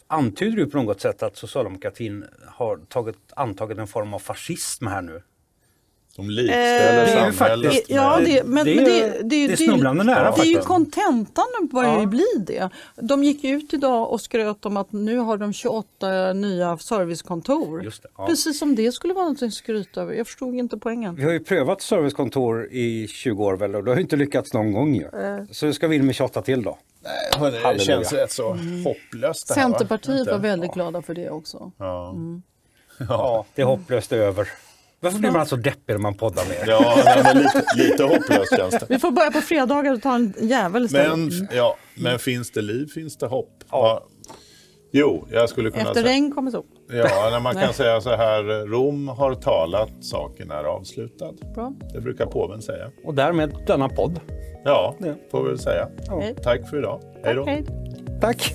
Antyder 0.08 0.58
du 0.58 0.66
på 0.70 0.78
något 0.78 1.02
sätt 1.02 1.24
att 1.24 1.38
socialdemokratin 1.38 2.26
har 2.48 2.78
tagit, 2.78 3.18
antagit 3.36 3.78
en 3.78 3.88
form 3.88 4.14
av 4.14 4.20
fascism 4.20 4.88
här 4.88 5.02
nu? 5.02 5.22
De 6.16 6.30
likställer 6.30 7.06
Det 7.06 7.12
är 7.12 7.26
ju 7.28 7.32
samhället 7.34 7.66
faktiskt- 7.72 7.90
med... 7.90 7.98
Ja, 7.98 8.20
det, 8.26 8.44
men, 8.44 8.66
det 8.66 8.72
är- 8.72 8.76
men 8.76 8.84
det, 8.86 9.22
det, 9.24 9.48
det 9.48 9.54
är 9.54 9.56
snubblande 9.56 10.04
nära 10.04 10.32
Det 10.36 10.42
är 10.42 10.46
ju 10.46 10.60
kontentan 10.60 11.46
nu 11.62 11.68
börjar 11.68 11.94
Ja. 11.94 12.00
ju 12.00 12.06
bli 12.06 12.26
det. 12.48 12.70
De 12.96 13.24
gick 13.24 13.44
ut 13.44 13.74
idag 13.74 14.12
och 14.12 14.22
skröt 14.22 14.66
om 14.66 14.78
att 14.78 14.92
nu 14.92 15.18
har 15.18 15.38
de 15.38 15.54
28 15.54 16.34
nya 16.34 16.78
servicekontor. 16.78 17.84
Just 17.84 18.04
det, 18.04 18.10
ja. 18.18 18.26
Precis 18.28 18.60
som 18.60 18.76
det 18.76 18.92
skulle 18.92 19.14
vara 19.14 19.30
något 19.30 19.42
att 19.42 19.54
skryta 19.54 20.02
över. 20.02 20.14
Jag 20.14 20.28
förstod 20.28 20.56
inte 20.56 20.78
poängen. 20.78 21.16
Vi 21.16 21.24
har 21.24 21.32
ju 21.32 21.40
prövat 21.40 21.82
servicekontor 21.82 22.68
i 22.72 23.08
20 23.08 23.44
år 23.46 23.54
väl 23.58 23.76
och 23.76 23.84
det 23.84 23.92
har 23.92 23.96
ju 23.96 24.02
inte 24.02 24.16
lyckats 24.16 24.54
någon 24.54 24.74
gång 24.74 24.96
ju. 24.96 25.08
Så 25.52 25.66
nu 25.66 25.74
ska 25.74 25.88
vi 25.88 25.96
in 25.96 26.06
med 26.06 26.16
28 26.16 26.42
till 26.42 26.64
då. 26.64 26.78
Nej, 27.04 27.52
det 27.52 27.58
Halleluja. 27.60 27.80
känns 27.80 28.14
rätt 28.14 28.32
så 28.32 28.58
hopplöst 28.86 29.48
det 29.48 29.54
här, 29.54 29.62
va? 29.64 29.70
Centerpartiet 29.78 30.20
Inte? 30.20 30.32
var 30.32 30.40
väldigt 30.40 30.74
glada 30.74 31.02
för 31.02 31.14
det 31.14 31.30
också. 31.30 31.72
Ja. 31.78 32.16
Ja, 33.10 33.46
det 33.56 33.62
är 33.62 33.66
hopplöst 33.66 34.12
över. 34.12 34.48
Varför 35.00 35.20
blir 35.20 35.32
man 35.32 35.46
så 35.46 35.56
deppig 35.56 35.94
när 35.94 35.98
man 35.98 36.14
poddar 36.14 36.44
med 36.50 36.58
er? 36.58 36.72
Ja, 36.72 37.02
nej, 37.06 37.22
men 37.24 37.38
lite, 37.44 37.64
lite 37.78 38.04
hopplöst 38.04 38.58
känns 38.58 38.72
det. 38.80 38.86
Vi 38.90 39.00
får 39.00 39.12
börja 39.12 39.32
på 39.32 39.42
fredagar 39.42 39.94
och 39.94 40.02
ta 40.02 40.16
en 40.16 40.34
jävel. 40.42 40.88
Men, 40.92 41.32
ja, 41.52 41.76
men 41.96 42.20
finns 42.20 42.52
det 42.52 42.62
liv 42.62 42.88
finns 42.94 43.18
det 43.18 43.28
hopp. 43.28 43.64
Ja. 43.72 44.04
Jo, 44.92 45.28
jag 45.32 45.50
skulle 45.50 45.72
kunna 45.72 45.82
Efter 45.84 46.02
säga... 46.02 46.14
regn 46.14 46.32
kommer 46.32 46.52
sol. 46.52 46.66
Ja, 46.92 47.30
när 47.32 47.40
man 47.40 47.56
kan 47.56 47.74
säga 47.74 48.02
så 48.02 48.16
här, 48.16 48.68
Rom 48.68 49.08
har 49.08 49.36
talat, 49.36 49.90
saken 50.02 50.52
är 50.52 50.64
avslutad. 50.64 51.34
Bra. 51.56 51.74
Det 51.94 52.02
brukar 52.02 52.26
påven 52.26 52.62
säga. 52.62 52.92
Och 53.06 53.14
därmed 53.14 53.56
denna 53.68 53.90
podd. 53.90 54.20
Ja, 54.66 54.96
Ja. 55.00 55.14
får 55.32 55.44
vi 55.44 55.50
väl 55.50 55.60
säga. 55.60 55.88
Hej. 56.22 56.36
Tack 56.44 56.70
för 56.70 56.78
idag. 56.80 57.02
Hej 57.24 57.36
då. 57.36 57.46
Hej. 57.46 57.66
Tack! 58.22 58.54